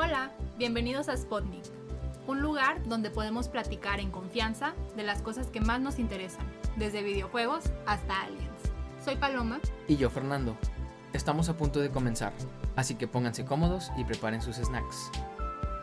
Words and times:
Hola, 0.00 0.30
bienvenidos 0.56 1.08
a 1.08 1.16
Spotnik, 1.16 1.64
un 2.28 2.40
lugar 2.40 2.80
donde 2.86 3.10
podemos 3.10 3.48
platicar 3.48 3.98
en 3.98 4.12
confianza 4.12 4.74
de 4.96 5.02
las 5.02 5.22
cosas 5.22 5.48
que 5.48 5.60
más 5.60 5.80
nos 5.80 5.98
interesan, 5.98 6.46
desde 6.76 7.02
videojuegos 7.02 7.64
hasta 7.84 8.22
aliens. 8.22 8.46
Soy 9.04 9.16
Paloma. 9.16 9.58
Y 9.88 9.96
yo, 9.96 10.08
Fernando. 10.08 10.56
Estamos 11.12 11.48
a 11.48 11.56
punto 11.56 11.80
de 11.80 11.90
comenzar, 11.90 12.32
así 12.76 12.94
que 12.94 13.08
pónganse 13.08 13.44
cómodos 13.44 13.90
y 13.96 14.04
preparen 14.04 14.40
sus 14.40 14.54
snacks. 14.58 15.10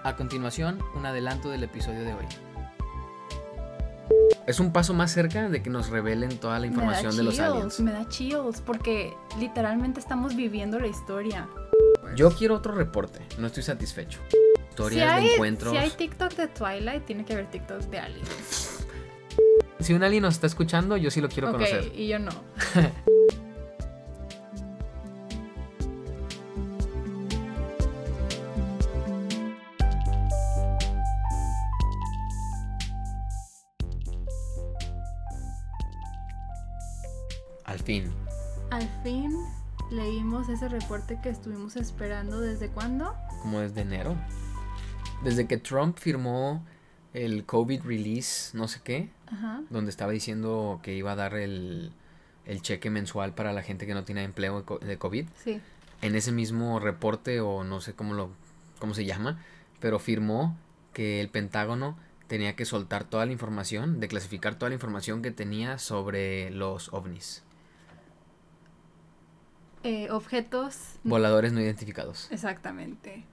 A 0.06 0.16
continuación, 0.16 0.80
un 0.96 1.06
adelanto 1.06 1.50
del 1.50 1.66
episodio 1.66 2.06
de 2.06 2.14
hoy. 2.14 2.26
Es 4.48 4.62
un 4.62 4.72
paso 4.72 4.94
más 4.94 5.12
cerca 5.12 5.50
de 5.50 5.62
que 5.62 5.70
nos 5.70 5.90
revelen 5.90 6.38
toda 6.38 6.60
la 6.60 6.68
información 6.68 7.18
de 7.18 7.24
los 7.24 7.38
aliens. 7.38 7.82
Me 7.82 7.92
da 7.92 8.08
chills 8.08 8.62
porque 8.62 9.14
literalmente 9.40 10.00
estamos 10.00 10.38
viviendo 10.38 10.80
la 10.80 10.88
historia. 10.88 11.50
Yo 12.16 12.32
quiero 12.32 12.56
otro 12.56 12.74
reporte, 12.74 13.20
no 13.38 13.48
estoy 13.48 13.64
satisfecho. 13.64 14.20
Historias 14.70 15.22
de 15.22 15.34
encuentros. 15.34 15.72
Si 15.72 15.78
hay 15.78 15.90
TikTok 15.90 16.34
de 16.34 16.48
Twilight, 16.48 17.06
tiene 17.06 17.24
que 17.26 17.34
haber 17.34 17.50
TikTok 17.50 17.80
de 17.84 18.00
aliens. 18.00 18.86
Si 19.80 19.94
un 19.94 20.04
alien 20.04 20.24
nos 20.24 20.36
está 20.36 20.48
escuchando, 20.48 20.98
yo 20.98 21.12
sí 21.12 21.22
lo 21.22 21.30
quiero 21.30 21.50
okay, 21.52 21.72
conocer. 21.72 21.92
Y 21.96 22.08
yo 22.08 22.20
no. 22.20 22.32
reporte 40.86 41.18
que 41.20 41.30
estuvimos 41.30 41.76
esperando 41.78 42.40
desde 42.40 42.70
cuándo? 42.70 43.16
Como 43.42 43.60
desde 43.60 43.82
enero. 43.82 44.16
Desde 45.24 45.48
que 45.48 45.58
Trump 45.58 45.98
firmó 45.98 46.64
el 47.12 47.44
COVID 47.44 47.82
release, 47.82 48.56
no 48.56 48.68
sé 48.68 48.82
qué, 48.84 49.10
donde 49.72 49.90
estaba 49.90 50.12
diciendo 50.12 50.80
que 50.84 50.94
iba 50.94 51.14
a 51.14 51.16
dar 51.16 51.34
el, 51.34 51.92
el, 52.46 52.62
cheque 52.62 52.92
mensual 52.92 53.34
para 53.34 53.52
la 53.52 53.64
gente 53.64 53.88
que 53.88 53.96
no 53.96 54.04
tiene 54.04 54.26
empleo 54.26 54.64
de 54.80 54.98
COVID. 55.00 55.26
Sí. 55.44 55.60
En 56.04 56.14
ese 56.14 56.32
mismo 56.32 56.80
reporte, 56.80 57.40
o 57.40 57.64
no 57.64 57.82
sé 57.82 57.94
cómo, 57.94 58.14
lo, 58.14 58.30
cómo 58.78 58.94
se 58.94 59.06
llama, 59.06 59.40
pero 59.80 59.98
firmó 59.98 60.56
que 60.94 61.20
el 61.20 61.30
Pentágono 61.30 61.98
tenía 62.28 62.56
que 62.56 62.66
soltar 62.66 63.06
toda 63.06 63.26
la 63.26 63.32
información, 63.32 64.00
de 64.00 64.08
clasificar 64.08 64.54
toda 64.60 64.70
la 64.70 64.76
información 64.76 65.24
que 65.24 65.32
tenía 65.32 65.80
sobre 65.80 66.52
los 66.52 66.94
ovnis. 66.94 67.42
Eh, 69.86 70.10
objetos. 70.10 70.78
Voladores 71.04 71.54
no 71.54 71.62
identificados. 71.62 72.28
Exactamente. 72.32 73.24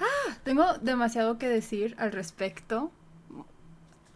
Ah, 0.00 0.36
tengo 0.42 0.64
demasiado 0.78 1.38
que 1.38 1.48
decir 1.48 1.94
al 1.96 2.10
respecto. 2.10 2.90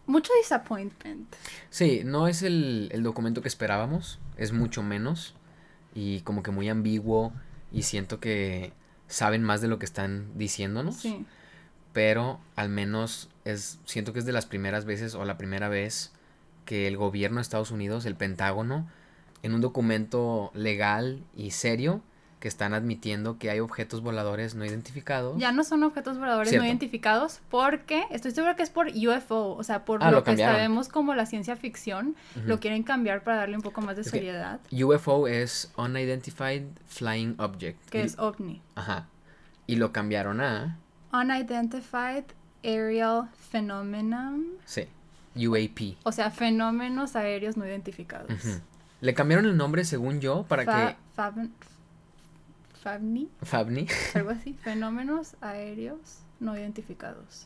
Mucho 0.05 0.33
disappointment. 0.41 1.33
Sí, 1.69 2.01
no 2.03 2.27
es 2.27 2.43
el, 2.43 2.89
el 2.91 3.03
documento 3.03 3.41
que 3.41 3.47
esperábamos, 3.47 4.19
es 4.35 4.51
mucho 4.51 4.83
menos 4.83 5.33
y 5.95 6.19
como 6.21 6.43
que 6.43 6.51
muy 6.51 6.67
ambiguo 6.67 7.31
y 7.71 7.83
siento 7.83 8.19
que 8.19 8.73
saben 9.07 9.41
más 9.41 9.61
de 9.61 9.69
lo 9.69 9.79
que 9.79 9.85
están 9.85 10.37
diciéndonos. 10.37 10.97
Sí. 10.97 11.25
Pero 11.93 12.41
al 12.57 12.67
menos 12.67 13.29
es 13.45 13.79
siento 13.85 14.11
que 14.11 14.19
es 14.19 14.25
de 14.25 14.33
las 14.33 14.45
primeras 14.45 14.83
veces 14.83 15.15
o 15.15 15.23
la 15.23 15.37
primera 15.37 15.69
vez 15.69 16.11
que 16.65 16.85
el 16.85 16.97
gobierno 16.97 17.37
de 17.37 17.43
Estados 17.43 17.71
Unidos, 17.71 18.05
el 18.05 18.15
Pentágono, 18.15 18.89
en 19.43 19.53
un 19.53 19.61
documento 19.61 20.51
legal 20.53 21.23
y 21.35 21.51
serio 21.51 22.01
que 22.39 22.47
están 22.47 22.73
admitiendo 22.73 23.37
que 23.37 23.49
hay 23.49 23.59
objetos 23.59 24.01
voladores 24.01 24.55
no 24.55 24.65
identificados. 24.65 25.37
Ya 25.37 25.51
no 25.51 25.63
son 25.63 25.83
objetos 25.83 26.17
voladores 26.17 26.53
no 26.53 26.65
identificados 26.65 27.41
porque 27.49 28.05
estoy 28.11 28.31
seguro 28.31 28.55
que 28.55 28.63
es 28.63 28.69
por 28.69 28.87
UFO, 28.87 29.55
o 29.55 29.63
sea, 29.63 29.83
por 29.83 30.03
ah, 30.03 30.11
lo, 30.11 30.23
que 30.23 30.37
sabemos 30.37 30.87
como 30.87 31.15
la 31.15 31.25
ciencia 31.25 31.57
ficción, 31.57 32.15
lo 32.45 32.59
quieren 32.59 32.83
cambiar 32.83 33.23
para 33.23 33.37
darle 33.37 33.57
un 33.57 33.61
poco 33.61 33.81
más 33.81 33.97
de 33.97 34.05
seriedad. 34.05 34.59
UFO 34.71 35.27
es 35.27 35.71
Unidentified 35.77 36.63
Flying 36.87 37.35
Object. 37.39 37.89
Que 37.89 38.03
es 38.03 38.17
OVNI. 38.17 38.61
Ajá. 38.75 39.07
Y 39.67 39.75
lo 39.75 39.91
cambiaron 39.91 40.39
a... 40.39 40.77
Unidentified 41.11 42.23
Aerial 42.63 43.29
Phenomenon. 43.51 44.45
Sí. 44.65 44.87
UAP. 45.35 45.97
O 46.03 46.11
sea, 46.11 46.31
fenómenos 46.31 47.15
aéreos 47.15 47.57
no 47.57 47.65
identificados. 47.65 48.31
Le 49.01 49.13
cambiaron 49.13 49.45
el 49.45 49.55
nombre, 49.55 49.85
según 49.85 50.19
yo, 50.19 50.43
para 50.43 50.65
que... 50.65 50.95
Fabni. 52.81 53.29
Fabni. 53.41 53.87
Algo 54.13 54.29
así. 54.29 54.53
Fenómenos 54.53 55.35
aéreos 55.41 56.19
no 56.39 56.57
identificados. 56.57 57.45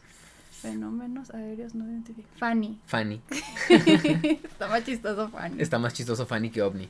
Fenómenos 0.61 1.31
aéreos 1.31 1.75
no 1.75 1.85
identificados. 1.85 2.37
Fanny. 2.37 2.79
Fanny. 2.85 3.21
Está 4.43 4.67
más 4.67 4.85
chistoso 4.85 5.29
Fanny. 5.29 5.61
Está 5.61 5.79
más 5.79 5.93
chistoso 5.93 6.25
Fanny 6.25 6.51
que 6.51 6.61
OVNI. 6.61 6.87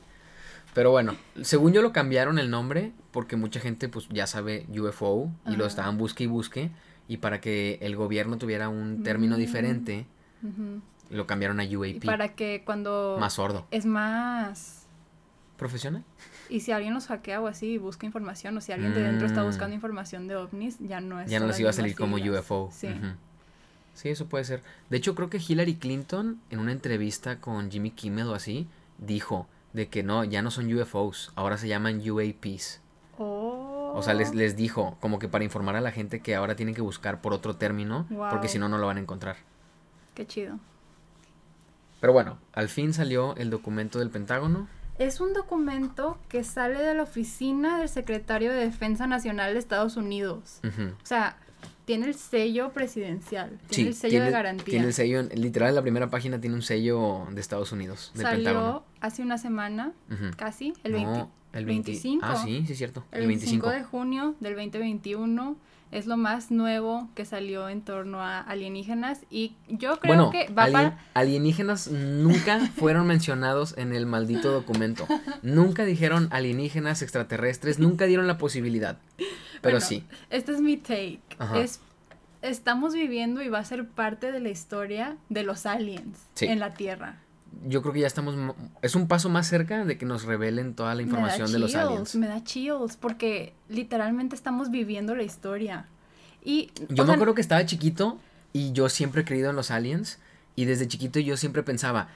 Pero 0.74 0.90
bueno, 0.90 1.16
según 1.42 1.72
yo 1.72 1.82
lo 1.82 1.92
cambiaron 1.92 2.38
el 2.38 2.50
nombre 2.50 2.92
porque 3.12 3.36
mucha 3.36 3.60
gente 3.60 3.88
pues 3.88 4.08
ya 4.10 4.26
sabe 4.26 4.66
UFO 4.68 5.30
y 5.46 5.56
lo 5.56 5.66
estaban 5.66 5.96
busque 5.98 6.24
y 6.24 6.26
busque 6.26 6.70
y 7.08 7.18
para 7.18 7.40
que 7.40 7.78
el 7.80 7.96
gobierno 7.96 8.38
tuviera 8.38 8.68
un 8.68 9.02
término 9.04 9.36
mm. 9.36 9.38
diferente 9.38 10.06
lo 11.14 11.26
cambiaron 11.26 11.60
a 11.60 11.64
UAP. 11.64 12.04
para 12.04 12.34
que 12.34 12.62
cuando... 12.64 13.16
Más 13.18 13.34
sordo. 13.34 13.66
Es 13.70 13.86
más... 13.86 14.86
¿Profesional? 15.56 16.04
Y 16.48 16.60
si 16.60 16.72
alguien 16.72 16.92
nos 16.92 17.06
hackea 17.06 17.40
o 17.40 17.46
así 17.46 17.74
y 17.74 17.78
busca 17.78 18.06
información, 18.06 18.56
o 18.56 18.60
si 18.60 18.72
alguien 18.72 18.92
de 18.92 19.02
dentro 19.02 19.26
está 19.26 19.42
mm. 19.42 19.46
buscando 19.46 19.74
información 19.74 20.28
de 20.28 20.36
ovnis, 20.36 20.78
ya 20.80 21.00
no 21.00 21.20
es... 21.20 21.30
Ya 21.30 21.40
no 21.40 21.46
les 21.46 21.58
iba 21.60 21.70
a 21.70 21.72
salir 21.72 21.96
como 21.96 22.16
UFO. 22.16 22.70
Sí. 22.72 22.88
Sí, 23.94 24.08
eso 24.08 24.26
puede 24.26 24.44
ser. 24.44 24.62
De 24.90 24.96
hecho, 24.96 25.14
creo 25.14 25.30
que 25.30 25.38
Hillary 25.38 25.76
Clinton, 25.76 26.40
en 26.50 26.58
una 26.58 26.72
entrevista 26.72 27.40
con 27.40 27.70
Jimmy 27.70 27.92
Kimmel 27.92 28.26
o 28.26 28.34
así, 28.34 28.66
dijo 28.98 29.48
de 29.72 29.88
que 29.88 30.02
no, 30.02 30.24
ya 30.24 30.42
no 30.42 30.50
son 30.50 30.72
UFOs, 30.72 31.32
ahora 31.36 31.56
se 31.58 31.68
llaman 31.68 32.02
UAPs. 32.08 32.80
Oh. 33.18 33.92
O 33.94 34.02
sea, 34.02 34.14
les, 34.14 34.34
les 34.34 34.56
dijo, 34.56 34.96
como 35.00 35.20
que 35.20 35.28
para 35.28 35.44
informar 35.44 35.76
a 35.76 35.80
la 35.80 35.92
gente 35.92 36.20
que 36.20 36.34
ahora 36.34 36.56
tienen 36.56 36.74
que 36.74 36.80
buscar 36.80 37.20
por 37.20 37.32
otro 37.32 37.56
término, 37.56 38.06
porque 38.30 38.48
si 38.48 38.58
no, 38.58 38.68
no 38.68 38.78
lo 38.78 38.86
van 38.86 38.96
a 38.96 39.00
encontrar. 39.00 39.36
Qué 40.14 40.26
chido. 40.26 40.58
Pero 42.04 42.12
bueno, 42.12 42.36
al 42.52 42.68
fin 42.68 42.92
salió 42.92 43.34
el 43.36 43.48
documento 43.48 43.98
del 43.98 44.10
Pentágono. 44.10 44.68
Es 44.98 45.22
un 45.22 45.32
documento 45.32 46.18
que 46.28 46.44
sale 46.44 46.78
de 46.82 46.92
la 46.92 47.04
oficina 47.04 47.78
del 47.78 47.88
secretario 47.88 48.52
de 48.52 48.58
Defensa 48.58 49.06
Nacional 49.06 49.54
de 49.54 49.58
Estados 49.58 49.96
Unidos. 49.96 50.60
O 50.62 51.06
sea, 51.06 51.38
tiene 51.86 52.04
el 52.04 52.14
sello 52.14 52.72
presidencial, 52.74 53.58
tiene 53.70 53.88
el 53.88 53.96
sello 53.96 54.22
de 54.22 54.30
garantía. 54.30 54.66
Tiene 54.66 54.88
el 54.88 54.92
sello, 54.92 55.22
literal 55.34 55.70
en 55.70 55.76
la 55.76 55.80
primera 55.80 56.10
página 56.10 56.38
tiene 56.38 56.56
un 56.56 56.60
sello 56.60 57.26
de 57.30 57.40
Estados 57.40 57.72
Unidos, 57.72 58.12
del 58.12 58.26
Salió 58.26 58.84
hace 59.00 59.22
una 59.22 59.38
semana, 59.38 59.92
casi, 60.36 60.74
el, 60.84 60.94
el 61.54 61.64
25. 61.64 62.22
Ah, 62.22 62.36
sí, 62.36 62.64
sí 62.66 62.72
es 62.72 62.76
cierto. 62.76 63.02
El, 63.12 63.26
25 63.26 63.70
de 63.70 63.82
junio 63.82 64.34
del 64.40 64.56
2021 64.56 65.56
es 65.94 66.06
lo 66.06 66.16
más 66.16 66.50
nuevo 66.50 67.08
que 67.14 67.24
salió 67.24 67.68
en 67.68 67.80
torno 67.80 68.20
a 68.20 68.40
alienígenas 68.40 69.20
y 69.30 69.54
yo 69.68 70.00
creo 70.00 70.30
que 70.30 70.48
va 70.48 70.66
para... 70.66 70.98
alienígenas 71.14 71.88
nunca 71.88 72.58
fueron 72.76 73.06
mencionados 73.06 73.78
en 73.78 73.94
el 73.94 74.04
maldito 74.04 74.50
documento. 74.50 75.06
Nunca 75.42 75.84
dijeron 75.84 76.28
alienígenas 76.32 77.00
extraterrestres, 77.00 77.78
nunca 77.78 78.06
dieron 78.06 78.26
la 78.26 78.38
posibilidad. 78.38 78.98
Pero 79.62 79.80
sí. 79.80 80.04
Este 80.30 80.52
es 80.52 80.60
mi 80.60 80.76
take. 80.76 81.20
Es 81.56 81.80
estamos 82.42 82.92
viviendo 82.92 83.40
y 83.40 83.48
va 83.48 83.60
a 83.60 83.64
ser 83.64 83.86
parte 83.88 84.32
de 84.32 84.40
la 84.40 84.50
historia 84.50 85.16
de 85.28 85.44
los 85.44 85.64
aliens 85.64 86.18
en 86.40 86.58
la 86.58 86.74
Tierra 86.74 87.23
yo 87.66 87.82
creo 87.82 87.94
que 87.94 88.00
ya 88.00 88.06
estamos. 88.06 88.36
Es 88.82 88.94
un 88.94 89.08
paso 89.08 89.28
más 89.28 89.46
cerca 89.46 89.84
de 89.84 89.98
que 89.98 90.06
nos 90.06 90.24
revelen 90.24 90.74
toda 90.74 90.94
la 90.94 91.02
información 91.02 91.52
de 91.52 91.58
los 91.58 91.74
aliens. 91.74 92.14
Me 92.16 92.28
da 92.28 92.42
chills, 92.42 92.96
porque 92.96 93.52
literalmente 93.68 94.34
estamos 94.34 94.70
viviendo 94.70 95.14
la 95.14 95.22
historia. 95.22 95.86
Y. 96.42 96.70
Yo 96.88 97.04
me 97.04 97.12
acuerdo 97.12 97.34
que 97.34 97.40
estaba 97.40 97.64
chiquito 97.66 98.18
y 98.52 98.72
yo 98.72 98.88
siempre 98.88 99.22
he 99.22 99.24
creído 99.24 99.50
en 99.50 99.56
los 99.56 99.70
aliens. 99.70 100.18
Y 100.56 100.66
desde 100.66 100.86
chiquito 100.86 101.18
yo 101.18 101.36
siempre 101.36 101.62
pensaba, 101.62 102.08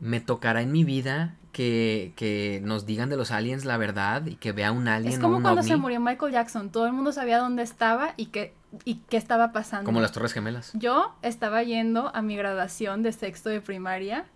me 0.00 0.20
tocará 0.20 0.62
en 0.62 0.72
mi 0.72 0.84
vida 0.84 1.36
que, 1.52 2.12
que 2.16 2.60
nos 2.64 2.86
digan 2.86 3.10
de 3.10 3.16
los 3.16 3.30
aliens 3.30 3.64
la 3.64 3.76
verdad 3.76 4.26
y 4.26 4.36
que 4.36 4.52
vea 4.52 4.72
un 4.72 4.88
alien. 4.88 5.14
Es 5.14 5.18
como 5.18 5.36
un 5.36 5.42
cuando 5.42 5.62
se 5.62 5.76
murió 5.76 6.00
Michael 6.00 6.32
Jackson. 6.32 6.70
Todo 6.70 6.86
el 6.86 6.92
mundo 6.92 7.12
sabía 7.12 7.38
dónde 7.38 7.62
estaba 7.62 8.14
y 8.16 8.26
que 8.26 8.54
y 8.84 8.96
qué 9.08 9.16
estaba 9.16 9.52
pasando. 9.52 9.86
Como 9.86 10.00
las 10.00 10.12
Torres 10.12 10.32
Gemelas. 10.32 10.72
Yo 10.74 11.14
estaba 11.22 11.62
yendo 11.62 12.10
a 12.14 12.22
mi 12.22 12.36
graduación 12.36 13.02
de 13.02 13.12
sexto 13.12 13.50
de 13.50 13.60
primaria 13.60 14.26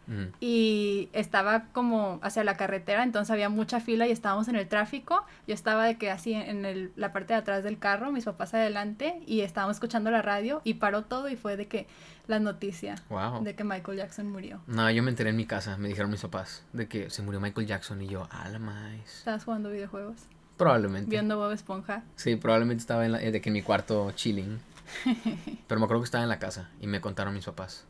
y 0.41 1.09
estaba 1.13 1.65
como 1.73 2.19
hacia 2.23 2.45
la 2.45 2.57
carretera, 2.57 3.03
entonces 3.03 3.31
había 3.31 3.49
mucha 3.49 3.81
fila 3.81 4.07
y 4.07 4.11
estábamos 4.11 4.49
en 4.49 4.57
el 4.57 4.69
tráfico. 4.69 5.25
Yo 5.47 5.55
estaba 5.55 5.85
de 5.85 5.99
que 5.99 6.11
así 6.11 6.33
en 6.35 6.65
el, 6.65 6.93
la 6.97 7.13
parte 7.13 7.35
de 7.35 7.41
atrás 7.41 7.65
del 7.65 7.79
carro, 7.79 8.11
mis 8.13 8.25
papás 8.25 8.55
adelante 8.55 9.21
y 9.27 9.41
estábamos 9.41 9.77
escuchando 9.77 10.11
la 10.11 10.23
radio 10.23 10.61
y 10.65 10.75
paró 10.75 11.03
todo 11.03 11.29
y 11.29 11.37
fue 11.37 11.57
de 11.57 11.69
que 11.69 11.87
la 12.27 12.39
noticia 12.39 12.95
de 13.43 13.55
que 13.55 13.65
Michael 13.65 13.99
Jackson 13.99 14.31
murió. 14.31 14.61
No, 14.67 14.91
yo 14.91 15.03
me 15.03 15.11
enteré 15.11 15.31
en 15.31 15.37
mi 15.37 15.47
casa, 15.47 15.77
me 15.79 15.89
dijeron 15.89 16.11
mis 16.11 16.21
papás 16.21 16.63
de 16.73 16.87
que 16.89 17.11
se 17.11 17.23
murió 17.23 17.41
Michael 17.41 17.67
Jackson 17.67 18.01
y 18.03 18.09
yo, 18.09 18.29
a 18.31 18.49
la 18.49 18.59
más. 18.59 19.19
¿Estabas 19.19 19.45
jugando 19.45 19.71
videojuegos? 19.71 20.17
Probablemente. 20.59 21.09
Viendo 21.09 21.39
Bob 21.39 21.53
Esponja. 21.53 22.03
Sí, 22.17 22.37
probablemente 22.37 22.83
estaba 22.83 23.07
en, 23.07 23.13
la, 23.13 23.19
de 23.19 23.41
que 23.41 23.49
en 23.49 23.55
mi 23.55 23.63
cuarto 23.63 24.11
chilling. 24.13 24.61
Pero 25.67 25.79
me 25.79 25.85
acuerdo 25.85 26.03
que 26.03 26.07
estaba 26.07 26.25
en 26.25 26.29
la 26.29 26.39
casa 26.39 26.69
y 26.81 26.87
me 26.87 27.01
contaron 27.01 27.33
mis 27.33 27.47
papás. 27.47 27.85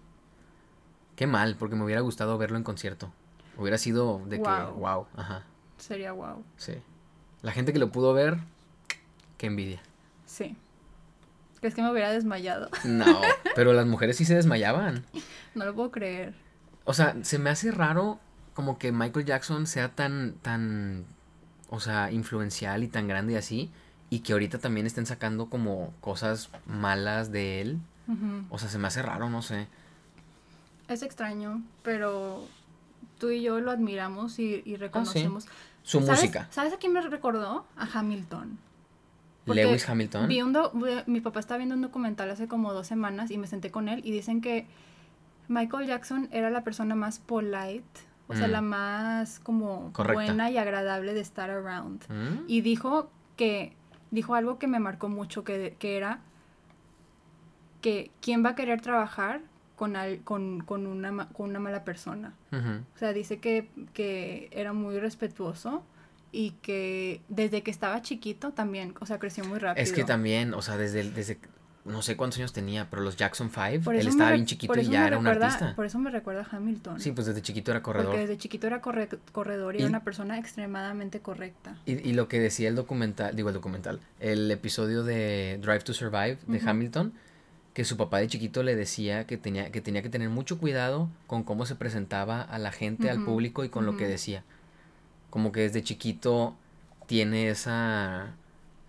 Qué 1.17 1.27
mal, 1.27 1.57
porque 1.59 1.75
me 1.75 1.85
hubiera 1.85 2.01
gustado 2.03 2.39
verlo 2.39 2.57
en 2.59 2.63
concierto. 2.63 3.13
Hubiera 3.57 3.79
sido 3.79 4.21
de 4.27 4.37
que, 4.37 4.49
wow, 4.49 5.07
ajá. 5.17 5.43
Sería 5.79 6.13
wow. 6.13 6.45
Sí. 6.57 6.75
La 7.43 7.51
gente 7.51 7.73
que 7.73 7.79
lo 7.79 7.91
pudo 7.91 8.15
ver, 8.15 8.39
qué 9.37 9.47
envidia. 9.47 9.81
Sí. 10.27 10.57
¿Crees 11.61 11.75
que 11.75 11.83
me 11.83 11.91
hubiera 11.91 12.11
desmayado? 12.11 12.69
No, 12.85 13.21
pero 13.57 13.73
las 13.73 13.87
mujeres 13.87 14.17
sí 14.17 14.25
se 14.25 14.35
desmayaban. 14.35 15.05
No 15.55 15.65
lo 15.65 15.75
puedo 15.75 15.91
creer. 15.91 16.35
O 16.85 16.95
sea, 16.95 17.17
se 17.23 17.39
me 17.39 17.51
hace 17.51 17.73
raro 17.73 18.21
como 18.55 18.79
que 18.79 18.93
Michael 18.93 19.27
Jackson 19.27 19.67
sea 19.67 19.89
tan, 19.89 20.35
tan, 20.43 21.07
o 21.69 21.81
sea, 21.81 22.11
influencial 22.13 22.83
y 22.83 22.89
tan 22.89 23.09
grande 23.09 23.35
y 23.35 23.37
así, 23.37 23.71
y 24.11 24.21
que 24.21 24.33
ahorita 24.33 24.59
también 24.59 24.87
estén 24.87 25.07
sacando 25.07 25.47
como 25.47 25.93
cosas 26.01 26.51
malas 26.67 27.31
de 27.33 27.61
él. 27.61 27.79
O 28.49 28.59
sea, 28.59 28.71
se 28.71 28.79
me 28.79 28.89
hace 28.89 29.03
raro, 29.03 29.29
no 29.29 29.43
sé. 29.43 29.69
Es 30.89 31.03
extraño, 31.03 31.63
pero 31.83 32.43
tú 33.19 33.29
y 33.29 33.43
yo 33.43 33.61
lo 33.61 33.71
admiramos 33.71 34.39
y, 34.39 34.63
y 34.65 34.77
reconocemos. 34.77 35.47
Su 35.83 36.01
música. 36.01 36.49
¿Sabes 36.51 36.73
a 36.73 36.79
quién 36.79 36.95
me 36.95 37.03
recordó? 37.03 37.67
A 37.77 37.99
Hamilton. 37.99 38.59
Lewis 39.55 39.89
Hamilton. 39.89 40.29
Vi 40.29 40.43
un 40.43 40.57
mi 41.07 41.21
papá 41.21 41.41
estaba 41.41 41.59
viendo 41.59 41.75
un 41.75 41.83
documental 41.83 42.31
hace 42.31 42.49
como 42.49 42.73
dos 42.73 42.87
semanas 42.87 43.31
y 43.31 43.39
me 43.39 43.47
senté 43.47 43.71
con 43.71 43.89
él 43.89 44.01
y 44.05 44.11
dicen 44.11 44.41
que 44.41 44.67
Michael 45.49 45.87
Jackson 45.87 46.29
era 46.31 46.51
la 46.51 46.63
persona 46.63 46.95
más 46.95 47.19
polite, 47.19 48.01
o 48.29 48.35
sea, 48.35 48.47
la 48.47 48.61
mm. 48.61 48.67
más 48.67 49.41
como 49.41 49.91
buena 49.91 50.51
y 50.51 50.59
agradable 50.59 51.15
de 51.15 51.21
estar 51.21 51.51
around. 51.51 52.05
Mm. 52.09 52.45
Y 52.47 52.61
dijo 52.61 53.11
que, 53.37 53.75
dijo 54.11 54.35
algo 54.35 54.59
que 54.59 54.67
me 54.67 54.79
marcó 54.79 55.09
mucho, 55.09 55.45
que, 55.45 55.77
que 55.79 55.97
era 55.97 56.21
que 57.81 58.11
quién 58.21 58.45
va 58.45 58.51
a 58.51 58.55
querer 58.55 58.81
trabajar 58.81 59.41
con, 59.77 59.97
al, 59.97 60.21
con, 60.23 60.61
con, 60.61 60.87
una, 60.87 61.29
con 61.29 61.51
una 61.51 61.59
mala 61.59 61.85
persona. 61.85 62.35
O 62.53 62.99
sea, 62.99 63.13
dice 63.13 63.39
que, 63.39 63.71
que 63.95 64.49
era 64.53 64.73
muy 64.73 64.99
respetuoso 64.99 65.85
y 66.33 66.51
que 66.63 67.23
desde 67.29 67.63
que 67.63 67.71
estaba 67.71 68.03
chiquito 68.03 68.53
también, 68.53 68.95
o 69.01 69.07
sea, 69.07 69.19
creció 69.19 69.45
muy 69.45 69.59
rápido. 69.59 69.83
Es 69.83 69.93
que 69.93 70.05
también, 70.05 70.53
o 70.53 70.63
sea, 70.63 70.77
desde, 70.77 71.11
desde 71.11 71.39
no 71.89 72.03
sé 72.03 72.17
cuántos 72.17 72.39
años 72.39 72.53
tenía, 72.53 72.89
pero 72.91 73.03
los 73.03 73.17
Jackson 73.17 73.51
Five, 73.51 73.83
él 73.99 74.07
estaba 74.07 74.33
bien 74.33 74.47
chiquito 74.47 74.79
y 74.79 74.87
ya 74.87 75.07
era 75.07 75.19
un 75.19 75.27
artista. 75.27 75.75
Por 75.75 75.87
eso 75.87 75.99
me 75.99 76.11
recuerda 76.11 76.47
a 76.51 76.57
Hamilton. 76.57 77.01
Sí, 77.01 77.13
pues 77.13 77.27
desde 77.27 77.43
chiquito 77.43 77.71
era 77.71 77.83
corredor. 77.83 78.09
Porque 78.09 78.21
desde 78.21 78.39
chiquito 78.39 78.67
era 78.67 78.81
corredor 78.81 79.75
y, 79.75 79.79
era 79.79 79.89
una 79.89 80.05
persona 80.05 80.39
extremadamente 80.39 81.21
correcta. 81.21 81.77
Y, 81.87 81.93
y, 82.09 82.13
lo 82.13 82.29
que 82.29 82.41
decía 82.41 82.69
el 82.69 82.75
documental, 82.75 83.35
digo 83.35 83.49
el 83.49 83.55
documental, 83.55 84.01
el 84.21 84.51
episodio 84.51 85.03
de 85.03 85.59
Drive 85.61 85.81
to 85.81 85.95
Survive 85.95 86.39
de 86.47 86.61
Hamilton, 86.65 87.13
que 87.75 87.85
su 87.85 87.97
papá 87.97 88.19
de 88.19 88.29
chiquito 88.29 88.63
le 88.63 88.77
decía 88.77 89.27
que 89.27 89.37
tenía, 89.37 89.71
que 89.71 89.81
tenía 89.81 90.03
que 90.03 90.09
tener 90.09 90.29
mucho 90.29 90.59
cuidado 90.59 91.09
con 91.27 91.43
cómo 91.43 91.67
se 91.67 91.75
presentaba 91.75 92.43
a 92.43 92.59
la 92.59 92.73
gente, 92.73 93.11
al 93.11 93.25
público 93.25 93.65
y 93.65 93.69
con 93.69 93.87
lo 93.87 93.97
que 93.97 94.07
decía 94.07 94.45
como 95.31 95.53
que 95.53 95.61
desde 95.61 95.83
chiquito 95.83 96.57
tiene 97.07 97.51
esa 97.51 98.35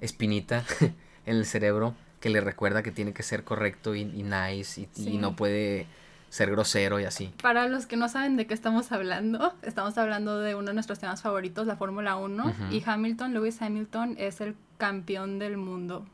espinita 0.01 0.63
en 1.25 1.37
el 1.37 1.45
cerebro 1.45 1.95
que 2.19 2.29
le 2.29 2.41
recuerda 2.41 2.83
que 2.83 2.91
tiene 2.91 3.13
que 3.13 3.23
ser 3.23 3.43
correcto 3.43 3.95
y, 3.95 4.05
nice 4.05 4.87
y, 4.95 5.17
no 5.17 5.35
puede 5.35 5.87
ser 6.29 6.51
grosero 6.51 6.99
y 6.99 7.05
así. 7.05 7.33
Para 7.41 7.67
los 7.67 7.85
que 7.85 7.97
no 7.97 8.09
saben 8.09 8.37
de 8.37 8.45
qué 8.45 8.53
estamos 8.53 8.91
hablando, 8.91 9.53
estamos 9.61 9.97
hablando 9.97 10.39
de 10.39 10.55
uno 10.55 10.67
de 10.67 10.73
nuestros 10.73 10.99
temas 10.99 11.21
favoritos, 11.21 11.65
la 11.65 11.75
Fórmula 11.75 12.17
1, 12.17 12.53
y 12.71 12.83
Hamilton, 12.85 13.33
Lewis 13.33 13.61
Hamilton, 13.61 14.15
es 14.17 14.41
el 14.41 14.55
campeón 14.77 15.39
del 15.39 15.57
mundo 15.57 16.05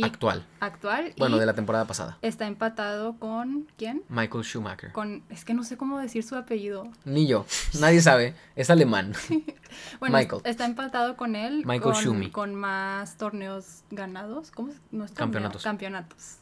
actual. 0.00 0.46
Actual. 0.60 1.14
Bueno, 1.18 1.38
de 1.38 1.46
la 1.46 1.54
temporada 1.54 1.86
pasada. 1.86 2.18
Está 2.22 2.46
empatado 2.46 3.18
con 3.18 3.66
¿quién? 3.76 4.02
Michael 4.08 4.44
Schumacher. 4.44 4.92
Con 4.92 5.22
es 5.28 5.44
que 5.44 5.54
no 5.54 5.64
sé 5.64 5.76
cómo 5.76 5.98
decir 5.98 6.22
su 6.22 6.36
apellido. 6.36 6.88
Ni 7.04 7.26
yo. 7.26 7.44
Nadie 7.80 8.00
sabe. 8.00 8.34
Es 8.56 8.70
alemán. 8.70 9.12
bueno, 10.00 10.16
Michael. 10.16 10.42
está 10.44 10.64
empatado 10.64 11.16
con 11.16 11.36
él. 11.36 11.64
Michael 11.66 11.94
con, 12.04 12.30
Con 12.30 12.54
más 12.54 13.16
torneos 13.16 13.82
ganados. 13.90 14.50
¿Cómo 14.50 14.72
no 14.90 15.04
es 15.04 15.12
Campeonatos. 15.12 15.62
Campeonatos. 15.62 16.38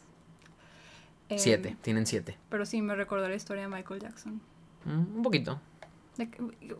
Siete. 1.36 1.70
Em, 1.70 1.76
tienen 1.76 2.06
siete. 2.06 2.36
Pero 2.48 2.66
sí, 2.66 2.82
me 2.82 2.94
recordó 2.94 3.28
la 3.28 3.34
historia 3.34 3.62
de 3.62 3.68
Michael 3.68 4.00
Jackson. 4.00 4.40
Mm, 4.84 5.16
un 5.16 5.22
poquito. 5.22 5.60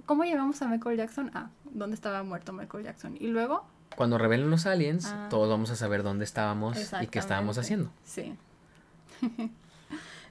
¿Cómo 0.06 0.25
llegamos 0.25 0.61
a 0.62 0.69
Michael 0.69 0.96
Jackson? 0.99 1.31
Ah, 1.34 1.50
¿dónde 1.64 1.94
estaba 1.94 2.22
muerto 2.22 2.52
Michael 2.52 2.84
Jackson? 2.84 3.17
Y 3.19 3.28
luego 3.28 3.64
cuando 4.00 4.17
revelen 4.17 4.49
los 4.49 4.64
aliens, 4.64 5.08
ah. 5.08 5.26
todos 5.29 5.50
vamos 5.50 5.69
a 5.69 5.76
saber 5.76 6.02
dónde 6.02 6.25
estábamos 6.25 6.79
y 7.02 7.06
qué 7.08 7.19
estábamos 7.19 7.58
haciendo. 7.58 7.93
Sí. 8.02 8.35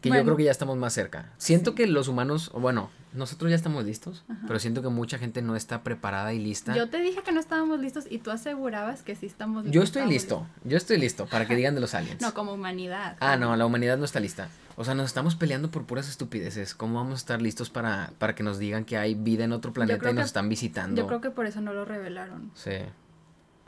que 0.01 0.10
yo 0.10 0.24
creo 0.24 0.36
que 0.36 0.45
ya 0.45 0.50
estamos 0.50 0.75
más 0.75 0.92
cerca. 0.92 1.31
Siento 1.38 1.75
que 1.75 1.86
los 1.86 2.07
humanos, 2.07 2.51
bueno, 2.56 2.89
nosotros 3.13 3.51
ya 3.51 3.56
estamos 3.56 3.86
listos, 3.86 4.25
pero 4.48 4.57
siento 4.57 4.81
que 4.81 4.89
mucha 4.89 5.19
gente 5.19 5.44
no 5.44 5.56
está 5.56 5.83
preparada 5.83 6.33
y 6.33 6.39
lista. 6.39 6.75
Yo 6.75 6.89
te 6.89 7.00
dije 7.00 7.21
que 7.21 7.31
no 7.31 7.39
estábamos 7.39 7.80
listos 7.80 8.06
y 8.10 8.18
tú 8.18 8.31
asegurabas 8.31 9.04
que 9.04 9.13
sí 9.13 9.27
estamos 9.27 9.66
listos. 9.66 9.75
Yo 9.75 9.83
estoy 9.83 10.07
listo, 10.07 10.48
yo 10.63 10.75
estoy 10.75 10.98
listo 10.98 11.27
para 11.27 11.45
que 11.45 11.56
digan 11.56 11.75
de 11.75 11.81
los 11.81 11.94
aliens. 11.94 12.22
no, 12.22 12.33
como 12.33 12.54
humanidad. 12.54 13.18
Ah, 13.19 13.38
no, 13.38 13.56
la 13.56 13.68
humanidad 13.68 14.00
no 14.00 14.06
está 14.06 14.19
lista. 14.19 14.50
O 14.77 14.83
sea, 14.83 14.95
nos 14.95 15.06
estamos 15.06 15.36
peleando 15.36 15.69
por 15.69 15.86
puras 15.86 16.10
estupideces. 16.10 16.74
¿Cómo 16.74 16.95
vamos 16.95 17.13
a 17.13 17.18
estar 17.18 17.39
listos 17.39 17.69
para, 17.69 18.13
para 18.18 18.33
que 18.33 18.42
nos 18.42 18.57
digan 18.57 18.83
que 18.83 18.98
hay 18.98 19.13
vida 19.13 19.44
en 19.44 19.51
otro 19.51 19.74
planeta 19.74 20.10
y 20.10 20.13
nos 20.15 20.25
están 20.25 20.50
visitando? 20.50 21.00
Yo 21.00 21.06
creo 21.06 21.22
que 21.22 21.30
por 21.30 21.45
eso 21.45 21.62
no 21.62 21.72
lo 21.72 21.86
revelaron. 21.86 22.50
Sí. 22.56 22.72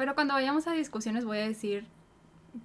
Pero 0.01 0.15
cuando 0.15 0.33
vayamos 0.33 0.65
a 0.65 0.71
discusiones 0.71 1.25
voy 1.25 1.37
a 1.37 1.47
decir, 1.47 1.85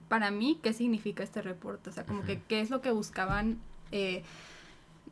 para 0.08 0.30
mí, 0.30 0.58
qué 0.62 0.72
significa 0.72 1.22
este 1.22 1.42
reporte. 1.42 1.90
O 1.90 1.92
sea, 1.92 2.06
como 2.06 2.22
que 2.22 2.40
qué 2.40 2.62
es 2.62 2.70
lo 2.70 2.80
que 2.80 2.90
buscaban, 2.90 3.58
eh, 3.92 4.22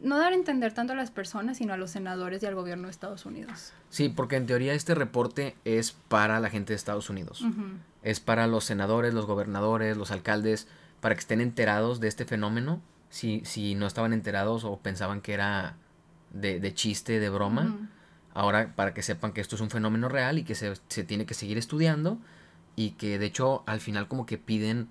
no 0.00 0.16
dar 0.16 0.32
a 0.32 0.34
entender 0.34 0.72
tanto 0.72 0.94
a 0.94 0.96
las 0.96 1.10
personas, 1.10 1.58
sino 1.58 1.74
a 1.74 1.76
los 1.76 1.90
senadores 1.90 2.42
y 2.42 2.46
al 2.46 2.54
gobierno 2.54 2.84
de 2.84 2.92
Estados 2.92 3.26
Unidos. 3.26 3.74
Sí, 3.90 4.08
porque 4.08 4.36
en 4.36 4.46
teoría 4.46 4.72
este 4.72 4.94
reporte 4.94 5.54
es 5.66 5.92
para 5.92 6.40
la 6.40 6.48
gente 6.48 6.72
de 6.72 6.76
Estados 6.76 7.10
Unidos. 7.10 7.44
Es 8.02 8.20
para 8.20 8.46
los 8.46 8.64
senadores, 8.64 9.12
los 9.12 9.26
gobernadores, 9.26 9.98
los 9.98 10.10
alcaldes, 10.10 10.66
para 11.02 11.14
que 11.16 11.20
estén 11.20 11.42
enterados 11.42 12.00
de 12.00 12.08
este 12.08 12.24
fenómeno. 12.24 12.80
Si, 13.10 13.42
si 13.44 13.74
no 13.74 13.86
estaban 13.86 14.14
enterados 14.14 14.64
o 14.64 14.78
pensaban 14.78 15.20
que 15.20 15.34
era 15.34 15.76
de, 16.32 16.58
de 16.58 16.72
chiste, 16.72 17.20
de 17.20 17.28
broma 17.28 17.90
Ahora, 18.34 18.72
para 18.74 18.92
que 18.94 19.02
sepan 19.02 19.32
que 19.32 19.40
esto 19.40 19.54
es 19.54 19.60
un 19.60 19.70
fenómeno 19.70 20.08
real 20.08 20.38
y 20.38 20.44
que 20.44 20.54
se, 20.54 20.74
tiene 21.04 21.24
que 21.24 21.34
seguir 21.34 21.56
estudiando 21.56 22.18
y 22.76 22.90
que 22.90 23.18
de 23.18 23.26
hecho 23.26 23.62
al 23.66 23.80
final 23.80 24.08
como 24.08 24.26
que 24.26 24.38
piden 24.38 24.88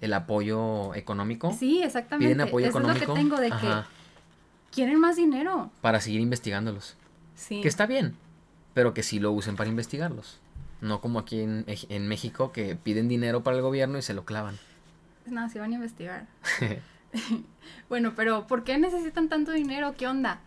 el 0.00 0.12
apoyo 0.12 0.94
económico. 0.94 1.52
Sí, 1.52 1.82
exactamente. 1.82 2.32
Piden 2.32 2.48
apoyo 2.48 2.66
económico. 2.66 3.02
Es 3.02 3.08
lo 3.08 3.14
que 3.14 3.20
tengo 3.20 3.36
de 3.40 3.50
que 3.50 3.82
quieren 4.70 5.00
más 5.00 5.16
dinero. 5.16 5.70
Para 5.80 6.00
seguir 6.00 6.20
investigándolos. 6.20 6.96
Sí. 7.34 7.60
Que 7.60 7.68
está 7.68 7.86
bien, 7.86 8.14
pero 8.72 8.94
que 8.94 9.02
sí 9.02 9.18
lo 9.18 9.32
usen 9.32 9.56
para 9.56 9.68
investigarlos. 9.68 10.38
No 10.80 11.00
como 11.00 11.18
aquí 11.18 11.40
en, 11.40 11.64
en 11.66 12.08
México 12.08 12.52
que 12.52 12.76
piden 12.76 13.08
dinero 13.08 13.42
para 13.42 13.56
el 13.56 13.62
gobierno 13.62 13.98
y 13.98 14.02
se 14.02 14.14
lo 14.14 14.24
clavan. 14.24 14.58
No, 15.26 15.48
se 15.48 15.58
van 15.58 15.72
a 15.72 15.74
investigar. 15.74 16.26
bueno, 17.88 18.12
pero 18.14 18.46
¿por 18.46 18.64
qué 18.64 18.78
necesitan 18.78 19.28
tanto 19.28 19.52
dinero? 19.52 19.94
¿Qué 19.96 20.06
onda? 20.06 20.40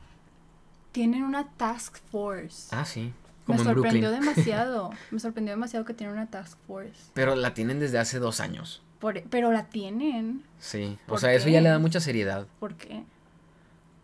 Tienen 0.92 1.24
una 1.24 1.48
task 1.58 1.98
force. 2.12 2.68
Ah, 2.72 2.86
sí. 2.86 3.14
me 3.48 3.58
sorprendió 3.58 4.12
demasiado. 4.12 4.92
Me 5.12 5.20
sorprendió 5.20 5.54
demasiado 5.54 5.86
que 5.86 5.94
tienen 5.94 6.16
una 6.16 6.28
task 6.28 6.58
force. 6.68 7.12
Pero 7.14 7.36
la 7.36 7.54
tienen 7.54 7.80
desde 7.80 8.00
hace 8.00 8.20
dos 8.20 8.40
años. 8.40 8.82
Por, 9.00 9.24
pero 9.30 9.52
la 9.52 9.68
tienen. 9.68 10.44
Sí. 10.60 10.98
O 11.08 11.18
sea, 11.18 11.34
eso 11.34 11.50
ya 11.50 11.62
le 11.62 11.70
da 11.70 11.80
mucha 11.80 12.00
seriedad. 12.00 12.48
¿Por 12.60 12.76
qué? 12.76 13.04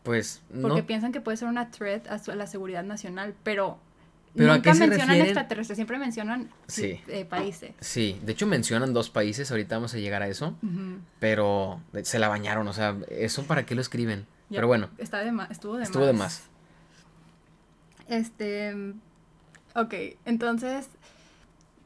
Pues 0.04 0.44
Porque 0.62 0.84
piensan 0.84 1.12
que 1.12 1.20
puede 1.20 1.36
ser 1.36 1.48
una 1.48 1.72
threat 1.72 2.08
a, 2.08 2.36
la 2.36 2.46
seguridad 2.46 2.84
nacional, 2.84 3.34
pero 3.44 3.80
¿Pero 4.36 4.54
Nunca 4.54 4.74
mencionan 4.74 5.16
extraterrestres, 5.22 5.78
siempre 5.78 5.98
mencionan 5.98 6.50
sí. 6.68 7.00
Eh, 7.08 7.24
países. 7.24 7.72
Sí, 7.80 8.20
de 8.22 8.34
hecho 8.34 8.46
mencionan 8.46 8.94
dos 8.94 9.10
países, 9.10 9.50
ahorita 9.50 9.78
vamos 9.78 9.94
a 9.94 9.98
llegar 9.98 10.22
a 10.22 10.28
eso, 10.28 10.56
pero 11.20 11.82
se 12.04 12.20
la 12.20 12.28
bañaron, 12.28 12.68
o 12.68 12.74
sea, 12.74 12.98
¿eso 13.10 13.44
para 13.44 13.66
qué 13.66 13.76
lo 13.76 13.82
escriben? 13.82 14.28
pero 14.50 14.68
bueno. 14.68 14.90
Está 14.98 15.20
de 15.20 15.32
más, 15.32 15.50
estuvo 15.52 15.78
de 15.78 15.84
estuvo 15.84 16.04
más. 16.04 16.12
de 16.12 16.18
más. 16.18 16.44
Este, 18.08 18.74
ok, 19.76 19.94
entonces 20.26 20.90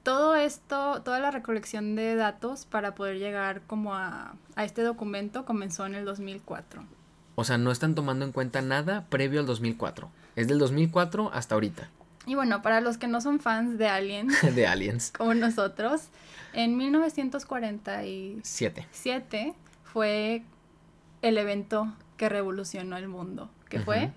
todo 0.04 0.36
esto, 0.36 1.02
toda 1.04 1.20
la 1.20 1.32
recolección 1.32 1.96
de 1.96 2.16
datos 2.16 2.66
para 2.66 2.96
poder 2.96 3.20
llegar 3.20 3.62
como 3.68 3.96
a, 3.96 4.36
a 4.56 4.64
este 4.64 4.82
documento 4.82 5.46
comenzó 5.46 5.86
en 5.86 5.96
el 5.96 6.06
2004. 6.06 6.84
O 7.36 7.44
sea, 7.44 7.58
no 7.58 7.72
están 7.72 7.96
tomando 7.96 8.26
en 8.26 8.32
cuenta 8.32 8.62
nada 8.62 9.06
previo 9.10 9.40
al 9.40 9.46
2004. 9.46 10.10
Es 10.36 10.48
del 10.48 10.60
2004 10.60 11.32
hasta 11.34 11.56
ahorita. 11.56 11.90
Y 12.26 12.36
bueno, 12.36 12.62
para 12.62 12.82
los 12.82 12.98
que 12.98 13.08
no 13.08 13.22
son 13.22 13.40
fans 13.40 13.78
de 13.78 13.88
Aliens. 13.88 14.36
de 14.56 14.68
Aliens. 14.68 15.14
Como 15.18 15.34
nosotros, 15.34 16.10
en 16.54 16.78
1947 16.78 18.88
Siete. 18.92 19.54
fue 19.84 20.44
el 21.22 21.38
evento 21.38 21.94
que 22.18 22.30
revolucionó 22.30 22.98
el 22.98 23.08
mundo. 23.08 23.50
¿Qué 23.70 23.80
fue? 23.80 24.12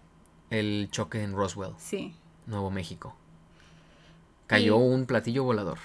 El 0.52 0.88
choque 0.90 1.22
en 1.22 1.34
Roswell. 1.34 1.72
Sí. 1.78 2.14
Nuevo 2.46 2.70
México. 2.70 3.16
Cayó 4.46 4.76
un 4.76 5.06
platillo 5.06 5.44
volador. 5.44 5.78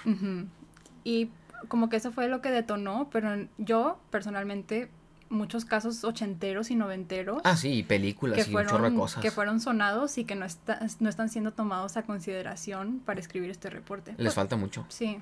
Y 1.04 1.30
como 1.68 1.88
que 1.88 1.96
eso 1.96 2.12
fue 2.12 2.28
lo 2.28 2.42
que 2.42 2.50
detonó, 2.50 3.08
pero 3.10 3.48
yo 3.56 3.98
personalmente 4.10 4.90
muchos 5.30 5.64
casos 5.64 6.04
ochenteros 6.04 6.70
y 6.70 6.76
noventeros. 6.76 7.40
Ah, 7.44 7.56
sí, 7.56 7.82
películas 7.82 8.46
y 8.46 8.54
un 8.54 8.66
chorro 8.66 8.90
de 8.90 8.96
cosas. 8.96 9.22
Que 9.22 9.30
fueron 9.30 9.60
sonados 9.60 10.18
y 10.18 10.24
que 10.24 10.34
no, 10.34 10.44
está, 10.44 10.80
no 11.00 11.08
están 11.08 11.30
siendo 11.30 11.52
tomados 11.52 11.96
a 11.96 12.02
consideración 12.02 13.00
para 13.04 13.20
escribir 13.20 13.50
este 13.50 13.70
reporte. 13.70 14.14
Les 14.18 14.34
falta 14.34 14.56
mucho. 14.56 14.84
Sí. 14.88 15.18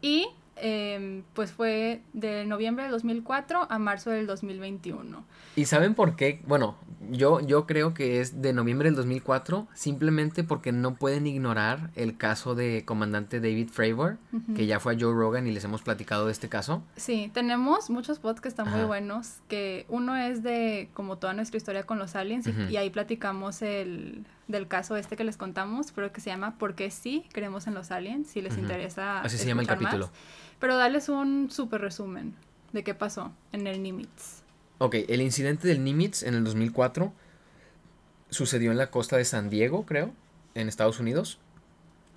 Y 0.00 0.26
Em, 0.56 1.22
pues 1.32 1.50
fue 1.50 2.02
de 2.12 2.44
noviembre 2.44 2.84
del 2.84 2.92
2004 2.92 3.66
a 3.70 3.78
marzo 3.78 4.10
del 4.10 4.26
2021. 4.26 5.24
¿Y 5.56 5.64
saben 5.64 5.94
por 5.94 6.14
qué? 6.14 6.40
Bueno, 6.46 6.76
yo, 7.10 7.40
yo 7.40 7.66
creo 7.66 7.94
que 7.94 8.20
es 8.20 8.42
de 8.42 8.52
noviembre 8.52 8.88
del 8.88 8.96
2004 8.96 9.66
simplemente 9.74 10.44
porque 10.44 10.70
no 10.70 10.94
pueden 10.94 11.26
ignorar 11.26 11.90
el 11.96 12.16
caso 12.16 12.54
de 12.54 12.84
comandante 12.84 13.40
David 13.40 13.70
Fravor, 13.70 14.18
que 14.54 14.66
ya 14.66 14.78
fue 14.78 14.94
a 14.94 14.98
Joe 14.98 15.14
Rogan 15.14 15.46
y 15.46 15.52
les 15.52 15.64
hemos 15.64 15.82
platicado 15.82 16.26
de 16.26 16.32
este 16.32 16.48
caso. 16.48 16.82
Sí, 16.96 17.30
tenemos 17.32 17.88
muchos 17.90 18.18
podcasts 18.18 18.42
que 18.42 18.48
están 18.48 18.70
muy 18.70 18.84
buenos, 18.84 19.38
que 19.48 19.86
uno 19.88 20.16
es 20.16 20.42
de 20.42 20.90
como 20.92 21.16
toda 21.16 21.32
nuestra 21.32 21.56
historia 21.56 21.84
con 21.84 21.98
los 21.98 22.14
aliens 22.14 22.48
y 22.68 22.76
ahí 22.76 22.90
platicamos 22.90 23.62
el 23.62 24.26
del 24.48 24.68
caso 24.68 24.96
este 24.96 25.16
que 25.16 25.24
les 25.24 25.36
contamos, 25.36 25.92
pero 25.92 26.12
que 26.12 26.20
se 26.20 26.30
llama 26.30 26.58
¿Por 26.58 26.74
qué 26.74 26.90
sí 26.90 27.24
creemos 27.32 27.66
en 27.66 27.74
los 27.74 27.90
aliens? 27.90 28.28
Si 28.28 28.42
les 28.42 28.58
interesa. 28.58 29.20
Así 29.20 29.38
se 29.38 29.46
llama 29.46 29.62
el 29.62 29.68
capítulo. 29.68 30.10
Pero 30.58 30.76
dales 30.76 31.08
un 31.08 31.50
súper 31.50 31.80
resumen 31.80 32.34
de 32.72 32.84
qué 32.84 32.94
pasó 32.94 33.32
en 33.52 33.66
el 33.66 33.82
Nimitz. 33.82 34.42
Ok, 34.78 34.96
el 35.08 35.20
incidente 35.20 35.68
del 35.68 35.84
Nimitz 35.84 36.22
en 36.22 36.34
el 36.34 36.44
2004 36.44 37.12
sucedió 38.30 38.70
en 38.70 38.78
la 38.78 38.90
costa 38.90 39.16
de 39.16 39.24
San 39.24 39.50
Diego, 39.50 39.86
creo, 39.86 40.12
en 40.54 40.68
Estados 40.68 40.98
Unidos. 40.98 41.38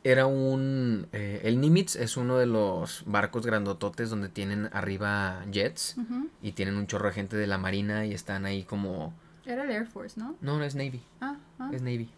Era 0.04 0.28
un... 0.28 1.08
Eh, 1.12 1.42
el 1.44 1.60
Nimitz 1.60 1.96
es 1.96 2.16
uno 2.16 2.38
de 2.38 2.46
los 2.46 3.04
barcos 3.06 3.46
grandototes 3.46 4.10
donde 4.10 4.30
tienen 4.30 4.70
arriba 4.72 5.44
jets 5.52 5.96
y 6.42 6.52
tienen 6.52 6.76
un 6.76 6.88
chorro 6.88 7.08
de 7.08 7.14
gente 7.14 7.38
de 7.38 7.48
la 7.48 7.58
marina 7.58 8.06
y 8.06 8.14
están 8.14 8.46
ahí 8.46 8.64
como... 8.64 9.14
Era 9.46 9.64
el 9.64 9.72
Air 9.72 9.88
Force, 9.88 10.20
¿no? 10.20 10.36
No, 10.42 10.58
no 10.58 10.64
es 10.64 10.76
Navy. 10.76 11.02
Ah, 11.22 11.38
ah. 11.60 11.70
Es 11.74 11.82
Navy. 11.82 12.10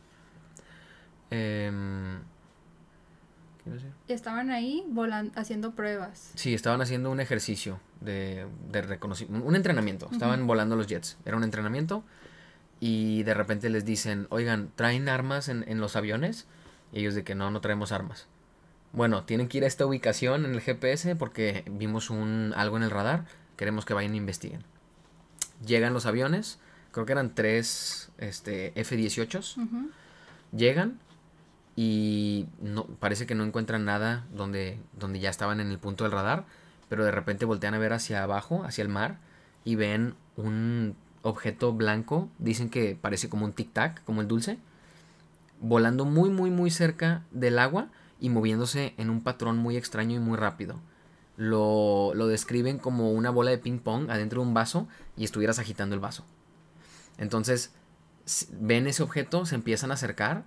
Eh, 1.32 1.72
y 4.08 4.14
estaban 4.14 4.50
ahí 4.50 4.84
volando, 4.88 5.34
haciendo 5.40 5.72
pruebas. 5.72 6.32
Sí, 6.36 6.54
estaban 6.54 6.82
haciendo 6.82 7.12
un 7.12 7.20
ejercicio 7.20 7.80
de, 8.02 8.48
de 8.72 8.82
reconocimiento, 8.82 9.46
un 9.46 9.56
entrenamiento. 9.56 10.10
Estaban 10.12 10.48
volando 10.48 10.76
los 10.76 10.88
jets. 10.88 11.18
Era 11.26 11.38
un 11.38 11.44
entrenamiento 11.44 12.04
y 12.80 13.24
de 13.24 13.34
repente 13.34 13.70
les 13.70 13.86
dicen, 13.86 14.28
oigan, 14.30 14.72
¿traen 14.76 15.10
armas 15.10 15.50
en, 15.50 15.66
en, 15.68 15.80
los 15.80 15.96
aviones? 15.96 16.48
Y 16.94 17.00
ellos 17.00 17.16
de 17.16 17.24
que 17.24 17.36
no, 17.36 17.52
no 17.52 17.62
traemos 17.62 17.92
armas. 17.92 18.28
Bueno, 18.94 19.24
tienen 19.26 19.48
que 19.48 19.58
ir 19.58 19.64
a 19.64 19.68
esta 19.68 19.86
ubicación 19.86 20.46
en 20.46 20.54
el 20.54 20.62
GPS 20.62 21.16
porque 21.16 21.66
vimos 21.70 22.10
un, 22.10 22.54
algo 22.56 22.78
en 22.78 22.84
el 22.84 22.92
radar. 22.92 23.26
Queremos 23.58 23.86
que 23.86 23.94
vayan 23.94 24.14
e 24.14 24.18
investiguen. 24.18 24.64
Llegan 25.66 25.94
los 25.94 26.06
aviones, 26.06 26.60
creo 26.98 27.06
que 27.06 27.12
eran 27.12 27.36
tres 27.36 28.10
este, 28.18 28.72
F-18s. 28.74 29.56
Llegan, 30.52 31.00
y 31.76 32.48
no 32.60 32.86
parece 32.86 33.28
que 33.28 33.36
no 33.36 33.44
encuentran 33.44 33.86
nada 33.86 34.26
donde, 34.34 34.80
donde 34.98 35.20
ya 35.20 35.30
estaban 35.30 35.60
en 35.60 35.70
el 35.70 35.78
punto 35.78 36.06
del 36.06 36.14
radar, 36.14 36.46
pero 36.90 37.06
de 37.06 37.12
repente 37.12 37.46
voltean 37.46 37.76
a 37.76 37.78
ver 37.78 37.94
hacia 37.94 38.24
abajo, 38.24 38.64
hacia 38.64 38.82
el 38.82 38.90
mar, 38.90 39.20
y 39.64 39.76
ven 39.76 40.16
un 40.38 40.96
objeto 41.22 41.72
blanco, 41.72 42.30
dicen 42.40 42.72
que 42.72 42.98
parece 43.00 43.30
como 43.30 43.46
un 43.46 43.54
tic-tac, 43.54 44.04
como 44.04 44.22
el 44.22 44.28
dulce, 44.28 44.58
volando 45.62 46.04
muy, 46.04 46.32
muy, 46.32 46.50
muy 46.50 46.72
cerca 46.72 47.22
del 47.30 47.60
agua 47.60 47.90
y 48.20 48.30
moviéndose 48.30 48.96
en 48.98 49.12
un 49.12 49.22
patrón 49.22 49.58
muy 49.58 49.78
extraño 49.78 50.16
y 50.16 50.20
muy 50.20 50.36
rápido. 50.36 50.80
Lo, 51.36 52.16
lo 52.16 52.26
describen 52.26 52.80
como 52.80 53.12
una 53.12 53.30
bola 53.30 53.52
de 53.52 53.60
ping-pong 53.60 54.10
adentro 54.10 54.42
de 54.42 54.48
un 54.48 54.56
vaso 54.56 54.88
y 55.16 55.26
estuvieras 55.26 55.60
agitando 55.60 55.94
el 55.94 56.02
vaso. 56.02 56.26
Entonces, 57.18 57.74
ven 58.52 58.88
ese 58.88 59.04
objeto, 59.04 59.46
se 59.46 59.56
empiezan 59.56 59.92
a 59.92 59.96
acercar, 59.96 60.44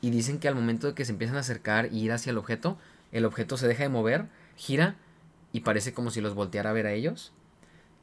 y 0.00 0.10
dicen 0.10 0.38
que 0.38 0.48
al 0.48 0.54
momento 0.54 0.88
de 0.88 0.94
que 0.94 1.04
se 1.04 1.12
empiezan 1.12 1.36
a 1.36 1.40
acercar 1.40 1.92
y 1.92 2.00
ir 2.00 2.12
hacia 2.12 2.30
el 2.30 2.38
objeto, 2.38 2.78
el 3.12 3.24
objeto 3.24 3.56
se 3.56 3.68
deja 3.68 3.82
de 3.82 3.88
mover, 3.88 4.26
gira 4.56 4.96
y 5.52 5.60
parece 5.60 5.92
como 5.92 6.10
si 6.10 6.20
los 6.20 6.34
volteara 6.34 6.70
a 6.70 6.74
ver 6.74 6.86
a 6.86 6.92
ellos. 6.92 7.32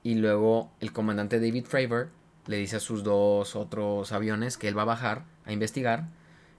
Y 0.02 0.16
luego 0.16 0.72
el 0.80 0.92
comandante 0.92 1.40
David 1.40 1.66
Fravor 1.66 2.10
le 2.48 2.58
dice 2.58 2.78
a 2.78 2.80
sus 2.80 3.04
dos 3.04 3.56
otros 3.56 4.12
aviones 4.12 4.58
que 4.58 4.68
él 4.68 4.78
va 4.78 4.82
a 4.82 4.86
bajar 4.86 5.26
a 5.46 5.54
investigar 5.54 6.10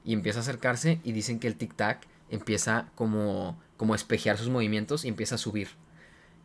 y 0.05 0.13
empieza 0.13 0.39
a 0.39 0.43
acercarse 0.43 1.01
y 1.05 1.13
dicen 1.13 1.41
que 1.41 1.49
el 1.49 1.59
tic-tac 1.59 1.99
empieza 2.31 2.91
como, 2.95 3.61
como 3.77 3.93
a 3.93 3.97
espejear 3.97 4.39
sus 4.39 4.49
movimientos 4.49 5.05
y 5.05 5.09
empieza 5.09 5.35
a 5.35 5.39
subir. 5.39 5.69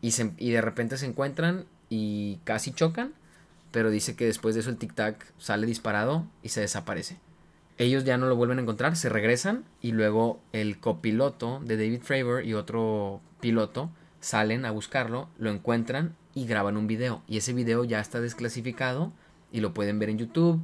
Y, 0.02 0.14
y 0.38 0.52
de 0.52 0.62
repente 0.62 0.98
se 0.98 1.06
encuentran 1.06 1.66
y 1.90 2.40
casi 2.44 2.72
chocan, 2.72 3.14
pero 3.72 3.90
dice 3.90 4.16
que 4.16 4.26
después 4.26 4.56
de 4.56 4.62
eso 4.62 4.70
el 4.70 4.80
tic-tac 4.80 5.16
sale 5.38 5.68
disparado 5.68 6.26
y 6.44 6.50
se 6.50 6.62
desaparece 6.62 7.20
ellos 7.80 8.04
ya 8.04 8.18
no 8.18 8.28
lo 8.28 8.36
vuelven 8.36 8.60
a 8.60 8.62
encontrar, 8.62 8.96
se 8.98 9.10
regresan 9.10 9.64
y 9.82 9.94
luego 9.94 10.42
el 10.52 10.80
copiloto 10.80 11.62
de 11.64 11.78
David 11.78 12.02
Fravor 12.02 12.46
y 12.46 12.54
otro 12.54 13.22
piloto 13.40 13.90
salen 14.20 14.66
a 14.66 14.72
buscarlo, 14.72 15.30
lo 15.38 15.50
encuentran 15.50 16.16
y 16.36 16.46
graban 16.46 16.76
un 16.76 16.88
video. 16.88 17.24
Y 17.26 17.38
ese 17.38 17.54
video 17.54 17.86
ya 17.86 18.02
está 18.02 18.20
desclasificado 18.20 19.14
y 19.54 19.62
lo 19.62 19.74
pueden 19.74 19.98
ver 19.98 20.10
en 20.10 20.18
YouTube. 20.18 20.62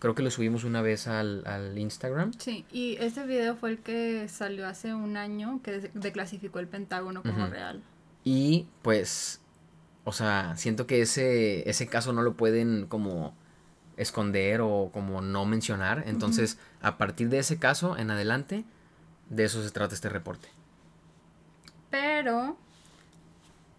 Creo 0.00 0.16
que 0.16 0.24
lo 0.24 0.30
subimos 0.30 0.64
una 0.64 0.82
vez 0.82 1.06
al, 1.06 1.72
Instagram. 1.76 2.32
Sí, 2.36 2.64
y 2.72 2.96
ese 2.96 3.24
video 3.24 3.54
fue 3.54 3.70
el 3.70 3.78
que 3.78 4.26
salió 4.28 4.66
hace 4.66 4.92
un 4.92 5.16
año 5.16 5.60
que 5.62 5.90
declasificó 5.94 6.58
el 6.58 6.66
Pentágono 6.66 7.22
como 7.22 7.46
real. 7.46 7.80
Y 8.24 8.66
pues, 8.82 9.40
o 10.08 10.12
sea, 10.12 10.54
siento 10.56 10.86
que 10.86 11.02
ese, 11.02 11.68
ese 11.68 11.88
caso 11.88 12.12
no 12.12 12.22
lo 12.22 12.34
pueden 12.34 12.86
como 12.86 13.34
esconder 13.96 14.60
o 14.60 14.90
como 14.92 15.20
no 15.20 15.44
mencionar. 15.46 16.04
Entonces, 16.06 16.58
a 16.80 16.96
partir 16.96 17.28
de 17.28 17.40
ese 17.40 17.58
caso 17.58 17.96
en 17.98 18.12
adelante, 18.12 18.64
de 19.30 19.44
eso 19.44 19.64
se 19.64 19.70
trata 19.72 19.96
este 19.96 20.08
reporte. 20.08 20.48
Pero 21.90 22.56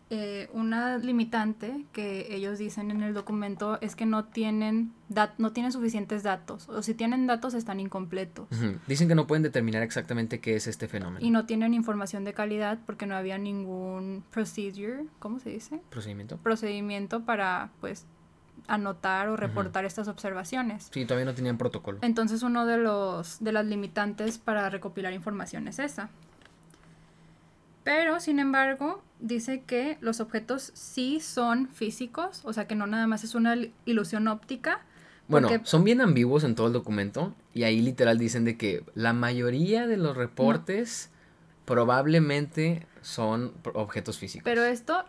eh, 0.09 0.49
una 0.53 0.97
limitante 0.97 1.85
que 1.91 2.33
ellos 2.33 2.57
dicen 2.57 2.91
en 2.91 3.03
el 3.03 3.13
documento 3.13 3.77
es 3.81 3.95
que 3.95 4.05
no 4.05 4.25
tienen, 4.25 4.93
no 5.37 5.51
tienen 5.51 5.71
suficientes 5.73 6.23
datos. 6.23 6.69
O 6.69 6.81
si 6.81 6.93
tienen 6.93 7.27
datos 7.27 7.53
están 7.53 7.79
incompletos. 7.79 8.47
Dicen 8.87 9.09
que 9.09 9.15
no 9.15 9.27
pueden 9.27 9.43
determinar 9.43 9.83
exactamente 9.83 10.39
qué 10.39 10.55
es 10.55 10.67
este 10.67 10.87
fenómeno. 10.87 11.25
Y 11.25 11.29
no 11.29 11.45
tienen 11.45 11.73
información 11.73 12.23
de 12.23 12.33
calidad 12.33 12.79
porque 12.85 13.05
no 13.05 13.15
había 13.15 13.37
ningún 13.37 14.23
procedure, 14.31 15.05
¿cómo 15.19 15.39
se 15.39 15.49
dice? 15.49 15.81
Procedimiento. 15.89 16.37
Procedimiento 16.37 17.25
para 17.25 17.71
pues 17.81 18.05
anotar 18.67 19.29
o 19.29 19.35
reportar 19.35 19.85
estas 19.85 20.07
observaciones. 20.07 20.89
Sí, 20.91 21.05
todavía 21.05 21.25
no 21.25 21.33
tenían 21.33 21.57
protocolo. 21.57 21.99
Entonces 22.01 22.43
uno 22.43 22.65
de 22.65 22.77
los 22.77 23.43
de 23.43 23.51
las 23.51 23.65
limitantes 23.65 24.37
para 24.37 24.69
recopilar 24.69 25.13
información 25.13 25.67
es 25.67 25.79
esa. 25.79 26.09
Pero, 27.88 28.20
sin 28.20 28.39
embargo, 28.39 29.01
dice 29.22 29.63
que 29.65 29.98
los 30.01 30.20
objetos 30.20 30.72
sí 30.74 31.22
son 31.22 31.70
físicos, 31.70 32.41
o 32.44 32.51
sea 32.51 32.67
que 32.67 32.75
no 32.75 32.86
nada 32.86 33.08
más 33.08 33.24
es 33.24 33.34
una 33.34 33.56
ilusión 33.86 34.27
óptica. 34.27 34.82
Bueno, 35.29 35.48
son 35.63 35.86
bien 35.86 36.01
ambiguos 36.01 36.44
en 36.44 36.53
todo 36.56 36.67
el 36.67 36.74
documento 36.74 37.34
y 37.53 37.63
ahí 37.63 37.82
literal 37.82 38.17
dicen 38.17 38.44
de 38.44 38.58
que 38.58 38.84
la 38.94 39.13
mayoría 39.13 39.88
de 39.88 39.96
los 39.96 40.17
reportes 40.17 41.12
probablemente 41.63 42.86
son 43.01 43.53
objetos 43.74 44.17
físicos. 44.17 44.44
Pero 44.44 44.65
esto 44.65 45.06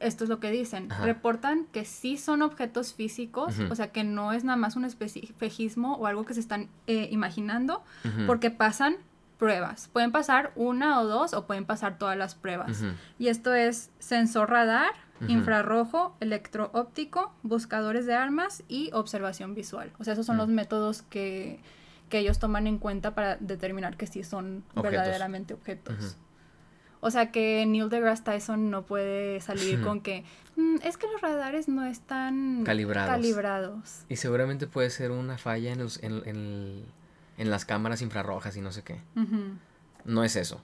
esto 0.00 0.24
es 0.24 0.30
lo 0.30 0.40
que 0.40 0.50
dicen, 0.50 0.90
reportan 1.02 1.64
que 1.72 1.86
sí 1.86 2.18
son 2.18 2.42
objetos 2.42 2.92
físicos, 2.92 3.54
o 3.70 3.74
sea 3.74 3.92
que 3.92 4.04
no 4.04 4.32
es 4.32 4.44
nada 4.44 4.56
más 4.56 4.76
un 4.76 4.84
espejismo 4.84 5.94
o 5.94 6.06
algo 6.06 6.26
que 6.26 6.34
se 6.34 6.40
están 6.40 6.68
eh, 6.86 7.08
imaginando, 7.10 7.82
porque 8.26 8.50
pasan 8.50 8.96
pruebas. 9.40 9.88
Pueden 9.88 10.12
pasar 10.12 10.52
una 10.54 11.00
o 11.00 11.06
dos 11.06 11.32
o 11.32 11.46
pueden 11.46 11.64
pasar 11.64 11.98
todas 11.98 12.16
las 12.16 12.34
pruebas. 12.34 12.84
Y 13.18 13.28
esto 13.28 13.54
es 13.54 13.90
sensor 13.98 14.50
radar, 14.50 14.92
infrarrojo, 15.26 16.14
electroóptico, 16.20 17.32
buscadores 17.42 18.04
de 18.04 18.14
armas 18.14 18.62
y 18.68 18.90
observación 18.92 19.54
visual. 19.54 19.92
O 19.98 20.04
sea, 20.04 20.12
esos 20.12 20.26
son 20.26 20.36
los 20.36 20.48
métodos 20.48 21.02
que, 21.02 21.60
que, 22.10 22.18
ellos 22.18 22.38
toman 22.38 22.66
en 22.66 22.78
cuenta 22.78 23.14
para 23.14 23.36
determinar 23.36 23.96
que 23.96 24.06
sí 24.06 24.22
son 24.22 24.62
verdaderamente 24.76 25.54
objetos. 25.54 26.18
O 27.00 27.10
sea 27.10 27.32
que 27.32 27.64
Neil 27.66 27.88
deGrasse 27.88 28.22
Tyson 28.22 28.70
no 28.70 28.82
puede 28.82 29.40
salir 29.40 29.80
con 29.80 30.02
que 30.02 30.24
mm, 30.56 30.76
es 30.84 30.98
que 30.98 31.06
los 31.10 31.22
radares 31.22 31.66
no 31.66 31.86
están 31.86 32.62
calibrados. 32.64 34.04
Y 34.10 34.16
seguramente 34.16 34.66
puede 34.66 34.90
ser 34.90 35.10
una 35.10 35.38
falla 35.38 35.72
en, 35.72 35.78
los, 35.78 36.02
en, 36.02 36.20
en, 36.26 36.84
las 37.48 37.64
cámaras 37.64 38.02
infrarrojas 38.02 38.56
y 38.56 38.60
no 38.60 38.72
sé 38.72 38.82
qué. 38.82 39.00
No 40.04 40.24
es 40.24 40.36
eso. 40.36 40.60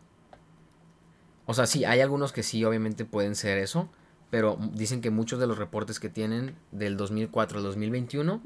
O 1.46 1.54
sea, 1.54 1.66
sí, 1.66 1.84
hay 1.84 2.00
algunos 2.00 2.32
que 2.32 2.42
sí, 2.42 2.64
obviamente 2.64 3.04
pueden 3.04 3.36
ser 3.36 3.56
eso, 3.58 3.88
pero 4.30 4.58
dicen 4.72 5.00
que 5.00 5.10
muchos 5.10 5.38
de 5.38 5.46
los 5.46 5.56
reportes 5.56 6.00
que 6.00 6.08
tienen 6.08 6.56
del 6.72 6.96
2004 6.96 7.58
al 7.58 7.64
2021, 7.64 8.42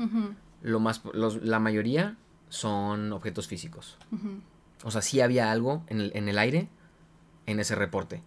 lo 0.62 0.80
más, 0.80 1.02
la 1.14 1.58
mayoría 1.58 2.16
son 2.50 3.12
objetos 3.12 3.48
físicos. 3.48 3.98
O 4.84 4.90
sea, 4.90 5.02
sí 5.02 5.20
había 5.20 5.50
algo 5.50 5.82
en 5.88 6.00
el, 6.00 6.12
en 6.14 6.28
el 6.28 6.38
aire 6.38 6.68
en 7.46 7.58
ese 7.58 7.74
reporte. 7.74 8.22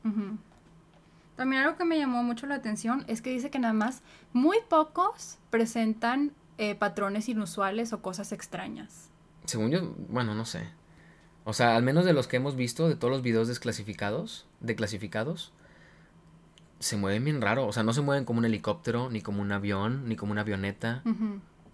También 1.35 1.63
algo 1.63 1.77
que 1.77 1.85
me 1.85 1.97
llamó 1.97 2.23
mucho 2.23 2.45
la 2.45 2.55
atención 2.55 3.05
es 3.07 3.21
que 3.21 3.29
dice 3.29 3.49
que 3.49 3.59
nada 3.59 3.73
más 3.73 4.01
muy 4.33 4.57
pocos 4.69 5.37
presentan 5.49 6.31
eh, 6.57 6.75
patrones 6.75 7.29
inusuales 7.29 7.93
o 7.93 8.01
cosas 8.01 8.31
extrañas. 8.31 9.09
Según 9.45 9.71
yo, 9.71 9.95
bueno, 10.09 10.35
no 10.35 10.45
sé. 10.45 10.67
O 11.45 11.53
sea, 11.53 11.75
al 11.75 11.83
menos 11.83 12.05
de 12.05 12.13
los 12.13 12.27
que 12.27 12.37
hemos 12.37 12.55
visto, 12.55 12.87
de 12.87 12.95
todos 12.95 13.11
los 13.11 13.21
videos 13.21 13.47
desclasificados, 13.47 14.45
declasificados, 14.61 15.51
se 16.79 16.97
mueven 16.97 17.23
bien 17.23 17.41
raro. 17.41 17.67
O 17.67 17.73
sea, 17.73 17.83
no 17.83 17.93
se 17.93 18.01
mueven 18.01 18.25
como 18.25 18.39
un 18.39 18.45
helicóptero, 18.45 19.09
ni 19.09 19.21
como 19.21 19.41
un 19.41 19.51
avión, 19.51 20.07
ni 20.07 20.15
como 20.15 20.31
una 20.31 20.41
avioneta. 20.41 21.03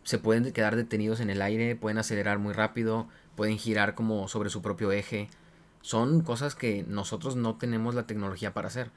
Se 0.04 0.18
pueden 0.18 0.52
quedar 0.54 0.76
detenidos 0.76 1.20
en 1.20 1.30
el 1.30 1.42
aire, 1.42 1.76
pueden 1.76 1.98
acelerar 1.98 2.40
muy 2.40 2.54
rápido, 2.54 3.08
pueden 3.36 3.58
girar 3.58 3.96
como 3.96 4.28
sobre 4.28 4.50
su 4.50 4.62
propio 4.62 4.92
eje. 4.92 5.30
Son 5.82 6.22
cosas 6.22 6.56
que 6.56 6.84
nosotros 6.88 7.36
no 7.36 7.56
tenemos 7.56 7.96
la 7.96 8.08
tecnología 8.08 8.54
para 8.54 8.68
hacer. 8.68 8.92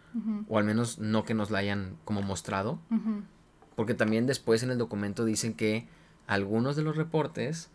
O 0.49 0.59
al 0.59 0.65
menos 0.65 0.99
no 0.99 1.25
que 1.25 1.35
nos 1.35 1.51
la 1.51 1.59
hayan 1.59 1.97
como 2.05 2.23
mostrado. 2.23 2.79
Porque 3.77 3.95
también 3.95 4.27
después 4.27 4.63
en 4.63 4.71
el 4.71 4.79
documento 4.79 5.25
dicen 5.25 5.55
que 5.55 5.87
algunos 6.27 6.77
de 6.77 6.83
los 6.83 6.97
reportes 6.97 7.71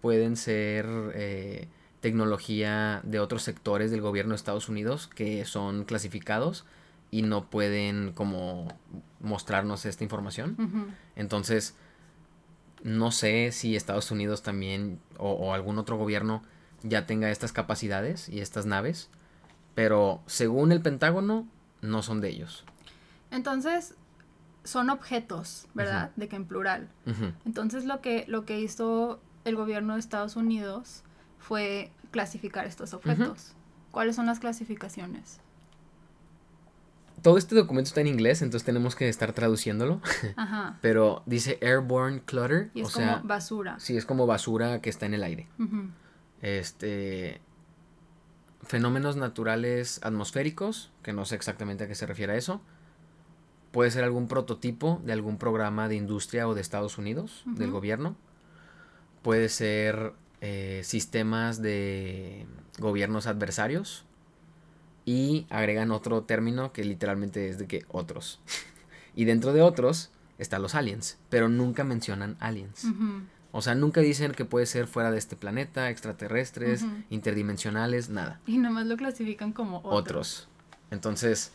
pueden 0.00 0.36
ser 0.36 0.86
eh, 1.14 1.68
tecnología 2.00 3.00
de 3.04 3.20
otros 3.20 3.42
sectores 3.42 3.90
del 3.90 4.00
gobierno 4.00 4.30
de 4.30 4.36
Estados 4.36 4.68
Unidos 4.68 5.08
que 5.08 5.44
son 5.44 5.84
clasificados 5.84 6.64
y 7.10 7.22
no 7.22 7.48
pueden 7.48 8.12
como 8.12 8.68
mostrarnos 9.20 9.86
esta 9.86 10.04
información. 10.04 10.94
Entonces, 11.16 11.74
no 12.82 13.10
sé 13.10 13.50
si 13.52 13.76
Estados 13.76 14.10
Unidos 14.10 14.42
también 14.42 15.00
o, 15.16 15.52
algún 15.54 15.78
otro 15.78 15.96
gobierno 15.96 16.42
ya 16.82 17.06
tenga 17.06 17.30
estas 17.30 17.52
capacidades 17.52 18.28
y 18.28 18.40
estas 18.40 18.66
naves, 18.66 19.08
pero 19.74 20.22
según 20.26 20.70
el 20.70 20.80
Pentágono, 20.80 21.48
no 21.80 22.02
son 22.02 22.20
de 22.20 22.28
ellos. 22.28 22.64
Entonces, 23.30 23.94
son 24.64 24.90
objetos, 24.90 25.66
¿verdad? 25.74 26.10
De 26.16 26.28
que 26.28 26.36
en 26.36 26.44
plural. 26.44 26.88
Entonces, 27.44 27.84
lo 27.84 28.00
que, 28.00 28.24
lo 28.28 28.44
que 28.44 28.60
hizo 28.60 29.20
el 29.48 29.56
gobierno 29.56 29.94
de 29.94 30.00
Estados 30.00 30.36
Unidos 30.36 31.02
fue 31.38 31.90
clasificar 32.10 32.66
estos 32.66 32.94
objetos. 32.94 33.54
¿Cuáles 33.90 34.16
son 34.16 34.26
las 34.26 34.38
clasificaciones? 34.38 35.40
Todo 37.22 37.36
este 37.36 37.54
documento 37.54 37.88
está 37.88 38.00
en 38.00 38.06
inglés, 38.06 38.42
entonces 38.42 38.64
tenemos 38.64 38.94
que 38.94 39.08
estar 39.08 39.32
traduciéndolo. 39.32 40.00
Ajá. 40.36 40.78
Pero 40.80 41.22
dice 41.26 41.58
airborne 41.62 42.22
clutter. 42.24 42.70
Y 42.74 42.82
es 42.82 42.92
como 42.92 43.20
basura. 43.24 43.80
Sí, 43.80 43.96
es 43.96 44.06
como 44.06 44.26
basura 44.26 44.80
que 44.80 44.90
está 44.90 45.06
en 45.06 45.14
el 45.14 45.24
aire. 45.24 45.48
Este. 46.42 47.40
Fenómenos 48.62 49.16
naturales 49.16 50.00
atmosféricos, 50.02 50.90
que 51.02 51.12
no 51.12 51.24
sé 51.24 51.36
exactamente 51.36 51.84
a 51.84 51.88
qué 51.88 51.94
se 51.94 52.06
refiere 52.06 52.34
a 52.34 52.36
eso. 52.36 52.60
Puede 53.72 53.90
ser 53.90 54.04
algún 54.04 54.28
prototipo 54.28 55.00
de 55.04 55.12
algún 55.12 55.38
programa 55.38 55.88
de 55.88 55.96
industria 55.96 56.46
o 56.46 56.54
de 56.54 56.60
Estados 56.60 56.98
Unidos, 56.98 57.42
del 57.46 57.70
gobierno. 57.70 58.16
Puede 59.22 59.48
ser 59.48 60.12
eh, 60.40 60.82
sistemas 60.84 61.60
de 61.60 62.46
gobiernos 62.78 63.26
adversarios 63.26 64.04
y 65.04 65.46
agregan 65.50 65.90
otro 65.90 66.22
término 66.22 66.72
que 66.72 66.84
literalmente 66.84 67.48
es 67.48 67.58
de 67.58 67.66
que 67.66 67.84
otros. 67.88 68.40
y 69.14 69.24
dentro 69.24 69.52
de 69.52 69.62
otros 69.62 70.10
están 70.38 70.62
los 70.62 70.74
aliens, 70.74 71.18
pero 71.28 71.48
nunca 71.48 71.82
mencionan 71.84 72.36
aliens. 72.40 72.86
O 73.50 73.62
sea, 73.62 73.74
nunca 73.74 74.00
dicen 74.00 74.32
que 74.32 74.44
puede 74.44 74.66
ser 74.66 74.86
fuera 74.86 75.10
de 75.10 75.18
este 75.18 75.34
planeta, 75.34 75.90
extraterrestres, 75.90 76.84
interdimensionales, 77.10 78.10
nada. 78.10 78.40
Y 78.46 78.58
nomás 78.58 78.86
lo 78.86 78.96
clasifican 78.96 79.52
como 79.52 79.78
otros. 79.78 79.92
otros. 79.92 80.48
Entonces, 80.90 81.52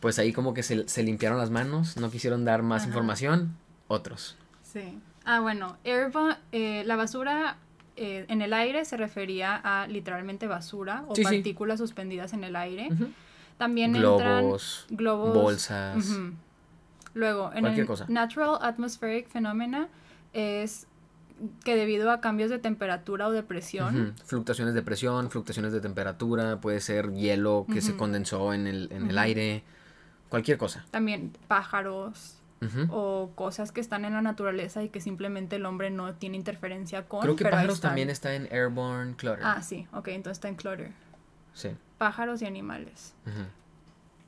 pues 0.00 0.18
ahí 0.18 0.32
como 0.32 0.52
que 0.54 0.62
se, 0.62 1.02
limpiaron 1.02 1.38
las 1.38 1.50
manos, 1.50 1.96
no 1.96 2.10
quisieron 2.10 2.44
dar 2.44 2.62
más 2.62 2.84
información, 2.86 3.56
otros. 3.86 4.36
Sí. 4.62 5.00
Ah, 5.30 5.40
bueno, 5.40 5.76
eh, 5.84 6.82
la 6.86 6.96
basura 6.96 7.58
eh, 7.96 8.24
en 8.28 8.40
el 8.40 8.54
aire 8.54 8.86
se 8.86 8.96
refería 8.96 9.60
a 9.62 9.86
literalmente 9.86 10.46
basura 10.46 11.04
o 11.06 11.12
partículas 11.22 11.78
suspendidas 11.78 12.32
en 12.32 12.44
el 12.44 12.56
aire. 12.56 12.88
También 13.58 13.92
globos, 13.92 14.86
entran 14.88 14.96
globos, 14.96 15.34
bolsas. 15.34 16.18
Luego, 17.12 17.52
en 17.52 17.66
el 17.66 17.86
Natural 18.08 18.56
Atmospheric 18.62 19.28
Phenomena 19.28 19.88
es 20.32 20.86
que 21.62 21.76
debido 21.76 22.10
a 22.10 22.22
cambios 22.22 22.48
de 22.48 22.58
temperatura 22.58 23.28
o 23.28 23.30
de 23.30 23.42
presión. 23.42 24.14
Fluctuaciones 24.24 24.72
de 24.72 24.80
presión, 24.80 25.30
fluctuaciones 25.30 25.74
de 25.74 25.82
temperatura, 25.82 26.58
puede 26.58 26.80
ser 26.80 27.12
hielo 27.12 27.66
que 27.70 27.82
se 27.82 27.94
condensó 27.96 28.54
en 28.54 28.66
el, 28.66 28.88
en 28.92 29.10
el 29.10 29.18
aire, 29.18 29.62
cualquier 30.30 30.56
cosa. 30.56 30.86
También 30.90 31.36
pájaros, 31.48 32.37
o 32.90 33.30
cosas 33.34 33.72
que 33.72 33.80
están 33.80 34.04
en 34.04 34.14
la 34.14 34.22
naturaleza 34.22 34.82
y 34.82 34.88
que 34.88 35.00
simplemente 35.00 35.56
el 35.56 35.66
hombre 35.66 35.90
no 35.90 36.14
tiene 36.14 36.36
interferencia 36.36 37.06
con. 37.06 37.20
Creo 37.20 37.36
que 37.36 37.44
pájaros 37.44 37.80
también 37.80 38.10
está 38.10 38.34
en 38.34 38.48
Airborne 38.52 39.14
Clutter. 39.16 39.44
Ah, 39.44 39.62
sí, 39.62 39.86
ok, 39.92 40.08
entonces 40.08 40.38
está 40.38 40.48
en 40.48 40.56
Clutter. 40.56 40.90
Sí. 41.54 41.70
Pájaros 41.98 42.42
y 42.42 42.46
animales. 42.46 43.14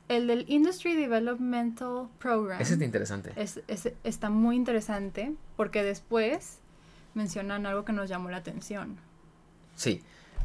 El 0.09 0.27
del 0.27 0.45
Industry 0.49 0.97
Developmental 0.97 2.09
Program. 2.19 2.61
Ese 2.61 2.75
es 2.75 2.83
interesante. 2.83 3.33
Es, 3.37 3.61
está 4.03 4.31
muy 4.31 4.57
interesante 4.57 5.35
porque 5.57 5.85
después 5.85 6.59
mencionan 7.15 7.67
algo 7.67 7.85
que 7.85 7.93
nos 7.93 8.09
llamó 8.09 8.29
la 8.31 8.39
atención. 8.39 8.97
Sí, 9.77 10.03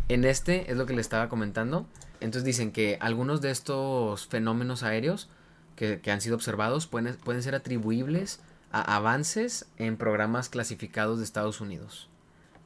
en 0.07 0.23
este 0.23 0.71
es 0.71 0.77
lo 0.77 0.85
que 0.85 0.93
le 0.93 1.01
estaba 1.01 1.29
comentando. 1.29 1.87
Entonces 2.19 2.43
dicen 2.43 2.71
que 2.71 2.97
algunos 3.01 3.41
de 3.41 3.51
estos 3.51 4.27
fenómenos 4.27 4.83
aéreos 4.83 5.29
que, 5.75 5.99
han 6.11 6.21
sido 6.21 6.35
observados 6.35 6.87
pueden, 6.87 7.15
pueden 7.17 7.43
ser 7.43 7.55
atribuibles 7.55 8.39
a 8.71 8.95
avances 8.95 9.67
en 9.77 9.97
programas 9.97 10.49
clasificados 10.49 11.19
de 11.19 11.23
Estados 11.23 11.61
Unidos. 11.61 12.09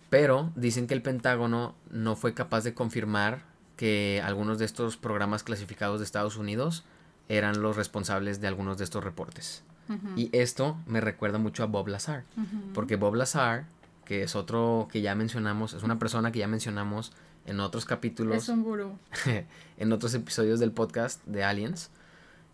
Pero 0.09 0.51
dicen 0.55 0.87
que 0.87 0.93
el 0.93 1.01
Pentágono 1.01 1.75
no 1.91 2.15
fue 2.15 2.33
capaz 2.33 2.63
de 2.63 2.73
confirmar 2.73 3.43
que 3.77 4.21
algunos 4.25 4.59
de 4.59 4.65
estos 4.65 4.97
programas 4.97 5.43
clasificados 5.43 5.99
de 5.99 6.05
Estados 6.05 6.35
Unidos 6.35 6.83
eran 7.29 7.61
los 7.61 7.75
responsables 7.75 8.41
de 8.41 8.47
algunos 8.47 8.77
de 8.77 8.83
estos 8.83 9.03
reportes. 9.03 9.63
Y 10.15 10.29
esto 10.37 10.77
me 10.85 11.01
recuerda 11.01 11.39
mucho 11.39 11.63
a 11.63 11.65
Bob 11.65 11.87
Lazar, 11.87 12.23
porque 12.75 12.95
Bob 12.95 13.15
Lazar, 13.15 13.65
que 14.05 14.21
es 14.21 14.35
otro 14.35 14.87
que 14.91 15.01
ya 15.01 15.15
mencionamos, 15.15 15.73
es 15.73 15.81
una 15.81 15.97
persona 15.97 16.31
que 16.31 16.37
ya 16.37 16.47
mencionamos 16.47 17.11
en 17.47 17.59
otros 17.59 17.85
capítulos. 17.85 18.43
Es 18.43 18.49
un 18.49 18.63
gurú. 18.63 18.99
en 19.77 19.91
otros 19.91 20.13
episodios 20.13 20.59
del 20.59 20.71
podcast 20.71 21.25
de 21.25 21.43
Aliens 21.43 21.89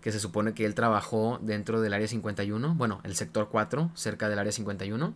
que 0.06 0.12
se 0.12 0.20
supone 0.20 0.54
que 0.54 0.68
él 0.68 0.76
trabajó 0.76 1.40
dentro 1.42 1.82
del 1.82 1.92
área 1.92 2.08
51, 2.08 2.76
bueno, 2.76 3.02
el 3.06 3.16
sector 3.16 3.50
4, 3.50 3.90
cerca 3.96 4.30
del 4.30 4.38
área 4.38 4.52
51. 4.52 5.16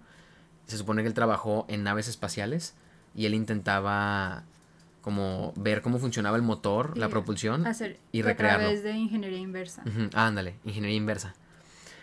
Se 0.65 0.78
supone 0.80 1.04
que 1.04 1.08
él 1.08 1.13
trabajó 1.13 1.67
en 1.69 1.84
naves 1.84 2.08
espaciales 2.08 2.73
y 3.13 3.28
él 3.28 3.36
intentaba 3.36 4.45
como 5.04 5.54
ver 5.56 5.84
cómo 5.84 5.99
funcionaba 5.99 6.38
el 6.38 6.41
motor, 6.41 6.97
la 6.97 7.08
propulsión 7.08 7.63
y 8.12 8.23
recrearlo. 8.23 8.65
A 8.65 8.69
través 8.69 8.84
de 8.84 8.93
ingeniería 8.93 9.38
inversa. 9.38 9.84
ándale, 10.15 10.56
ingeniería 10.65 10.97
inversa. 10.97 11.36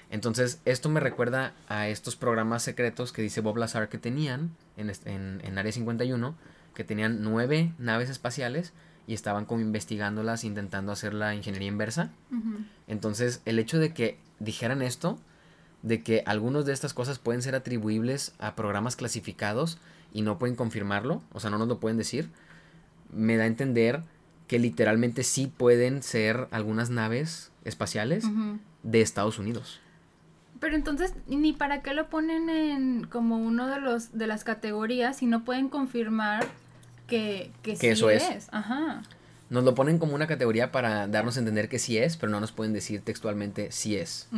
Entonces, 0.08 0.60
esto 0.64 0.88
me 0.88 1.00
recuerda 1.00 1.54
a 1.68 1.88
estos 1.88 2.14
programas 2.14 2.62
secretos 2.62 3.10
que 3.10 3.20
dice 3.20 3.40
Bob 3.40 3.56
Lazar 3.56 3.88
que 3.88 3.98
tenían 3.98 4.52
en, 4.76 4.92
en, 5.06 5.40
en 5.44 5.58
Área 5.58 5.72
51, 5.72 6.36
que 6.72 6.84
tenían 6.84 7.20
nueve 7.24 7.72
naves 7.80 8.10
espaciales 8.10 8.72
y 9.06 9.14
estaban 9.14 9.44
como 9.44 9.60
investigándolas, 9.60 10.44
intentando 10.44 10.92
hacer 10.92 11.14
la 11.14 11.34
ingeniería 11.34 11.68
inversa. 11.68 12.10
Entonces, 12.88 13.40
el 13.44 13.58
hecho 13.58 13.78
de 13.78 13.94
que 13.94 14.18
dijeran 14.40 14.82
esto, 14.82 15.18
de 15.82 16.02
que 16.02 16.22
algunas 16.26 16.64
de 16.66 16.72
estas 16.72 16.94
cosas 16.94 17.18
pueden 17.18 17.42
ser 17.42 17.54
atribuibles 17.54 18.34
a 18.38 18.56
programas 18.56 18.96
clasificados 18.96 19.78
y 20.12 20.22
no 20.22 20.38
pueden 20.38 20.56
confirmarlo, 20.56 21.22
o 21.32 21.40
sea, 21.40 21.50
no 21.50 21.58
nos 21.58 21.68
lo 21.68 21.78
pueden 21.78 21.96
decir, 21.96 22.28
me 23.12 23.36
da 23.36 23.44
a 23.44 23.46
entender 23.46 24.02
que 24.48 24.58
literalmente 24.58 25.22
sí 25.22 25.46
pueden 25.54 26.02
ser 26.02 26.48
algunas 26.50 26.90
naves 26.90 27.50
espaciales 27.64 28.24
de 28.82 29.00
Estados 29.00 29.38
Unidos. 29.38 29.80
Pero 30.60 30.74
entonces, 30.74 31.14
ni 31.26 31.52
para 31.52 31.82
qué 31.82 31.92
lo 31.92 32.08
ponen 32.08 32.48
en 32.48 33.04
como 33.04 33.36
uno 33.36 33.66
de 33.66 33.80
los 33.80 34.16
de 34.16 34.26
las 34.26 34.42
categorías 34.42 35.18
si 35.18 35.26
no 35.26 35.44
pueden 35.44 35.68
confirmar 35.68 36.46
que, 37.06 37.50
que, 37.62 37.76
sí 37.76 37.86
eso 37.88 38.10
es. 38.10 38.48
Ajá. 38.52 39.02
Nos 39.48 39.64
lo 39.64 39.74
ponen 39.74 39.98
como 39.98 40.14
una 40.14 40.26
categoría 40.26 40.72
para 40.72 41.06
darnos 41.06 41.36
a 41.36 41.38
entender 41.38 41.68
que 41.68 41.78
sí 41.78 41.98
es, 41.98 42.16
pero 42.16 42.32
no 42.32 42.40
nos 42.40 42.52
pueden 42.52 42.72
decir 42.72 43.00
textualmente 43.02 43.70
sí 43.70 43.96
es. 43.96 44.28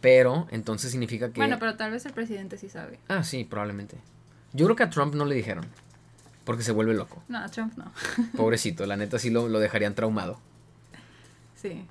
Pero 0.00 0.46
entonces 0.50 0.90
significa 0.90 1.30
que... 1.30 1.40
Bueno, 1.40 1.58
pero 1.58 1.76
tal 1.76 1.90
vez 1.90 2.06
el 2.06 2.12
presidente 2.12 2.56
sí 2.56 2.68
sabe. 2.68 2.98
Ah, 3.08 3.24
sí, 3.24 3.44
probablemente. 3.44 3.96
Yo 4.52 4.66
creo 4.66 4.76
que 4.76 4.84
a 4.84 4.90
Trump 4.90 5.14
no 5.14 5.26
le 5.26 5.34
dijeron, 5.34 5.66
porque 6.44 6.62
se 6.62 6.72
vuelve 6.72 6.94
loco. 6.94 7.22
No, 7.28 7.38
a 7.38 7.48
Trump 7.48 7.76
no. 7.76 7.92
Pobrecito, 8.36 8.86
la 8.86 8.96
neta 8.96 9.18
sí 9.18 9.28
lo, 9.28 9.48
lo 9.48 9.58
dejarían 9.58 9.94
traumado. 9.94 10.40
Sí. 11.56 11.84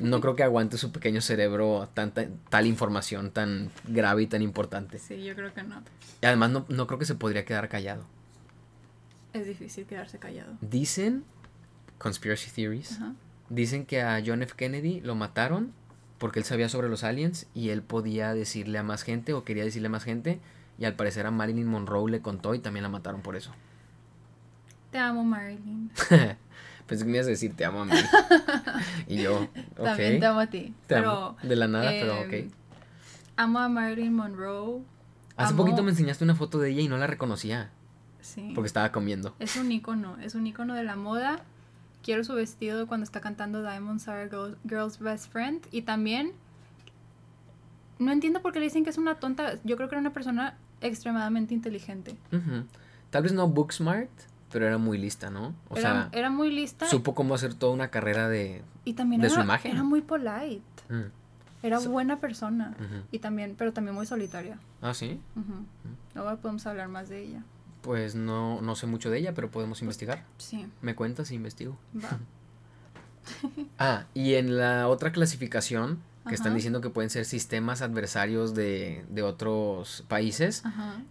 No 0.00 0.20
creo 0.20 0.34
que 0.36 0.42
aguante 0.42 0.76
su 0.76 0.90
pequeño 0.90 1.20
cerebro 1.20 1.88
tanta, 1.94 2.26
tal 2.48 2.66
información 2.66 3.30
tan 3.30 3.70
grave 3.86 4.22
y 4.22 4.26
tan 4.26 4.42
importante. 4.42 4.98
Sí, 4.98 5.22
yo 5.22 5.36
creo 5.36 5.54
que 5.54 5.62
no. 5.62 5.82
Y 6.20 6.26
además 6.26 6.50
no, 6.50 6.66
no 6.68 6.86
creo 6.88 6.98
que 6.98 7.06
se 7.06 7.14
podría 7.14 7.44
quedar 7.44 7.68
callado. 7.68 8.04
Es 9.34 9.46
difícil 9.46 9.84
quedarse 9.84 10.18
callado. 10.18 10.54
Dicen, 10.60 11.24
conspiracy 11.98 12.50
theories, 12.50 13.00
dicen 13.50 13.84
que 13.84 14.00
a 14.00 14.22
John 14.24 14.42
F. 14.42 14.54
Kennedy 14.56 15.00
lo 15.00 15.16
mataron 15.16 15.72
porque 16.18 16.38
él 16.38 16.44
sabía 16.44 16.68
sobre 16.68 16.88
los 16.88 17.02
aliens 17.02 17.48
y 17.52 17.70
él 17.70 17.82
podía 17.82 18.32
decirle 18.32 18.78
a 18.78 18.84
más 18.84 19.02
gente 19.02 19.32
o 19.32 19.44
quería 19.44 19.64
decirle 19.64 19.88
a 19.88 19.90
más 19.90 20.04
gente 20.04 20.40
y 20.78 20.84
al 20.84 20.94
parecer 20.94 21.26
a 21.26 21.32
Marilyn 21.32 21.66
Monroe 21.66 22.10
le 22.10 22.20
contó 22.20 22.54
y 22.54 22.60
también 22.60 22.84
la 22.84 22.88
mataron 22.88 23.22
por 23.22 23.34
eso. 23.34 23.50
Te 24.92 24.98
amo, 24.98 25.24
Marilyn. 25.24 25.90
Pensé 26.86 27.04
que 27.04 27.10
me 27.10 27.16
ibas 27.16 27.26
a 27.26 27.30
decir 27.30 27.56
te 27.56 27.64
amo 27.64 27.82
a 27.82 27.86
mí. 27.86 27.96
y 29.08 29.20
yo, 29.20 29.48
ok. 29.76 29.84
También 29.84 30.20
te 30.20 30.26
amo 30.26 30.40
a 30.40 30.46
ti. 30.46 30.74
Te 30.86 30.94
amo. 30.94 31.36
De 31.42 31.56
la 31.56 31.66
nada, 31.66 31.90
pero 31.90 32.20
ok. 32.20 32.32
Em, 32.32 32.50
amo 33.36 33.58
a 33.58 33.68
Marilyn 33.68 34.14
Monroe. 34.14 34.82
Hace 35.36 35.54
poquito 35.54 35.82
me 35.82 35.90
enseñaste 35.90 36.22
una 36.22 36.36
foto 36.36 36.60
de 36.60 36.70
ella 36.70 36.82
y 36.82 36.88
no 36.88 36.96
la 36.98 37.08
reconocía. 37.08 37.70
Sí. 38.24 38.52
Porque 38.54 38.66
estaba 38.66 38.90
comiendo. 38.90 39.34
Es 39.38 39.56
un 39.56 39.70
icono, 39.70 40.16
es 40.20 40.34
un 40.34 40.46
icono 40.46 40.74
de 40.74 40.82
la 40.82 40.96
moda. 40.96 41.42
Quiero 42.02 42.24
su 42.24 42.34
vestido 42.34 42.86
cuando 42.86 43.04
está 43.04 43.20
cantando 43.20 43.62
Diamonds 43.62 44.08
Are 44.08 44.30
Girl's 44.66 44.98
Best 44.98 45.30
Friend. 45.30 45.60
Y 45.70 45.82
también, 45.82 46.32
no 47.98 48.12
entiendo 48.12 48.40
por 48.40 48.52
qué 48.52 48.60
le 48.60 48.66
dicen 48.66 48.82
que 48.82 48.90
es 48.90 48.98
una 48.98 49.16
tonta. 49.16 49.58
Yo 49.64 49.76
creo 49.76 49.88
que 49.88 49.94
era 49.94 50.00
una 50.00 50.12
persona 50.12 50.56
extremadamente 50.80 51.52
inteligente. 51.54 52.16
Tal 53.10 53.22
vez 53.22 53.32
no 53.32 53.46
book 53.46 53.72
smart, 53.72 54.10
pero 54.50 54.66
era 54.66 54.78
muy 54.78 54.98
lista, 54.98 55.30
¿no? 55.30 55.54
O 55.68 55.76
sea, 55.76 56.08
era 56.12 56.30
muy 56.30 56.50
lista. 56.50 56.86
Supo 56.86 57.14
cómo 57.14 57.34
hacer 57.34 57.54
toda 57.54 57.72
una 57.72 57.88
carrera 57.88 58.28
de, 58.28 58.62
y 58.84 58.94
también 58.94 59.20
de 59.20 59.28
era, 59.28 59.36
su 59.36 59.42
imagen. 59.42 59.72
Era 59.72 59.82
muy 59.82 60.00
polite. 60.02 60.62
Mm. 60.88 61.10
Era 61.62 61.78
buena 61.78 62.20
persona. 62.20 62.76
Y 63.10 63.18
también, 63.20 63.54
pero 63.56 63.72
también 63.72 63.94
muy 63.94 64.06
solitaria. 64.06 64.58
Ah, 64.82 64.92
sí. 64.92 65.18
Ahora 66.14 66.36
podemos 66.36 66.66
hablar 66.66 66.88
más 66.88 67.08
de 67.08 67.22
ella. 67.22 67.42
Pues 67.84 68.14
no, 68.14 68.62
no 68.62 68.76
sé 68.76 68.86
mucho 68.86 69.10
de 69.10 69.18
ella, 69.18 69.34
pero 69.34 69.50
podemos 69.50 69.82
investigar. 69.82 70.24
Sí. 70.38 70.66
¿Me 70.80 70.94
cuentas 70.94 71.30
y 71.30 71.34
investigo? 71.34 71.76
Va. 72.02 72.18
ah, 73.78 74.06
y 74.14 74.34
en 74.34 74.56
la 74.56 74.88
otra 74.88 75.12
clasificación, 75.12 76.00
que 76.26 76.34
están 76.34 76.54
diciendo 76.54 76.80
que 76.80 76.88
pueden 76.88 77.10
ser 77.10 77.26
sistemas 77.26 77.82
adversarios 77.82 78.54
de, 78.54 79.04
de 79.10 79.22
otros 79.22 80.02
países, 80.08 80.62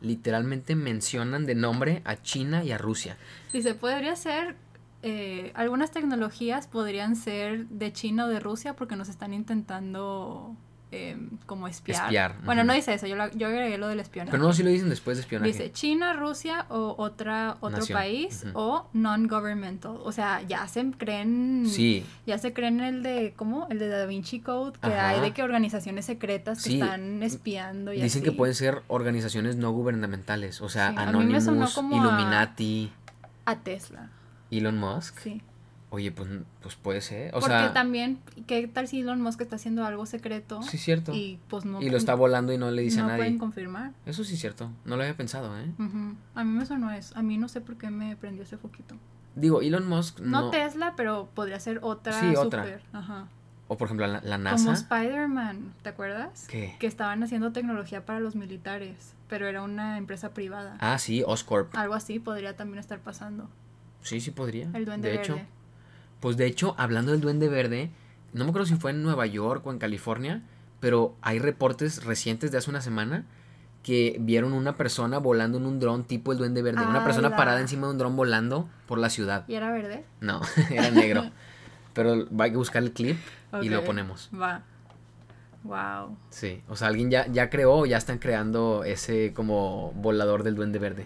literalmente 0.02 0.76
mencionan 0.76 1.46
de 1.46 1.54
nombre 1.54 2.02
a 2.06 2.20
China 2.20 2.64
y 2.64 2.72
a 2.72 2.80
Rusia. 2.80 3.18
Dice, 3.52 3.76
podría 3.76 4.16
ser, 4.16 4.56
eh, 5.04 5.52
algunas 5.54 5.92
tecnologías 5.92 6.66
podrían 6.66 7.16
ser 7.16 7.68
de 7.68 7.94
China 7.94 8.26
o 8.26 8.28
de 8.30 8.40
Rusia 8.40 8.76
porque 8.76 8.96
nos 8.96 9.08
están 9.08 9.36
intentando 9.36 10.58
Em, 10.96 11.40
como 11.48 11.68
espiar. 11.68 12.36
Bueno, 12.46 12.64
no 12.64 12.72
dice 12.72 12.94
eso, 12.94 13.08
yo, 13.08 13.16
yo 13.34 13.48
agregué 13.48 13.80
lo 13.80 13.88
del 13.88 14.00
espionaje. 14.00 14.30
Pero 14.30 14.44
no, 14.44 14.54
si 14.54 14.62
lo 14.62 14.70
dicen 14.70 14.90
después 14.90 15.18
de 15.18 15.22
espionaje. 15.22 15.52
Dice 15.52 15.72
China, 15.72 16.14
Rusia 16.14 16.68
o 16.70 16.94
otra, 17.00 17.58
otro 17.62 17.84
país 17.88 18.46
o 18.54 18.88
non-governmental. 18.94 19.98
O 20.04 20.12
sea, 20.12 20.44
ya 20.44 20.68
se 20.68 20.92
creen... 20.92 21.66
Sí. 21.68 22.06
Ya 22.28 22.38
se 22.38 22.54
creen 22.54 22.80
el 22.82 23.02
de, 23.02 23.34
¿cómo? 23.36 23.66
El 23.72 23.80
de 23.80 23.88
Da 23.88 24.06
Vinci 24.06 24.40
Code, 24.40 24.78
que 24.80 24.94
hay 24.94 25.20
de 25.20 25.32
que 25.32 25.42
organizaciones 25.42 26.06
secretas 26.06 26.64
que 26.64 26.74
están 26.76 27.24
espiando 27.24 27.92
y 27.92 28.00
Dicen 28.00 28.22
que 28.22 28.32
pueden 28.32 28.54
ser 28.54 28.84
organizaciones 28.88 29.56
no 29.56 29.72
gubernamentales, 29.72 30.62
o 30.62 30.70
sea, 30.70 30.90
Anonymous, 30.90 31.78
Illuminati. 31.78 32.92
a 33.46 33.56
Tesla. 33.56 34.12
Elon 34.52 34.78
Musk. 34.78 35.18
Sí. 35.20 35.42
Oye, 35.94 36.12
pues, 36.12 36.28
pues 36.60 36.74
puede 36.74 37.02
ser. 37.02 37.30
O 37.36 37.40
Porque 37.40 37.70
también, 37.72 38.18
¿qué 38.48 38.68
tal 38.68 38.88
si 38.88 39.02
Elon 39.02 39.22
Musk 39.22 39.42
está 39.42 39.58
haciendo 39.58 39.86
algo 39.86 40.08
secreto? 40.08 40.64
Sí, 40.64 40.80
cierto. 40.80 41.14
Y 41.14 41.38
pues 41.50 41.66
no. 41.66 41.84
Y 41.84 41.92
lo 41.92 41.98
está 41.98 42.16
volando 42.16 42.52
y 42.52 42.58
no 42.58 42.72
le 42.72 42.82
dice 42.82 43.02
a 43.02 43.04
nadie. 43.04 43.12
No 43.12 43.18
pueden 43.20 43.38
confirmar. 43.38 43.92
Eso 44.08 44.24
sí 44.24 44.34
es 44.34 44.40
cierto. 44.40 44.72
No 44.86 44.98
lo 44.98 45.04
había 45.04 45.16
pensado, 45.16 45.56
¿eh? 45.56 45.72
A 46.34 46.44
mí 46.44 46.50
me 46.50 46.66
sonó 46.66 46.92
eso. 46.92 47.16
A 47.16 47.22
mí 47.22 47.38
no 47.38 47.48
sé 47.48 47.62
por 47.62 47.78
qué 47.78 47.92
me 47.92 48.16
prendió 48.16 48.42
ese 48.42 48.58
foquito. 48.58 48.96
Digo, 49.36 49.62
Elon 49.62 49.88
Musk. 49.88 50.20
No, 50.22 50.50
Tesla, 50.50 50.96
pero 50.98 51.30
podría 51.36 51.60
ser 51.60 51.78
otra. 51.84 52.20
Sí, 52.20 52.36
otra. 52.36 52.80
Ajá. 52.92 53.28
O 53.68 53.78
por 53.78 53.86
ejemplo, 53.86 54.08
la, 54.08 54.38
NASA. 54.40 54.66
Como 54.66 54.74
Spider-Man, 54.74 55.76
¿te 55.84 55.90
acuerdas? 55.90 56.48
¿Qué? 56.50 56.76
Que 56.80 56.88
estaban 56.88 57.22
haciendo 57.22 57.52
tecnología 57.52 58.04
para 58.04 58.20
los 58.20 58.36
militares, 58.36 59.14
pero 59.30 59.46
era 59.46 59.62
una 59.62 60.00
empresa 60.00 60.34
privada. 60.34 60.76
Ah, 60.80 60.98
sí, 60.98 61.24
Oscorp. 61.24 61.76
Algo 61.78 61.94
así 61.94 62.18
podría 62.18 62.56
también 62.56 62.80
estar 62.80 62.98
pasando. 62.98 63.48
Sí, 64.02 64.22
sí 64.22 64.32
podría. 64.32 64.72
El 64.74 64.86
duende 64.86 65.12
de 65.12 65.18
verde. 65.18 65.34
Hecho, 65.34 65.48
pues 66.24 66.38
de 66.38 66.46
hecho, 66.46 66.74
hablando 66.78 67.12
del 67.12 67.20
duende 67.20 67.50
verde, 67.50 67.90
no 68.32 68.46
me 68.46 68.52
acuerdo 68.52 68.66
si 68.66 68.76
fue 68.76 68.92
en 68.92 69.04
Nueva 69.04 69.26
York 69.26 69.68
o 69.68 69.74
en 69.74 69.78
California, 69.78 70.42
pero 70.80 71.18
hay 71.22 71.38
reportes 71.38 72.06
recientes 72.06 72.50
de 72.50 72.58
hace 72.58 72.70
una 72.70 72.80
semana 72.80 73.26
que 73.84 74.16
vieron 74.22 74.54
una 74.54 74.78
persona 74.78 75.18
volando 75.18 75.58
en 75.58 75.66
un 75.66 75.82
dron 75.82 76.06
tipo 76.06 76.32
el 76.32 76.38
duende 76.38 76.62
verde. 76.62 76.86
una 76.86 77.04
persona 77.04 77.36
parada 77.36 77.60
encima 77.60 77.88
de 77.88 77.92
un 77.92 77.98
dron 77.98 78.16
volando 78.16 78.70
por 78.88 79.00
la 79.00 79.10
ciudad. 79.10 79.44
¿Y 79.50 79.56
era 79.56 79.70
verde? 79.74 80.06
No, 80.22 80.40
era 80.72 80.92
negro. 80.92 81.30
pero 81.94 82.26
hay 82.40 82.52
que 82.52 82.58
buscar 82.58 82.84
el 82.84 82.94
clip 82.94 83.18
y 83.62 83.68
lo 83.68 83.84
ponemos. 83.84 84.30
Va. 84.34 84.64
Wow. 85.64 86.18
Sí, 86.30 86.64
o 86.70 86.78
sea, 86.78 86.88
alguien 86.88 87.12
ya, 87.12 87.28
ya 87.28 87.50
creó 87.50 87.80
o 87.80 87.86
ya 87.86 87.98
están 87.98 88.20
creando 88.20 88.86
ese 88.86 89.34
como 89.34 89.92
volador 89.98 90.44
del 90.44 90.56
duende 90.56 90.80
verde. 90.80 91.06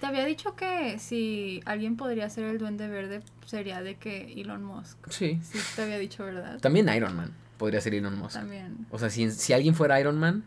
Te 0.00 0.06
había 0.06 0.24
dicho 0.24 0.56
que 0.56 0.98
si 0.98 1.60
alguien 1.66 1.96
podría 1.96 2.28
ser 2.30 2.44
el 2.44 2.58
duende 2.58 2.88
verde 2.88 3.22
sería 3.46 3.82
de 3.82 3.96
que 3.96 4.32
Elon 4.40 4.64
Musk. 4.64 4.96
Sí. 5.10 5.38
Sí, 5.42 5.58
te 5.76 5.82
había 5.82 5.98
dicho, 5.98 6.24
¿verdad? 6.24 6.58
También 6.60 6.88
Iron 6.88 7.14
Man 7.14 7.32
podría 7.58 7.80
ser 7.82 7.94
Elon 7.94 8.18
Musk. 8.18 8.34
También. 8.34 8.86
O 8.90 8.98
sea, 8.98 9.10
si, 9.10 9.30
si 9.30 9.52
alguien 9.52 9.74
fuera 9.74 10.00
Iron 10.00 10.18
Man, 10.18 10.42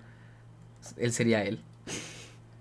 él 0.98 1.14
sería 1.14 1.44
él. 1.44 1.60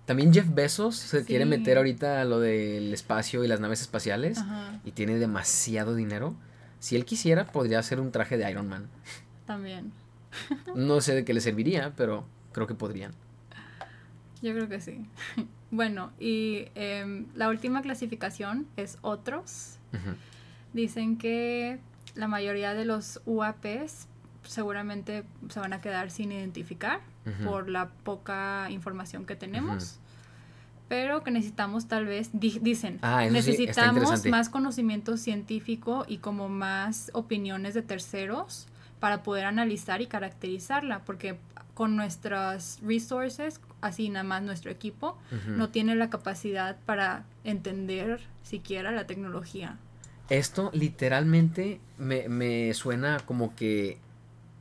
También 0.05 0.35
Jeff 0.35 0.47
Bezos 0.53 0.97
se 0.97 1.25
quiere 1.25 1.47
meter 1.47 1.79
ahorita 1.79 2.21
a 2.21 2.25
lo 2.25 2.39
del 2.41 2.93
espacio 2.93 3.45
y 3.45 3.49
las 3.49 3.61
naves 3.61 3.81
espaciales 3.81 4.39
y 4.85 4.91
tiene 4.91 5.19
demasiado 5.19 5.95
dinero. 5.95 6.35
Si 6.81 6.97
él 6.97 7.05
quisiera, 7.05 7.47
podría 7.47 7.79
hacer 7.79 8.01
un 8.01 8.11
traje 8.13 8.37
de 8.37 8.51
Iron 8.51 8.69
Man. 8.69 8.89
También. 9.47 9.93
no 10.75 11.01
sé 11.01 11.15
de 11.15 11.25
qué 11.25 11.33
le 11.33 11.41
serviría, 11.41 11.93
pero 11.97 12.27
creo 12.53 12.67
que 12.67 12.75
podrían. 12.75 13.13
Yo 14.43 14.53
creo 14.53 14.69
que 14.69 14.81
sí. 14.81 15.07
Bueno, 15.73 16.13
y 16.21 16.67
em, 16.75 17.25
la 17.35 17.49
última 17.49 17.81
clasificación 17.81 18.67
es 18.77 18.99
otros. 19.01 19.79
Dicen 20.75 21.17
que 21.17 21.79
la 22.15 22.29
mayoría 22.29 22.75
de 22.75 22.85
los 22.85 23.23
UAPs 23.25 24.07
seguramente 24.43 25.25
se 25.49 25.61
van 25.61 25.73
a 25.73 25.81
quedar 25.81 26.11
sin 26.11 26.31
identificar 26.31 27.01
por 27.43 27.71
la 27.71 27.89
poca 27.89 28.67
información 28.71 29.25
que 29.25 29.35
tenemos. 29.35 29.99
Pero 30.89 31.25
que 31.25 31.31
necesitamos 31.31 31.89
tal 31.89 32.05
vez, 32.05 32.29
dicen, 32.35 32.99
ah, 33.01 33.25
necesitamos 33.31 34.27
más 34.27 34.51
conocimiento 34.51 35.17
científico 35.17 36.05
y 36.07 36.19
como 36.19 36.51
más 36.51 37.11
opiniones 37.15 37.73
de 37.73 37.81
terceros 37.81 38.67
para 39.01 39.23
poder 39.23 39.47
analizar 39.47 40.03
y 40.03 40.07
caracterizarla, 40.07 40.99
porque 41.05 41.39
con 41.75 41.97
nuestras 41.97 42.81
resources, 42.83 43.61
así 43.81 44.09
nada 44.09 44.25
más 44.25 44.43
nuestro 44.43 44.71
equipo, 44.71 45.19
no 45.47 45.71
tiene 45.71 45.95
la 45.95 46.11
capacidad 46.11 46.77
para 46.85 47.25
entender 47.45 48.21
siquiera 48.43 48.93
la 48.93 49.07
tecnología. 49.07 49.79
Esto 50.29 50.71
literalmente 50.73 51.81
me, 51.99 52.29
me 52.29 52.73
suena 52.75 53.19
como 53.25 53.55
que 53.57 53.99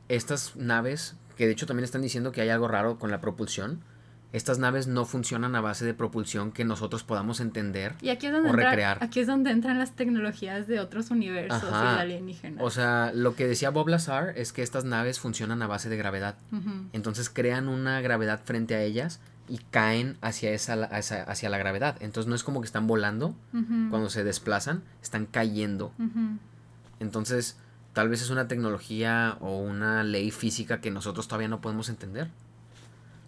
estas 0.08 0.56
naves, 0.56 1.16
que 1.36 1.46
de 1.46 1.52
hecho 1.52 1.66
también 1.66 1.84
están 1.84 2.02
diciendo 2.02 2.32
que 2.32 2.40
hay 2.40 2.48
algo 2.48 2.68
raro 2.68 2.98
con 2.98 3.10
la 3.10 3.20
propulsión, 3.20 3.82
estas 4.32 4.58
naves 4.58 4.86
no 4.86 5.04
funcionan 5.04 5.54
a 5.54 5.60
base 5.60 5.84
de 5.84 5.94
propulsión 5.94 6.52
que 6.52 6.64
nosotros 6.64 7.04
podamos 7.04 7.40
entender 7.40 7.94
y 8.00 8.08
aquí 8.08 8.26
es 8.26 8.32
donde 8.32 8.50
o 8.50 8.52
recrear. 8.52 8.98
Aquí 9.00 9.20
es 9.20 9.26
donde 9.26 9.50
entran 9.50 9.78
las 9.78 9.92
tecnologías 9.92 10.66
de 10.66 10.80
otros 10.80 11.10
universos 11.10 11.62
y 11.70 11.74
alienígenas. 11.74 12.62
O 12.64 12.70
sea, 12.70 13.12
lo 13.14 13.36
que 13.36 13.46
decía 13.46 13.70
Bob 13.70 13.88
Lazar 13.88 14.32
es 14.36 14.52
que 14.52 14.62
estas 14.62 14.84
naves 14.84 15.20
funcionan 15.20 15.62
a 15.62 15.66
base 15.66 15.88
de 15.88 15.96
gravedad. 15.96 16.36
Entonces 16.92 17.28
crean 17.28 17.68
una 17.68 18.00
gravedad 18.00 18.40
frente 18.44 18.74
a 18.74 18.82
ellas 18.82 19.20
y 19.48 19.58
caen 19.70 20.16
hacia, 20.22 20.50
esa, 20.52 20.84
hacia, 20.84 21.50
la 21.50 21.58
gravedad. 21.58 21.96
Entonces 22.00 22.28
no 22.28 22.34
es 22.34 22.42
como 22.42 22.60
que 22.60 22.66
están 22.66 22.86
volando 22.86 23.34
cuando 23.90 24.08
se 24.08 24.24
desplazan, 24.24 24.82
están 25.02 25.26
cayendo. 25.26 25.92
Entonces, 27.00 27.58
tal 27.92 28.08
vez 28.08 28.22
es 28.22 28.30
una 28.30 28.48
tecnología 28.48 29.36
o 29.40 29.58
una 29.58 30.04
ley 30.04 30.30
física 30.30 30.80
que 30.80 30.90
nosotros 30.90 31.28
todavía 31.28 31.48
no 31.48 31.60
podemos 31.60 31.88
entender. 31.88 32.30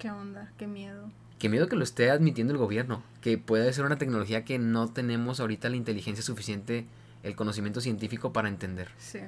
¿Qué 0.04 0.10
onda? 0.10 0.52
Qué 0.58 0.66
miedo. 0.66 1.10
Qué 1.38 1.48
miedo 1.48 1.66
que 1.66 1.76
lo 1.76 1.82
esté 1.82 2.10
admitiendo 2.10 2.52
el 2.52 2.58
gobierno, 2.58 3.02
que 3.22 3.38
puede 3.38 3.72
ser 3.72 3.86
una 3.86 3.96
tecnología 3.96 4.44
que 4.44 4.58
no 4.58 4.92
tenemos 4.92 5.40
ahorita 5.40 5.70
la 5.70 5.76
inteligencia 5.76 6.22
suficiente, 6.22 6.84
el 7.22 7.34
conocimiento 7.36 7.80
científico 7.80 8.30
para 8.30 8.50
entender. 8.50 8.90
Sí. 8.98 9.20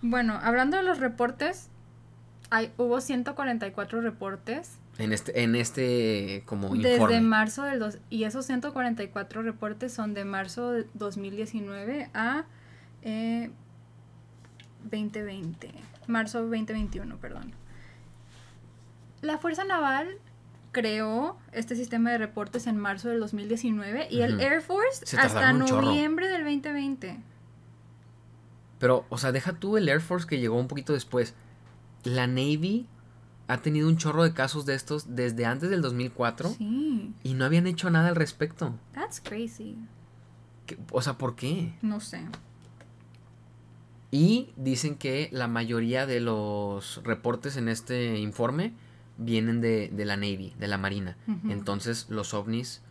Bueno, 0.00 0.36
hablando 0.42 0.78
de 0.78 0.82
los 0.82 0.98
reportes, 0.98 1.68
hay, 2.50 2.72
hubo 2.76 3.00
144 3.00 4.00
reportes. 4.00 4.78
En 4.98 5.12
este, 5.12 5.44
en 5.44 5.54
este 5.54 6.42
como 6.44 6.74
informe. 6.74 7.14
Desde 7.14 7.20
marzo 7.20 7.62
del 7.62 7.78
dos, 7.78 7.98
y 8.10 8.24
esos 8.24 8.44
144 8.46 9.42
reportes 9.42 9.92
son 9.92 10.12
de 10.12 10.24
marzo 10.24 10.72
de 10.72 10.88
2019 10.94 12.10
a 12.14 12.46
2020. 14.90 15.68
Eh, 15.68 15.72
marzo 16.08 16.40
2021, 16.40 17.16
perdón. 17.18 17.61
La 19.22 19.38
Fuerza 19.38 19.64
Naval 19.64 20.18
creó 20.72 21.36
este 21.52 21.76
sistema 21.76 22.10
de 22.10 22.18
reportes 22.18 22.66
en 22.66 22.76
marzo 22.76 23.08
del 23.08 23.20
2019 23.20 24.08
y 24.10 24.22
el 24.22 24.40
Air 24.40 24.62
Force 24.62 25.16
hasta 25.16 25.52
noviembre 25.52 26.28
del 26.28 26.42
2020. 26.42 27.20
Pero, 28.80 29.06
o 29.10 29.18
sea, 29.18 29.30
deja 29.30 29.52
tú 29.52 29.76
el 29.76 29.88
Air 29.88 30.00
Force 30.00 30.26
que 30.26 30.40
llegó 30.40 30.58
un 30.58 30.66
poquito 30.66 30.92
después. 30.92 31.34
La 32.02 32.26
Navy 32.26 32.88
ha 33.46 33.58
tenido 33.58 33.88
un 33.88 33.96
chorro 33.96 34.24
de 34.24 34.32
casos 34.32 34.66
de 34.66 34.74
estos 34.74 35.14
desde 35.14 35.46
antes 35.46 35.70
del 35.70 35.82
2004 35.82 36.48
sí. 36.58 37.14
y 37.22 37.34
no 37.34 37.44
habían 37.44 37.68
hecho 37.68 37.90
nada 37.90 38.08
al 38.08 38.16
respecto. 38.16 38.74
That's 38.92 39.20
crazy. 39.20 39.78
O 40.90 41.00
sea, 41.00 41.16
¿por 41.16 41.36
qué? 41.36 41.74
No 41.80 42.00
sé. 42.00 42.22
Y 44.10 44.50
dicen 44.56 44.96
que 44.96 45.28
la 45.30 45.46
mayoría 45.46 46.06
de 46.06 46.18
los 46.18 47.00
reportes 47.04 47.56
en 47.56 47.68
este 47.68 48.18
informe 48.18 48.72
vienen 49.18 49.60
de, 49.60 49.90
la 50.04 50.16
Navy, 50.16 50.54
de 50.58 50.68
la 50.68 50.78
Marina. 50.78 51.16
Entonces 51.48 52.06
los 52.08 52.34
ovnis, 52.34 52.82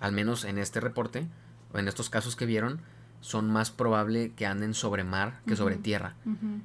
al 0.00 0.12
menos 0.12 0.44
en 0.44 0.58
este 0.58 0.80
reporte, 0.80 1.26
o 1.72 1.78
en 1.78 1.88
estos 1.88 2.10
casos 2.10 2.36
que 2.36 2.46
vieron, 2.46 2.80
son 3.20 3.50
más 3.50 3.70
probable 3.70 4.32
que 4.36 4.46
anden 4.46 4.74
sobre 4.74 5.02
mar 5.02 5.40
que 5.46 5.56
sobre 5.56 5.76
tierra. 5.76 6.14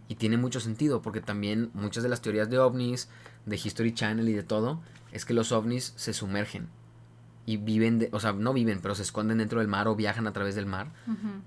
Y 0.07 0.15
tiene 0.15 0.38
mucho 0.38 0.59
sentido 0.59 1.01
porque 1.01 1.21
también 1.21 1.71
muchas 1.73 2.03
de 2.03 2.09
las 2.09 2.21
teorías 2.21 2.49
de 2.49 2.59
ovnis, 2.59 3.09
de 3.45 3.55
History 3.55 3.93
Channel 3.93 4.27
y 4.27 4.33
de 4.33 4.43
todo, 4.43 4.81
es 5.12 5.25
que 5.25 5.33
los 5.33 5.51
ovnis 5.51 5.93
se 5.95 6.13
sumergen 6.13 6.67
y 7.49 7.57
viven, 7.57 7.97
de, 7.97 8.09
o 8.12 8.19
sea, 8.19 8.31
no 8.33 8.53
viven, 8.53 8.79
pero 8.79 8.93
se 8.93 9.01
esconden 9.01 9.39
dentro 9.39 9.57
del 9.57 9.67
mar 9.67 9.88
o 9.88 9.95
viajan 9.95 10.27
a 10.27 10.33
través 10.33 10.53
del 10.53 10.67
mar. 10.67 10.91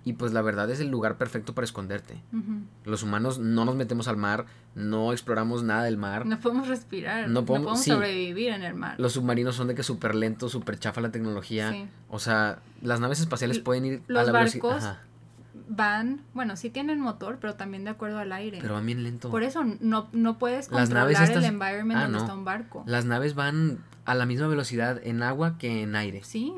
Y 0.03 0.15
pues 0.15 0.33
la 0.33 0.43
verdad 0.43 0.69
es 0.69 0.81
el 0.81 0.88
lugar 0.88 1.17
perfecto 1.17 1.55
para 1.55 1.65
esconderte. 1.65 2.21
Los 2.85 3.05
humanos 3.05 3.38
no 3.38 3.65
nos 3.65 3.77
metemos 3.77 4.09
al 4.09 4.17
mar, 4.17 4.47
no 4.75 5.12
exploramos 5.12 5.62
nada 5.62 5.85
del 5.85 5.99
mar. 5.99 6.27
No 6.27 6.41
podemos 6.41 6.67
respirar, 6.67 7.29
no 7.29 7.45
podemos, 7.45 7.85
sobrevivir 7.85 8.49
en 8.49 8.65
el 8.65 8.75
mar. 8.75 8.97
Los 8.99 9.12
submarinos 9.12 9.55
son 9.55 9.69
de 9.69 9.77
que 9.77 9.85
súper 9.85 10.17
lentos, 10.17 10.51
súper 10.51 10.77
chafa 10.77 11.01
la 11.01 11.12
tecnología. 11.12 11.87
O 12.09 12.19
sea, 12.19 12.59
las 12.83 12.99
naves 12.99 13.21
espaciales 13.21 13.61
pueden 13.61 13.85
ir 13.85 14.03
a 14.09 14.25
la 14.25 14.33
barcos 14.33 14.85
van, 15.69 16.23
bueno, 16.35 16.57
sí 16.57 16.71
tienen 16.71 17.01
motor, 17.01 17.38
pero 17.41 17.55
también 17.55 17.85
de 17.85 17.91
acuerdo 17.91 18.19
al 18.19 18.33
aire. 18.33 18.59
Pero 18.61 18.75
van 18.75 18.87
bien 18.87 19.03
lento. 19.05 19.31
Por 19.31 19.43
eso 19.43 19.62
no, 19.81 20.09
no 20.12 20.38
puedes 20.38 20.69
controlar 20.69 21.31
el 21.31 21.45
environment 21.45 22.01
ah, 22.01 22.03
donde 22.05 22.19
está 22.19 22.35
un 22.35 22.45
barco. 22.45 22.83
Las 22.87 23.05
naves 23.05 23.35
van 23.35 23.79
a 24.05 24.15
la 24.15 24.27
misma 24.27 24.49
velocidad 24.49 25.01
en 25.03 25.23
agua 25.23 25.59
que 25.59 25.83
en 25.83 25.95
aire. 25.97 26.23
Sí. 26.25 26.55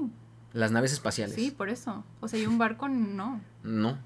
Las 0.52 0.70
naves 0.70 0.92
espaciales. 0.92 1.34
Sí, 1.34 1.50
por 1.50 1.68
eso. 1.68 2.04
O 2.20 2.28
sea, 2.28 2.38
y 2.38 2.46
un 2.46 2.58
barco 2.58 2.88
no. 2.88 3.40
No. 3.62 3.98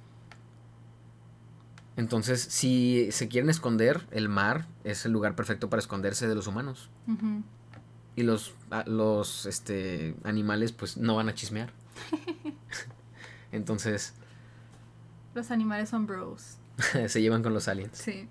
Entonces, 1.97 2.41
si 2.41 3.09
se 3.11 3.29
quieren 3.29 3.51
esconder, 3.51 4.07
el 4.13 4.29
mar 4.29 4.67
es 4.85 5.05
el 5.05 5.13
lugar 5.13 5.35
perfecto 5.35 5.69
para 5.69 5.81
esconderse 5.81 6.29
de 6.29 6.35
los 6.35 6.47
humanos. 6.47 6.91
Y 8.15 8.23
los, 8.23 8.55
los 8.87 9.47
este, 9.47 10.15
animales, 10.25 10.73
pues, 10.73 10.97
no 10.97 11.17
van 11.17 11.29
a 11.29 11.35
chismear. 11.35 11.73
Entonces, 13.53 14.15
los 15.35 15.51
animales 15.51 15.89
son 15.89 16.07
bros. 16.07 16.59
Se 17.09 17.21
llevan 17.21 17.43
con 17.43 17.53
los 17.53 17.69
aliens. 17.69 17.99
Sí. 17.99 18.29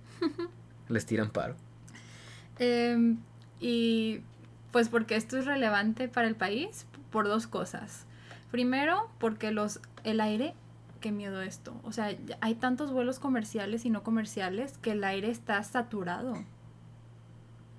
Les 0.89 1.05
tiran 1.05 1.29
paro. 1.29 1.55
Em, 2.59 3.19
y 3.59 4.21
pues 4.71 4.89
porque 4.89 5.15
esto 5.15 5.37
es 5.37 5.45
relevante 5.45 6.07
para 6.07 6.27
el 6.27 6.35
país 6.35 6.85
por 7.11 7.27
dos 7.27 7.47
cosas. 7.47 8.05
Primero, 8.51 9.09
porque 9.19 9.51
los 9.51 9.79
el 10.03 10.21
aire, 10.21 10.53
qué 11.01 11.11
miedo 11.11 11.41
esto. 11.41 11.79
O 11.83 11.91
sea, 11.91 12.15
hay 12.41 12.55
tantos 12.55 12.91
vuelos 12.91 13.19
comerciales 13.19 13.85
y 13.85 13.89
no 13.89 14.03
comerciales 14.03 14.77
que 14.79 14.91
el 14.91 15.03
aire 15.03 15.29
está 15.29 15.61
saturado. 15.63 16.43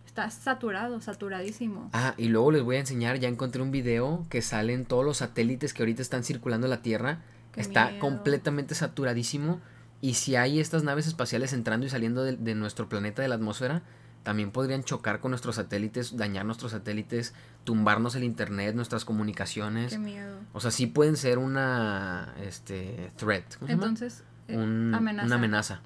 Está 0.06 0.30
saturado, 0.30 1.00
saturadísimo. 1.00 1.90
Ah, 1.92 2.14
y 2.16 2.28
luego 2.28 2.50
les 2.50 2.62
voy 2.62 2.76
a 2.76 2.80
enseñar, 2.80 3.18
ya 3.18 3.28
encontré 3.28 3.62
un 3.62 3.70
video 3.70 4.26
que 4.30 4.42
salen 4.42 4.84
todos 4.84 5.04
los 5.04 5.18
satélites 5.18 5.72
que 5.72 5.82
ahorita 5.82 6.02
están 6.02 6.24
circulando 6.24 6.66
la 6.66 6.82
Tierra 6.82 7.20
Está 7.58 7.98
completamente 7.98 8.74
saturadísimo. 8.74 9.60
Y 10.00 10.14
si 10.14 10.36
hay 10.36 10.60
estas 10.60 10.84
naves 10.84 11.06
espaciales 11.06 11.52
entrando 11.52 11.86
y 11.86 11.88
saliendo 11.88 12.22
de, 12.22 12.54
nuestro 12.54 12.88
planeta, 12.88 13.20
de 13.20 13.28
la 13.28 13.34
atmósfera, 13.34 13.82
también 14.28 14.50
podrían 14.50 14.84
chocar 14.84 15.20
con 15.20 15.30
nuestros 15.30 15.56
satélites, 15.56 16.18
dañar 16.18 16.44
nuestros 16.44 16.72
satélites, 16.72 17.32
tumbarnos 17.64 18.14
el 18.14 18.24
internet, 18.24 18.74
nuestras 18.74 19.06
comunicaciones. 19.06 19.92
Qué 19.92 19.98
miedo. 19.98 20.36
O 20.52 20.60
sea, 20.60 20.70
sí 20.70 20.86
pueden 20.86 21.16
ser 21.16 21.38
una 21.38 22.34
este 22.42 23.10
threat. 23.16 23.44
Entonces, 23.66 24.24
eh, 24.48 24.54
amenaza. 24.54 25.24
una 25.24 25.34
amenaza. 25.36 25.80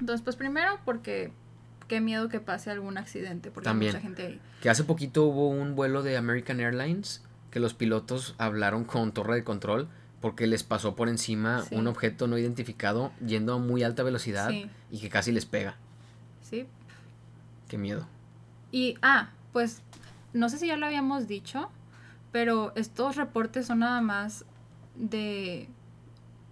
Entonces, 0.00 0.22
pues 0.22 0.34
primero 0.34 0.80
porque 0.84 1.30
qué 1.86 2.00
miedo 2.00 2.28
que 2.28 2.40
pase 2.40 2.72
algún 2.72 2.98
accidente, 2.98 3.52
porque 3.52 3.66
También, 3.66 3.94
hay 3.94 4.02
mucha 4.02 4.08
gente 4.08 4.26
ahí. 4.26 4.40
Que 4.60 4.70
hace 4.70 4.82
poquito 4.82 5.22
hubo 5.26 5.48
un 5.48 5.76
vuelo 5.76 6.02
de 6.02 6.16
American 6.16 6.58
Airlines 6.58 7.22
que 7.52 7.60
los 7.60 7.74
pilotos 7.74 8.34
hablaron 8.38 8.82
con 8.82 9.12
torre 9.12 9.36
de 9.36 9.44
control 9.44 9.86
porque 10.20 10.48
les 10.48 10.64
pasó 10.64 10.96
por 10.96 11.08
encima 11.08 11.64
un 11.70 11.86
objeto 11.86 12.26
no 12.26 12.38
identificado 12.38 13.12
yendo 13.24 13.54
a 13.54 13.58
muy 13.58 13.84
alta 13.84 14.02
velocidad 14.02 14.50
y 14.90 14.98
que 14.98 15.08
casi 15.08 15.30
les 15.30 15.46
pega. 15.46 15.76
Sí. 16.42 16.66
Qué 17.68 17.78
miedo. 17.78 18.06
Y, 18.72 18.96
ah, 19.02 19.30
pues, 19.52 19.82
no 20.32 20.48
sé 20.48 20.58
si 20.58 20.66
ya 20.66 20.76
lo 20.76 20.86
habíamos 20.86 21.28
dicho, 21.28 21.70
pero 22.32 22.72
estos 22.74 23.16
reportes 23.16 23.66
son 23.66 23.80
nada 23.80 24.00
más 24.00 24.44
de 24.94 25.68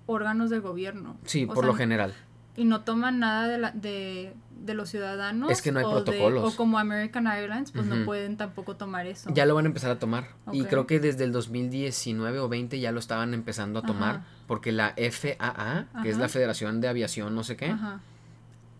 órganos 0.06 0.50
del 0.50 0.60
gobierno. 0.60 1.16
Sí, 1.24 1.46
por 1.46 1.64
lo 1.64 1.74
general. 1.74 2.14
Y 2.56 2.64
no 2.64 2.82
toman 2.82 3.18
nada 3.18 3.48
de, 3.48 3.58
la, 3.58 3.70
de 3.72 4.34
de 4.64 4.74
los 4.74 4.88
ciudadanos. 4.88 5.50
Es 5.50 5.62
que 5.62 5.72
no 5.72 5.78
hay 5.78 5.84
protocolos. 5.84 6.54
o 6.54 6.56
como 6.56 6.78
American 6.78 7.26
Airlines, 7.26 7.72
pues 7.72 7.86
no 7.86 8.04
pueden 8.04 8.36
tampoco 8.36 8.76
tomar 8.76 9.06
eso. 9.06 9.30
Ya 9.32 9.46
lo 9.46 9.54
van 9.54 9.66
a 9.66 9.68
empezar 9.68 9.90
a 9.90 9.98
tomar. 9.98 10.28
Y 10.52 10.64
creo 10.64 10.86
que 10.86 11.00
desde 11.00 11.24
el 11.24 11.32
2019 11.32 12.38
o 12.40 12.48
20 12.48 12.80
ya 12.80 12.92
lo 12.92 12.98
estaban 12.98 13.34
empezando 13.34 13.80
a 13.80 13.82
tomar. 13.82 14.24
Porque 14.46 14.72
la 14.72 14.94
FAA, 14.96 15.86
que 16.02 16.10
es 16.10 16.18
la 16.18 16.28
Federación 16.28 16.80
de 16.80 16.88
Aviación, 16.88 17.34
no 17.34 17.44
sé 17.44 17.56
qué, 17.56 17.74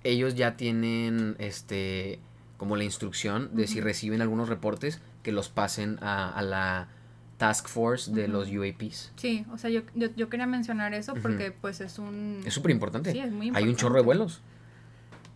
ellos 0.09 0.35
ya 0.35 0.57
tienen 0.57 1.37
este 1.39 2.21
como 2.57 2.77
la 2.77 2.85
instrucción 2.85 3.51
de 3.53 3.67
si 3.67 3.81
reciben 3.81 4.23
algunos 4.23 4.49
reportes 4.49 5.01
que 5.23 5.33
los 5.33 5.49
pasen 5.49 5.99
a, 6.01 6.41
la 6.43 6.89
task 7.37 7.69
force 7.69 8.11
de 8.13 8.29
los 8.29 8.49
UAPs. 8.51 9.13
Sí, 9.17 9.45
o 9.53 9.59
sea, 9.59 9.69
yo, 9.69 9.83
yo, 9.95 10.29
quería 10.31 10.47
mencionar 10.47 10.95
eso 10.95 11.15
porque 11.21 11.51
pues 11.51 11.81
es 11.83 11.99
un... 11.99 12.41
Es 12.47 12.55
súper 12.55 12.71
importante. 12.71 13.13
Sí, 13.13 13.19
es 13.19 13.31
muy 13.31 13.49
importante. 13.49 13.59
Hay 13.59 13.69
un 13.69 13.77
chorro 13.77 13.97
de 13.97 14.03
vuelos. 14.03 14.41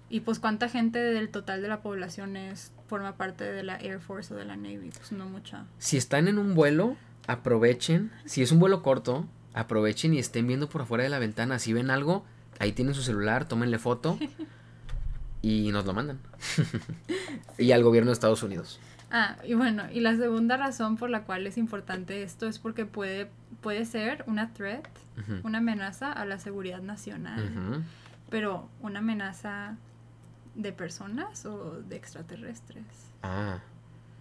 Y 0.09 0.21
pues 0.21 0.39
cuánta 0.39 0.69
gente 0.69 0.99
del 0.99 1.29
total 1.29 1.63
de 1.63 1.69
la 1.69 1.83
población 1.83 2.37
es 2.37 2.73
forma 2.89 3.17
parte 3.17 3.45
de 3.45 3.63
la 3.63 3.77
Air 3.77 4.01
Force 4.01 4.33
o 4.35 4.37
de 4.37 4.45
la 4.45 4.57
Navy, 4.57 4.91
pues 4.97 5.13
no 5.13 5.29
mucha. 5.29 5.67
Si 5.79 5.97
están 5.97 6.27
en 6.27 6.39
un 6.39 6.55
vuelo, 6.55 6.97
aprovechen, 7.27 8.11
si 8.25 8.43
es 8.43 8.51
un 8.51 8.59
vuelo 8.59 8.83
corto, 8.83 9.29
aprovechen 9.53 10.15
y 10.15 10.19
estén 10.19 10.47
viendo 10.47 10.69
por 10.69 10.83
afuera 10.83 11.05
de 11.05 11.11
la 11.11 11.19
ventana, 11.19 11.59
si 11.59 11.73
ven 11.73 11.91
algo, 11.91 12.25
ahí 12.59 12.73
tienen 12.73 12.95
su 12.95 13.03
celular, 13.03 13.47
tómenle 13.47 13.79
foto 13.79 14.19
y 15.43 15.71
nos 15.73 15.87
lo 15.87 15.93
mandan. 15.93 16.19
Y 17.59 17.73
al 17.73 17.83
gobierno 17.83 18.11
de 18.11 18.15
Estados 18.15 18.43
Unidos. 18.43 18.81
Ah, 19.11 19.37
y 19.45 19.55
bueno, 19.55 19.85
y 19.93 20.01
la 20.01 20.17
segunda 20.17 20.57
razón 20.57 20.97
por 20.97 21.11
la 21.11 21.25
cual 21.25 21.47
es 21.47 21.59
importante 21.59 22.23
esto 22.23 22.47
es 22.47 22.59
porque 22.59 22.87
puede, 22.87 23.29
puede 23.61 23.85
ser 23.85 24.25
una 24.27 24.53
threat, 24.53 24.87
una 25.43 25.59
amenaza 25.59 26.13
a 26.13 26.25
la 26.25 26.39
seguridad 26.39 26.81
nacional, 26.81 27.85
pero 28.31 28.69
una 28.81 29.01
amenaza 29.01 29.77
de 30.55 30.73
personas 30.73 31.45
o 31.45 31.83
de 31.83 31.97
extraterrestres. 31.97 32.85
Ah, 33.23 33.59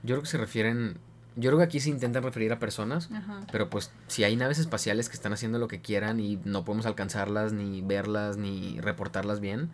yo 0.04 0.16
creo 0.16 0.24
que 0.24 0.30
se 0.30 0.38
refieren, 0.38 0.98
yo 1.36 1.52
creo 1.52 1.60
que 1.60 1.66
aquí 1.66 1.80
se 1.80 1.90
intentan 1.90 2.24
referir 2.24 2.52
a 2.52 2.60
personas, 2.60 3.10
pero 3.52 3.70
pues 3.70 3.92
si 4.08 4.24
hay 4.24 4.36
naves 4.36 4.60
espaciales 4.60 5.08
que 5.08 5.16
están 5.16 5.34
haciendo 5.34 5.60
lo 5.60 5.68
que 5.68 5.82
quieran 5.82 6.20
y 6.20 6.40
no 6.46 6.66
podemos 6.66 6.88
alcanzarlas, 6.88 7.54
ni 7.54 7.82
verlas, 7.82 8.38
ni 8.38 8.82
reportarlas 8.82 9.40
bien, 9.40 9.70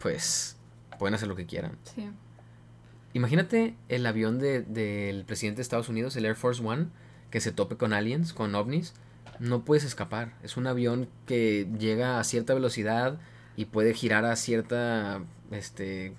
pues 0.00 0.55
pueden 0.98 1.14
hacer 1.14 1.28
lo 1.28 1.36
que 1.36 1.46
quieran. 1.46 1.78
Sí. 1.84 2.10
Imagínate 3.12 3.74
el 3.88 4.04
avión 4.04 4.38
del 4.38 5.24
presidente 5.24 5.56
de 5.58 5.62
Estados 5.62 5.88
Unidos, 5.88 6.16
el 6.16 6.26
Air 6.26 6.36
Force 6.36 6.62
One, 6.62 6.88
que 7.30 7.40
se 7.40 7.52
tope 7.52 7.76
con 7.76 7.92
aliens, 7.92 8.32
con 8.32 8.54
ovnis. 8.54 8.94
No 9.38 9.64
puedes 9.64 9.84
escapar. 9.84 10.34
Es 10.42 10.56
un 10.56 10.66
avión 10.66 11.08
que 11.26 11.68
llega 11.78 12.20
a 12.20 12.24
cierta 12.24 12.54
velocidad 12.54 13.18
y 13.56 13.66
puede 13.66 13.94
girar 13.94 14.24
a 14.24 14.36
cierta 14.36 15.22
este... 15.50 16.14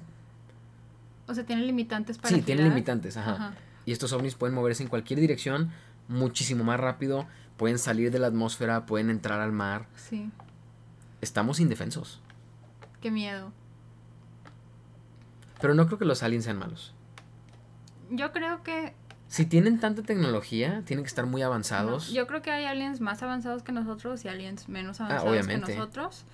O 1.28 1.34
sea, 1.34 1.46
tiene 1.46 1.64
limitantes 1.64 2.18
para 2.18 2.34
Sí, 2.34 2.42
tiene 2.42 2.64
limitantes, 2.64 3.18
ajá. 3.18 3.54
Y 3.86 3.92
estos 3.92 4.12
ovnis 4.14 4.36
pueden 4.36 4.56
moverse 4.56 4.82
en 4.84 4.90
cualquier 4.90 5.20
dirección 5.20 5.72
muchísimo 6.08 6.64
más 6.64 6.80
rápido, 6.80 7.28
pueden 7.58 7.80
salir 7.80 8.12
de 8.12 8.20
la 8.20 8.28
atmósfera, 8.28 8.86
pueden 8.86 9.10
entrar 9.10 9.40
al 9.40 9.52
mar. 9.52 9.88
Sí. 9.96 10.30
Estamos 11.22 11.60
indefensos. 11.60 12.22
Qué 13.02 13.12
miedo. 13.12 13.52
Pero 15.60 15.74
no 15.74 15.86
creo 15.88 15.98
que 15.98 16.06
los 16.06 16.24
aliens 16.24 16.46
sean 16.46 16.58
malos. 16.58 16.94
Yo 18.10 18.32
creo 18.32 18.64
que... 18.64 18.94
Si 19.28 19.46
tienen 19.46 19.80
tanta 19.80 20.04
tecnología, 20.04 20.84
tienen 20.86 21.04
que 21.04 21.10
estar 21.10 21.26
muy 21.26 21.42
avanzados. 21.42 22.12
yo 22.14 22.28
creo 22.28 22.42
que 22.42 22.52
hay 22.52 22.66
aliens 22.66 23.02
más 23.02 23.22
avanzados 23.24 23.62
que 23.62 23.74
nosotros 23.74 24.24
y 24.24 24.30
aliens 24.30 24.70
menos 24.70 25.02
ah, 25.02 25.08
avanzados 25.08 25.48
que 25.48 25.58
nosotros. 25.58 26.26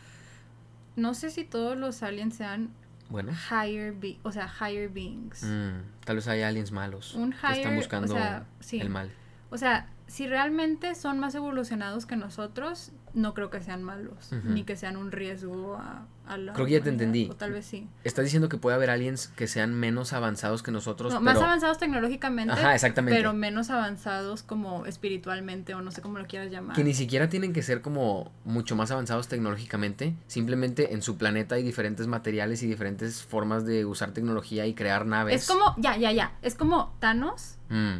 No 0.95 1.15
sé 1.15 1.31
si 1.31 1.43
todos 1.43 1.75
los 1.75 2.03
aliens 2.03 2.35
sean 2.35 2.69
Bueno. 3.09 3.31
Higher 3.49 3.93
be 3.93 4.19
o 4.21 4.31
sea, 4.31 4.47
higher 4.47 4.89
beings. 4.89 5.43
Mm, 5.43 6.05
tal 6.05 6.17
vez 6.17 6.27
hay 6.27 6.43
aliens 6.43 6.71
malos. 6.71 7.15
Un 7.15 7.31
que 7.31 7.35
están 7.37 7.55
higher- 7.55 7.75
buscando 7.75 8.13
o 8.13 8.17
sea, 8.17 8.45
sí. 8.59 8.79
el 8.79 8.89
mal. 8.89 9.09
O 9.49 9.57
sea, 9.57 9.87
si 10.05 10.27
realmente 10.27 10.93
son 10.93 11.17
más 11.17 11.33
evolucionados 11.33 12.05
que 12.05 12.15
nosotros, 12.15 12.91
no 13.13 13.33
creo 13.33 13.49
que 13.49 13.61
sean 13.61 13.83
malos, 13.83 14.31
ni 14.43 14.63
que 14.63 14.75
sean 14.75 14.97
un 14.97 15.11
riesgo 15.11 15.75
a, 15.75 16.05
a 16.27 16.37
la 16.37 16.53
Creo 16.53 16.65
que 16.65 16.71
ya 16.73 16.81
te 16.81 16.89
entendí. 16.89 17.27
O 17.29 17.35
tal 17.35 17.51
vez 17.51 17.65
sí. 17.65 17.87
Estás 18.03 18.25
diciendo 18.25 18.49
que 18.49 18.57
puede 18.57 18.75
haber 18.75 18.89
aliens 18.89 19.27
que 19.27 19.47
sean 19.47 19.73
menos 19.73 20.13
avanzados 20.13 20.63
que 20.63 20.71
nosotros, 20.71 21.13
No, 21.13 21.19
pero... 21.19 21.33
Más 21.33 21.41
avanzados 21.41 21.77
tecnológicamente, 21.77 22.53
Ajá, 22.53 22.73
exactamente. 22.73 23.17
pero 23.17 23.33
menos 23.33 23.69
avanzados 23.69 24.41
como 24.43 24.85
espiritualmente 24.85 25.75
o 25.75 25.81
no 25.81 25.91
sé 25.91 26.01
cómo 26.01 26.17
lo 26.17 26.25
quieras 26.25 26.51
llamar. 26.51 26.75
Que 26.75 26.83
ni 26.83 26.93
siquiera 26.93 27.29
tienen 27.29 27.53
que 27.53 27.61
ser 27.61 27.81
como 27.81 28.31
mucho 28.45 28.75
más 28.75 28.89
avanzados 28.91 29.27
tecnológicamente. 29.27 30.15
Simplemente 30.27 30.93
en 30.93 31.01
su 31.01 31.17
planeta 31.17 31.55
hay 31.55 31.63
diferentes 31.63 32.07
materiales 32.07 32.63
y 32.63 32.67
diferentes 32.67 33.21
formas 33.23 33.65
de 33.65 33.85
usar 33.85 34.11
tecnología 34.11 34.65
y 34.65 34.73
crear 34.73 35.05
naves. 35.05 35.41
Es 35.43 35.47
como, 35.47 35.75
ya, 35.77 35.97
ya, 35.97 36.11
ya, 36.11 36.33
es 36.41 36.55
como 36.55 36.95
Thanos 36.99 37.57
Mm, 37.69 37.97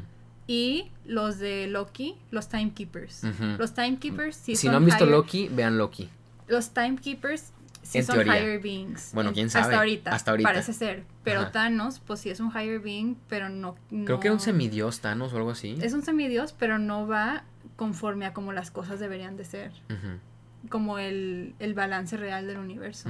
y 0.48 0.92
los 1.06 1.40
de 1.40 1.68
Loki, 1.68 2.16
los 2.32 2.50
Timekeepers. 2.50 3.24
ujú. 3.24 3.46
Los 3.58 3.74
Timekeepers 3.74 4.36
sí 4.36 4.56
si 4.56 4.64
son 4.68 4.72
no 4.74 4.78
han 4.78 4.86
visto 4.86 5.06
higher- 5.06 5.12
Loki, 5.12 5.48
vean 5.50 5.78
Loki. 5.78 6.10
Los 6.48 6.72
Timekeepers 6.74 7.52
sí 7.82 8.00
En 8.00 8.06
son 8.06 8.16
teoría. 8.16 8.40
higher 8.42 8.60
beings. 8.62 9.12
Bueno, 9.14 9.30
En- 9.30 9.34
quién 9.36 9.50
sabe. 9.50 9.66
Hasta 9.66 9.78
ahorita. 9.78 10.12
Hasta 10.12 10.32
ahorita. 10.32 10.50
Parece 10.50 10.74
ser. 10.74 11.04
Pero 11.24 11.42
Ajá. 11.42 11.52
Thanos, 11.52 12.00
pues 12.06 12.20
sí 12.20 12.30
es 12.30 12.40
un 12.40 12.50
higher 12.52 12.80
being, 12.80 13.16
pero 13.30 13.50
no. 13.50 13.76
Creo 14.06 14.20
que 14.20 14.28
era 14.28 14.34
un 14.34 14.40
semidios 14.42 15.00
Thanos 15.00 15.34
o 15.34 15.38
algo 15.38 15.52
así. 15.52 15.78
Es 15.82 15.94
un 15.94 16.02
semidios, 16.04 16.54
pero 16.54 16.80
no 16.80 17.08
va 17.08 17.44
conforme 17.76 18.26
a 18.26 18.34
como 18.34 18.52
las 18.54 18.72
cosas 18.72 19.00
deberían 19.00 19.36
de 19.38 19.46
ser. 19.46 19.72
Como 20.70 20.98
el, 21.00 21.56
el 21.60 21.74
balance 21.74 22.16
real 22.18 22.48
del 22.48 22.58
universo. 22.58 23.10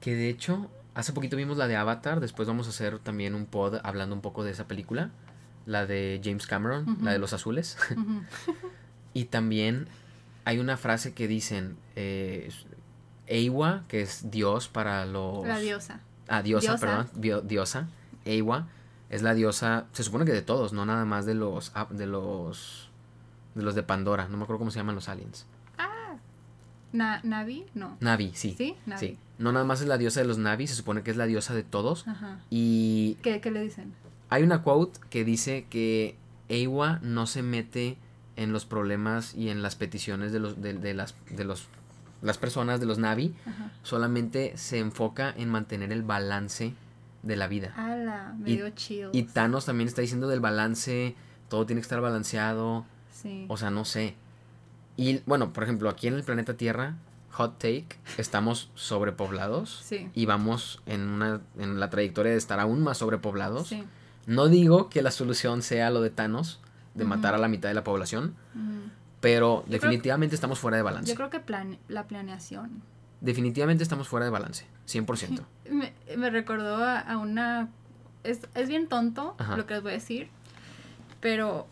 Que 0.00 0.14
de 0.14 0.28
hecho, 0.28 0.70
hace 0.94 1.12
poquito 1.12 1.36
vimos 1.36 1.56
la 1.56 1.66
de 1.66 1.76
Avatar. 1.76 2.20
Después 2.20 2.46
vamos 2.48 2.66
a 2.66 2.70
hacer 2.70 2.98
también 2.98 3.34
un 3.34 3.46
pod 3.46 3.76
hablando 3.82 4.14
un 4.14 4.20
poco 4.20 4.44
de 4.44 4.50
esa 4.52 4.66
película. 4.68 5.10
La 5.68 5.84
de 5.86 6.18
James 6.24 6.46
Cameron, 6.46 6.96
la 7.02 7.12
de 7.12 7.18
los 7.18 7.32
azules. 7.34 7.76
Y 9.14 9.24
también 9.26 9.88
hay 10.44 10.58
una 10.60 10.76
frase 10.76 11.12
que 11.12 11.26
dicen, 11.28 11.76
eh, 11.96 12.50
Eiwa, 13.26 13.82
que 13.88 14.00
es 14.02 14.30
Dios 14.30 14.68
para 14.68 15.04
los... 15.06 15.46
La 15.46 15.58
diosa. 15.58 16.00
Ah, 16.28 16.42
diosa, 16.42 16.72
Diosa. 16.72 16.86
perdón, 16.86 17.08
bio- 17.16 17.40
diosa. 17.40 17.88
Eiwa 18.24 18.68
es 19.10 19.22
la 19.22 19.34
diosa, 19.34 19.86
se 19.92 20.04
supone 20.04 20.24
que 20.24 20.32
de 20.32 20.42
todos, 20.42 20.72
no 20.72 20.84
nada 20.86 21.04
más 21.04 21.26
de 21.26 21.34
los, 21.34 21.72
ah, 21.74 21.88
de 21.90 22.06
los, 22.06 22.90
de 23.54 23.62
los 23.62 23.74
de 23.74 23.82
Pandora, 23.82 24.28
no 24.28 24.36
me 24.36 24.44
acuerdo 24.44 24.58
cómo 24.60 24.70
se 24.70 24.78
llaman 24.78 24.94
los 24.94 25.08
aliens. 25.08 25.46
Na- 26.92 27.20
Navi, 27.22 27.66
no. 27.74 27.96
Navi, 28.00 28.32
sí. 28.34 28.54
¿Sí? 28.56 28.74
Navi. 28.86 29.00
Sí. 29.08 29.18
No 29.38 29.52
nada 29.52 29.64
más 29.66 29.80
es 29.82 29.88
la 29.88 29.98
diosa 29.98 30.20
de 30.20 30.26
los 30.26 30.38
Navi, 30.38 30.66
se 30.66 30.74
supone 30.74 31.02
que 31.02 31.10
es 31.10 31.16
la 31.18 31.26
diosa 31.26 31.54
de 31.54 31.62
todos. 31.62 32.06
Ajá. 32.08 32.38
Y 32.50 33.14
¿Qué, 33.22 33.40
qué 33.42 33.50
le 33.50 33.60
dicen? 33.62 33.92
Hay 34.30 34.42
una 34.42 34.62
quote 34.62 34.98
que 35.10 35.24
dice 35.24 35.66
que 35.70 36.16
Eiwa 36.48 36.98
no 37.02 37.26
se 37.26 37.42
mete 37.42 37.96
en 38.36 38.52
los 38.52 38.64
problemas 38.64 39.34
y 39.34 39.48
en 39.50 39.62
las 39.62 39.74
peticiones 39.76 40.32
de 40.32 40.38
los 40.40 40.60
de, 40.62 40.74
de 40.74 40.94
las 40.94 41.14
de 41.30 41.44
los 41.44 41.66
las 42.20 42.36
personas 42.38 42.80
de 42.80 42.86
los 42.86 42.98
Navi, 42.98 43.34
Ajá. 43.46 43.70
solamente 43.84 44.56
se 44.56 44.78
enfoca 44.80 45.32
en 45.36 45.48
mantener 45.50 45.92
el 45.92 46.02
balance 46.02 46.74
de 47.22 47.36
la 47.36 47.46
vida. 47.46 47.72
Ala, 47.76 48.34
me 48.38 48.50
Y- 48.50 48.56
dio 48.56 48.70
chills. 48.70 49.10
Y 49.12 49.22
Thanos 49.24 49.66
también 49.66 49.86
está 49.86 50.00
diciendo 50.02 50.26
del 50.28 50.40
balance, 50.40 51.14
todo 51.48 51.64
tiene 51.66 51.80
que 51.80 51.84
estar 51.84 52.00
balanceado, 52.00 52.84
Sí. 53.12 53.44
o 53.48 53.56
sea, 53.56 53.70
no 53.70 53.84
sé. 53.84 54.14
Y 54.96 55.20
bueno, 55.26 55.52
por 55.52 55.62
ejemplo, 55.62 55.88
aquí 55.90 56.08
en 56.08 56.14
el 56.14 56.24
planeta 56.24 56.54
Tierra, 56.54 56.96
hot 57.30 57.58
take, 57.58 57.86
estamos 58.16 58.70
sobrepoblados 58.74 59.82
Sí. 59.84 60.08
y 60.14 60.26
vamos 60.26 60.82
en 60.86 61.02
una 61.02 61.40
en 61.58 61.78
la 61.78 61.88
trayectoria 61.90 62.32
de 62.32 62.38
estar 62.38 62.58
aún 62.58 62.82
más 62.82 62.98
sobrepoblados. 62.98 63.68
Sí. 63.68 63.84
No 64.28 64.46
digo 64.48 64.88
que 64.90 65.02
la 65.02 65.10
solución 65.10 65.62
sea 65.62 65.90
lo 65.90 66.00
de 66.00 66.10
Thanos, 66.10 66.60
de 66.94 67.04
matar 67.04 67.34
a 67.34 67.38
la 67.38 67.48
mitad 67.48 67.68
de 67.68 67.74
la 67.74 67.82
población, 67.82 68.34
pero 69.20 69.64
definitivamente 69.66 70.34
estamos 70.34 70.58
fuera 70.60 70.76
de 70.76 70.82
balance. 70.84 71.10
Yo 71.10 71.16
creo 71.16 71.30
que 71.30 71.40
la 71.88 72.04
planeación. 72.06 72.82
Definitivamente 73.20 73.82
estamos 73.82 74.06
fuera 74.06 74.24
de 74.26 74.30
balance, 74.30 74.66
100%. 74.86 75.42
Me, 75.72 75.92
me 76.16 76.30
recordó 76.30 76.76
a, 76.76 77.00
a 77.00 77.16
una... 77.16 77.68
Es, 78.22 78.40
es 78.54 78.68
bien 78.68 78.86
tonto 78.88 79.34
Ajá. 79.38 79.56
lo 79.56 79.66
que 79.66 79.74
les 79.74 79.82
voy 79.82 79.92
a 79.92 79.94
decir, 79.94 80.28
pero 81.20 81.66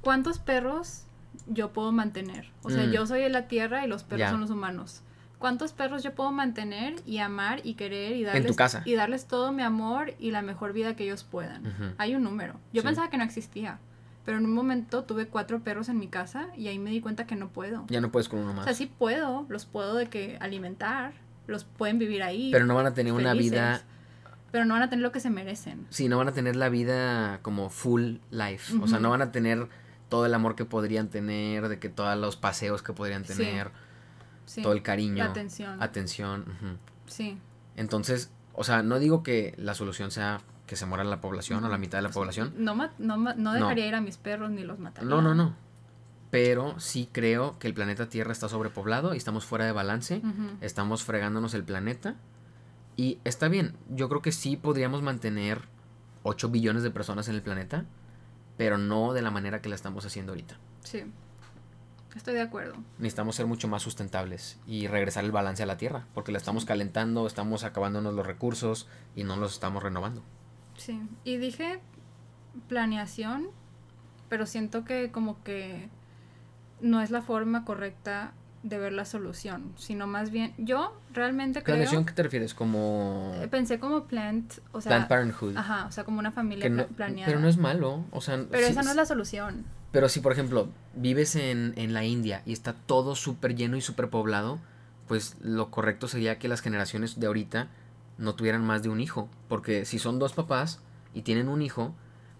¿cuántos 0.00 0.38
perros 0.38 1.02
yo 1.46 1.72
puedo 1.72 1.92
mantener? 1.92 2.50
O 2.62 2.70
sea, 2.70 2.86
Mm. 2.86 2.90
yo 2.92 3.06
soy 3.06 3.20
de 3.22 3.28
la 3.28 3.46
tierra 3.48 3.84
y 3.84 3.88
los 3.88 4.02
perros 4.04 4.30
son 4.30 4.40
los 4.40 4.50
humanos. 4.50 5.02
¿Cuántos 5.42 5.72
perros 5.72 6.02
yo 6.04 6.14
puedo 6.14 6.30
mantener 6.32 6.94
y 7.04 7.18
amar 7.18 7.60
y 7.64 7.74
querer 7.74 8.14
y 8.16 8.22
darles, 8.22 8.46
tu 8.46 8.54
casa. 8.54 8.82
y 8.84 8.94
darles 8.94 9.26
todo 9.26 9.50
mi 9.52 9.62
amor 9.62 10.14
y 10.18 10.30
la 10.30 10.40
mejor 10.40 10.72
vida 10.72 10.94
que 10.96 11.04
ellos 11.04 11.24
puedan? 11.24 11.94
Hay 11.98 12.14
un 12.14 12.22
número. 12.22 12.54
Yo 12.72 12.80
Sí. 12.82 12.86
pensaba 12.86 13.10
que 13.10 13.18
no 13.18 13.24
existía, 13.24 13.78
pero 14.24 14.38
en 14.38 14.44
un 14.44 14.54
momento 14.54 15.02
tuve 15.02 15.26
cuatro 15.26 15.60
perros 15.60 15.88
en 15.88 15.98
mi 15.98 16.06
casa 16.06 16.46
y 16.56 16.68
ahí 16.68 16.78
me 16.78 16.90
di 16.90 17.00
cuenta 17.00 17.26
que 17.26 17.34
no 17.34 17.48
puedo. 17.48 17.84
Ya 17.88 18.00
no 18.00 18.12
puedes 18.12 18.28
con 18.28 18.38
uno 18.38 18.52
O 18.52 18.54
más. 18.54 18.64
sea, 18.66 18.74
sí 18.74 18.86
puedo, 18.86 19.44
los 19.48 19.66
puedo 19.66 19.96
de 19.96 20.06
que 20.06 20.38
alimentar, 20.40 21.12
los 21.48 21.64
pueden 21.64 21.98
vivir 21.98 22.22
ahí. 22.22 22.50
pero 22.52 22.64
no 22.64 22.76
van 22.76 22.86
a 22.86 22.94
tener 22.94 23.12
una 23.12 23.34
vida, 23.34 23.82
Pero 24.52 24.64
no 24.64 24.74
van 24.74 24.82
a 24.84 24.90
tener 24.90 25.02
lo 25.02 25.10
que 25.12 25.18
se 25.18 25.28
merecen. 25.30 25.86
sí, 25.90 26.08
no 26.08 26.18
van 26.18 26.28
a 26.28 26.32
tener 26.32 26.54
la 26.56 26.68
vida 26.68 27.40
como 27.42 27.68
full 27.68 28.18
life. 28.30 28.74
O 28.80 28.86
sea, 28.86 29.00
no 29.00 29.10
van 29.10 29.22
a 29.22 29.32
tener 29.32 29.66
todo 30.08 30.24
el 30.26 30.34
amor 30.34 30.54
que 30.56 30.64
podrían 30.66 31.08
tener, 31.08 31.68
de 31.68 31.78
que 31.80 31.88
todos 31.88 32.16
los 32.18 32.36
paseos 32.36 32.82
que 32.82 32.92
podrían 32.92 33.24
tener, 33.24 33.68
Sí. 33.68 33.72
Todo 34.60 34.72
el 34.72 34.82
cariño, 34.82 35.24
La 35.24 35.30
atención. 35.30 35.82
atención. 35.82 36.44
sí. 37.06 37.38
Entonces, 37.76 38.30
o 38.52 38.64
sea, 38.64 38.82
no 38.82 38.98
digo 38.98 39.22
que 39.22 39.54
la 39.56 39.72
solución 39.74 40.10
sea 40.10 40.40
que 40.66 40.76
se 40.76 40.84
muera 40.84 41.04
la 41.04 41.20
población 41.22 41.64
o 41.64 41.68
la 41.70 41.78
mitad 41.78 41.98
de 41.98 42.02
la 42.02 42.08
Pues, 42.08 42.16
población. 42.16 42.52
No, 42.58 42.74
no, 42.98 43.16
no 43.16 43.52
dejaría 43.54 43.86
ir 43.86 43.94
a 43.94 44.00
mis 44.02 44.18
perros 44.18 44.50
ni 44.50 44.62
los 44.62 44.78
mataría. 44.78 45.08
No, 45.08 45.22
no, 45.22 45.34
no. 45.34 45.54
Pero 46.30 46.78
sí 46.80 47.08
creo 47.12 47.58
que 47.58 47.66
el 47.66 47.74
planeta 47.74 48.08
Tierra 48.08 48.32
está 48.32 48.48
sobrepoblado 48.48 49.14
y 49.14 49.16
estamos 49.18 49.44
fuera 49.46 49.64
de 49.66 49.72
balance. 49.72 50.20
Estamos 50.60 51.02
fregándonos 51.04 51.54
el 51.54 51.64
planeta. 51.64 52.16
Y 52.96 53.18
está 53.24 53.48
bien, 53.48 53.74
yo 53.88 54.08
creo 54.10 54.20
que 54.22 54.32
sí 54.32 54.56
podríamos 54.58 55.02
mantener 55.02 55.62
8 56.24 56.48
billones 56.50 56.82
de 56.82 56.90
personas 56.90 57.28
en 57.28 57.34
el 57.34 57.42
planeta, 57.42 57.84
pero 58.58 58.76
no 58.78 59.12
de 59.14 59.22
la 59.22 59.30
manera 59.30 59.60
que 59.62 59.68
la 59.70 59.74
estamos 59.74 60.04
haciendo 60.06 60.32
ahorita. 60.32 60.56
Sí. 60.84 61.04
Estoy 62.16 62.34
de 62.34 62.42
acuerdo. 62.42 62.74
Necesitamos 62.98 63.36
ser 63.36 63.46
mucho 63.46 63.68
más 63.68 63.82
sustentables 63.82 64.58
y 64.66 64.86
regresar 64.86 65.24
el 65.24 65.32
balance 65.32 65.62
a 65.62 65.66
la 65.66 65.76
Tierra, 65.78 66.06
porque 66.14 66.30
la 66.32 66.38
estamos 66.38 66.64
calentando, 66.64 67.26
estamos 67.26 67.64
acabándonos 67.64 68.12
los 68.14 68.26
recursos 68.26 68.86
y 69.16 69.24
no 69.24 69.36
los 69.36 69.52
estamos 69.54 69.82
renovando. 69.82 70.22
Sí. 70.76 71.00
Y 71.24 71.36
dije 71.38 71.80
planeación, 72.68 73.48
pero 74.28 74.46
siento 74.46 74.84
que 74.84 75.10
como 75.10 75.42
que 75.42 75.88
no 76.80 77.00
es 77.00 77.10
la 77.10 77.22
forma 77.22 77.64
correcta 77.64 78.32
de 78.62 78.78
ver 78.78 78.92
la 78.92 79.04
solución, 79.04 79.72
sino 79.76 80.06
más 80.06 80.30
bien 80.30 80.54
yo 80.56 80.96
realmente 81.12 81.62
creo 81.62 81.74
¿Planeación 81.76 82.04
qué 82.04 82.12
te 82.12 82.22
refieres? 82.22 82.54
Como 82.54 83.32
eh, 83.40 83.48
pensé 83.48 83.80
como 83.80 84.04
plant, 84.04 84.52
o 84.72 84.80
sea, 84.80 84.90
Planned 84.90 85.08
Parenthood. 85.08 85.56
ajá, 85.56 85.86
o 85.86 85.92
sea, 85.92 86.04
como 86.04 86.20
una 86.20 86.30
familia 86.30 86.68
no- 86.68 86.86
pla- 86.86 86.96
planeada. 86.96 87.26
pero 87.26 87.40
no 87.40 87.48
es 87.48 87.56
malo, 87.56 88.04
o 88.12 88.20
sea, 88.20 88.44
Pero 88.50 88.66
sí- 88.66 88.72
esa 88.72 88.82
no 88.82 88.90
es 88.90 88.96
la 88.96 89.06
solución. 89.06 89.64
Pero 89.92 90.08
si, 90.08 90.20
por 90.20 90.32
ejemplo, 90.32 90.68
vives 90.94 91.36
en, 91.36 91.74
en 91.76 91.92
la 91.92 92.04
India 92.04 92.42
y 92.46 92.52
está 92.52 92.72
todo 92.72 93.14
súper 93.14 93.54
lleno 93.54 93.76
y 93.76 93.82
súper 93.82 94.08
poblado, 94.08 94.58
pues 95.06 95.36
lo 95.42 95.70
correcto 95.70 96.08
sería 96.08 96.38
que 96.38 96.48
las 96.48 96.60
generaciones 96.62 97.20
de 97.20 97.26
ahorita 97.26 97.68
no 98.18 98.34
tuvieran 98.34 98.64
más 98.64 98.82
de 98.82 98.88
un 98.88 99.00
hijo. 99.00 99.28
Porque 99.48 99.84
si 99.84 99.98
son 99.98 100.18
dos 100.18 100.32
papás 100.32 100.80
y 101.12 101.22
tienen 101.22 101.48
un 101.48 101.60
hijo, 101.60 101.94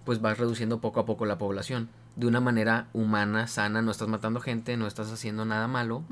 pues 0.04 0.20
vas 0.22 0.38
reduciendo 0.38 0.80
poco 0.80 1.00
a 1.00 1.04
poco 1.06 1.26
la 1.26 1.36
población. 1.38 1.90
De 2.16 2.26
una 2.26 2.40
manera 2.40 2.88
humana, 2.94 3.46
sana, 3.46 3.82
no 3.82 3.90
estás 3.90 4.08
matando 4.08 4.40
gente, 4.40 4.76
no 4.78 4.86
estás 4.86 5.12
haciendo 5.12 5.44
nada 5.44 5.68
malo. 5.68 6.02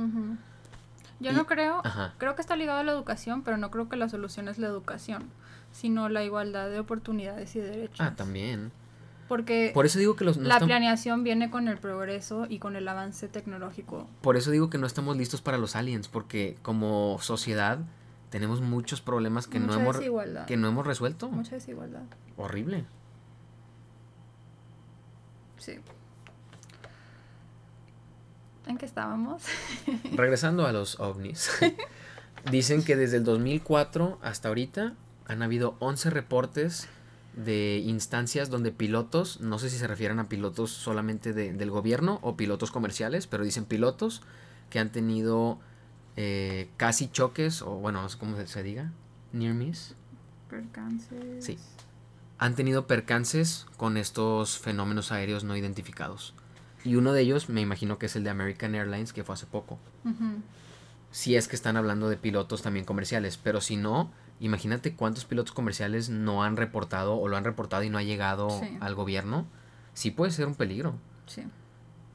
Yo 1.20 1.30
Y- 1.32 1.34
no 1.34 1.46
creo, 1.46 1.80
Ajá. 1.84 2.14
creo 2.18 2.34
que 2.34 2.40
está 2.42 2.56
ligado 2.56 2.80
a 2.80 2.84
la 2.84 2.92
educación, 2.92 3.42
pero 3.42 3.56
no 3.56 3.70
creo 3.70 3.88
que 3.88 3.96
la 3.96 4.08
solución 4.08 4.48
es 4.48 4.58
la 4.58 4.66
educación, 4.66 5.24
sino 5.72 6.08
la 6.08 6.22
igualdad 6.24 6.68
de 6.70 6.78
oportunidades 6.80 7.54
y 7.56 7.60
derechos. 7.60 8.00
Ah, 8.00 8.14
también. 8.16 8.72
Porque 9.30 9.70
Por 9.72 9.86
eso 9.86 10.00
digo 10.00 10.16
que 10.16 10.24
los 10.24 10.38
no 10.38 10.48
la 10.48 10.58
planeación 10.58 11.22
viene 11.22 11.50
con 11.50 11.68
el 11.68 11.78
progreso 11.78 12.48
y 12.48 12.58
con 12.58 12.74
el 12.74 12.88
avance 12.88 13.28
tecnológico. 13.28 14.08
por 14.22 14.36
eso 14.36 14.50
digo 14.50 14.70
que 14.70 14.76
no 14.78 14.88
estamos 14.88 15.16
listos 15.16 15.40
para 15.40 15.56
los 15.56 15.76
aliens, 15.76 16.08
porque 16.08 16.58
como 16.62 17.16
sociedad 17.20 17.78
tenemos 18.30 18.60
muchos 18.60 19.00
problemas 19.00 19.46
que 19.46 19.60
no 19.60 19.72
hemos 19.72 19.98
desigualdad. 19.98 20.46
que 20.46 20.56
no 20.56 20.66
hemos 20.66 20.84
resuelto. 20.84 21.30
Mucha 21.30 21.54
desigualdad. 21.54 22.02
Horrible. 22.36 22.86
Sí. 25.58 25.76
¿En 28.66 28.78
qué 28.78 28.86
estábamos? 28.86 29.44
Regresando 30.12 30.66
a 30.66 30.72
los 30.72 30.98
ovnis. 30.98 31.52
Dicen 32.50 32.82
que 32.82 32.96
desde 32.96 33.18
el 33.18 33.22
2004 33.22 34.18
hasta 34.22 34.48
ahorita 34.48 34.94
han 35.28 35.42
habido 35.44 35.76
11 35.78 36.10
reportes 36.10 36.88
de 37.36 37.78
instancias 37.84 38.50
donde 38.50 38.72
pilotos, 38.72 39.40
no 39.40 39.58
sé 39.58 39.70
si 39.70 39.78
se 39.78 39.86
refieren 39.86 40.18
a 40.18 40.28
pilotos 40.28 40.70
solamente 40.72 41.32
de- 41.32 41.52
del 41.52 41.70
gobierno 41.70 42.18
o 42.22 42.36
pilotos 42.36 42.70
comerciales, 42.70 43.26
pero 43.26 43.44
dicen 43.44 43.64
pilotos 43.64 44.22
que 44.68 44.78
han 44.78 44.90
tenido 44.92 45.58
eh, 46.16 46.68
casi 46.76 47.08
choques, 47.08 47.62
o 47.62 47.76
bueno, 47.76 48.02
no 48.02 48.08
sé 48.08 48.18
cómo 48.18 48.36
se 48.44 48.62
diga, 48.62 48.92
near 49.32 49.54
miss. 49.54 49.94
Percances. 50.50 51.44
Sí. 51.44 51.56
Han 52.38 52.54
tenido 52.56 52.86
percances 52.86 53.66
con 53.76 53.96
estos 53.96 54.58
fenómenos 54.58 55.12
aéreos 55.12 55.44
no 55.44 55.56
identificados. 55.56 56.34
Y 56.84 56.96
uno 56.96 57.12
de 57.12 57.20
ellos, 57.22 57.48
me 57.48 57.60
imagino 57.60 57.98
que 57.98 58.06
es 58.06 58.16
el 58.16 58.24
de 58.24 58.30
American 58.30 58.74
Airlines, 58.74 59.12
que 59.12 59.22
fue 59.22 59.34
hace 59.34 59.46
poco. 59.46 59.78
Si 61.12 61.36
es 61.36 61.48
que 61.48 61.56
están 61.56 61.76
hablando 61.76 62.08
de 62.08 62.16
pilotos 62.16 62.62
también 62.62 62.84
comerciales, 62.84 63.36
pero 63.36 63.60
si 63.60 63.76
no, 63.76 64.10
imagínate 64.40 64.94
cuántos 64.96 65.24
pilotos 65.24 65.52
comerciales 65.52 66.08
no 66.08 66.42
han 66.42 66.56
reportado 66.56 67.16
o 67.16 67.28
lo 67.28 67.36
han 67.36 67.44
reportado 67.44 67.82
y 67.84 67.90
no 67.90 67.98
ha 67.98 68.02
llegado 68.02 68.48
al 68.80 68.94
gobierno. 68.94 69.46
Sí 69.94 70.10
puede 70.10 70.32
ser 70.32 70.46
un 70.46 70.54
peligro. 70.54 70.94
Sí. 71.26 71.44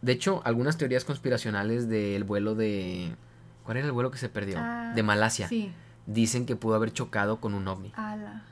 De 0.01 0.11
hecho, 0.11 0.41
algunas 0.43 0.77
teorías 0.77 1.05
conspiracionales 1.05 1.87
del 1.87 2.23
vuelo 2.23 2.55
de... 2.55 3.15
¿Cuál 3.63 3.77
era 3.77 3.87
el 3.87 3.91
vuelo 3.91 4.11
que 4.11 4.17
se 4.17 4.29
perdió? 4.29 4.57
Ah, 4.59 4.91
de 4.93 5.03
Malasia. 5.03 5.47
Sí. 5.47 5.71
Dicen 6.05 6.45
que 6.45 6.55
pudo 6.55 6.75
haber 6.75 6.93
chocado 6.93 7.39
con 7.39 7.53
un 7.53 7.67
ovni. 7.67 7.91
Ala. 7.95 8.43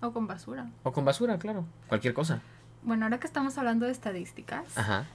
O 0.00 0.12
con 0.12 0.26
basura. 0.26 0.70
O 0.82 0.92
con 0.92 1.04
basura, 1.04 1.38
claro. 1.38 1.64
Cualquier 1.86 2.14
cosa. 2.14 2.42
Bueno, 2.84 3.04
ahora 3.04 3.20
que 3.20 3.28
estamos 3.28 3.58
hablando 3.58 3.86
de 3.86 3.92
estadísticas, 3.92 4.64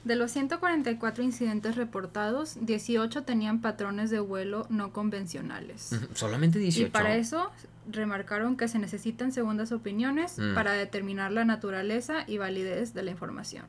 de 0.05 0.15
los 0.15 0.31
144 0.31 1.23
incidentes 1.23 1.75
reportados, 1.75 2.57
18 2.61 3.23
tenían 3.23 3.59
patrones 3.59 4.09
de 4.09 4.19
vuelo 4.19 4.65
no 4.69 4.93
convencionales. 4.93 5.91
Solamente 6.13 6.59
18. 6.59 6.87
Y 6.87 6.91
para 6.91 7.15
eso 7.15 7.51
remarcaron 7.89 8.55
que 8.55 8.69
se 8.69 8.79
necesitan 8.79 9.31
segundas 9.31 9.71
opiniones 9.71 10.39
mm. 10.39 10.55
para 10.55 10.73
determinar 10.73 11.31
la 11.31 11.43
naturaleza 11.43 12.23
y 12.25 12.37
validez 12.37 12.93
de 12.93 13.03
la 13.03 13.11
información. 13.11 13.65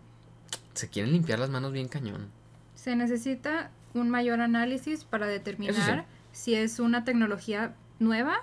Se 0.74 0.88
quieren 0.88 1.12
limpiar 1.12 1.40
las 1.40 1.50
manos 1.50 1.72
bien 1.72 1.88
cañón. 1.88 2.28
Se 2.76 2.94
necesita 2.94 3.70
un 3.94 4.10
mayor 4.10 4.40
análisis 4.40 5.04
para 5.04 5.26
determinar 5.26 6.06
si 6.30 6.54
es 6.54 6.78
una 6.78 7.04
tecnología 7.04 7.74
nueva 7.98 8.42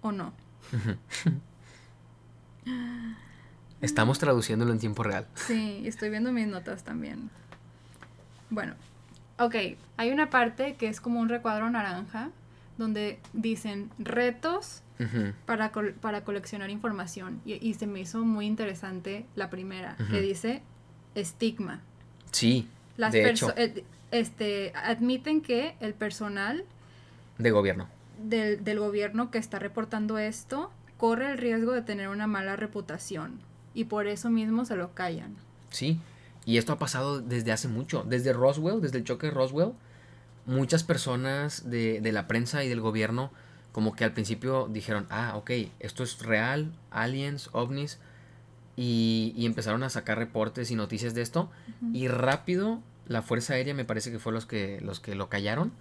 o 0.00 0.12
no. 0.12 0.32
Estamos 3.80 4.18
traduciéndolo 4.18 4.72
en 4.72 4.78
tiempo 4.78 5.02
real. 5.02 5.26
Sí, 5.34 5.82
estoy 5.84 6.10
viendo 6.10 6.32
mis 6.32 6.46
notas 6.46 6.82
también. 6.82 7.30
Bueno, 8.48 8.74
ok, 9.38 9.54
hay 9.96 10.10
una 10.10 10.30
parte 10.30 10.74
que 10.76 10.88
es 10.88 11.00
como 11.00 11.20
un 11.20 11.28
recuadro 11.28 11.68
naranja 11.70 12.30
donde 12.78 13.18
dicen 13.32 13.90
retos 13.98 14.82
para, 15.44 15.72
para 15.72 16.24
coleccionar 16.24 16.70
información 16.70 17.42
y, 17.44 17.74
se 17.74 17.86
me 17.86 18.00
hizo 18.00 18.24
muy 18.24 18.46
interesante 18.46 19.26
la 19.34 19.50
primera, 19.50 19.96
que 20.10 20.20
dice 20.20 20.62
estigma. 21.14 21.80
Sí, 22.30 22.68
Las 22.96 23.12
de 23.12 23.30
hecho. 23.30 23.54
Este, 24.12 24.72
admiten 24.76 25.40
que 25.40 25.74
el 25.80 25.92
personal 25.92 26.64
de 27.38 27.50
gobierno 27.50 27.88
del, 28.24 28.62
del 28.62 28.78
gobierno 28.78 29.32
que 29.32 29.38
está 29.38 29.58
reportando 29.58 30.16
esto 30.16 30.70
corre 30.96 31.32
el 31.32 31.38
riesgo 31.38 31.72
de 31.72 31.82
tener 31.82 32.08
una 32.08 32.28
mala 32.28 32.54
reputación 32.54 33.40
y 33.76 33.84
por 33.84 34.06
eso 34.06 34.30
mismo 34.30 34.64
se 34.64 34.74
lo 34.74 34.94
callan. 34.94 35.36
Sí, 35.70 36.00
y 36.46 36.56
esto 36.56 36.72
ha 36.72 36.78
pasado 36.78 37.20
desde 37.20 37.52
hace 37.52 37.68
mucho, 37.68 38.04
desde 38.08 38.32
Roswell, 38.32 38.80
desde 38.80 38.98
el 38.98 39.04
choque 39.04 39.26
de 39.26 39.32
Roswell, 39.32 39.72
muchas 40.46 40.82
personas 40.82 41.68
de, 41.68 42.00
de 42.00 42.12
la 42.12 42.26
prensa 42.26 42.64
y 42.64 42.68
del 42.68 42.80
gobierno 42.80 43.30
como 43.72 43.94
que 43.94 44.04
al 44.04 44.14
principio 44.14 44.68
dijeron, 44.72 45.06
ah, 45.10 45.34
ok, 45.36 45.50
esto 45.80 46.02
es 46.02 46.20
real, 46.20 46.72
aliens, 46.90 47.50
ovnis, 47.52 47.98
y, 48.74 49.34
y 49.36 49.44
empezaron 49.44 49.82
a 49.82 49.90
sacar 49.90 50.16
reportes 50.16 50.70
y 50.70 50.76
noticias 50.76 51.12
de 51.12 51.20
esto, 51.20 51.50
y 51.92 52.08
rápido 52.08 52.80
la 53.06 53.20
Fuerza 53.20 53.52
Aérea 53.52 53.74
me 53.74 53.84
parece 53.84 54.10
que 54.10 54.18
fue 54.18 54.32
los 54.32 54.46
que, 54.46 54.80
los 54.80 55.00
que 55.00 55.14
lo 55.14 55.28
callaron, 55.28 55.72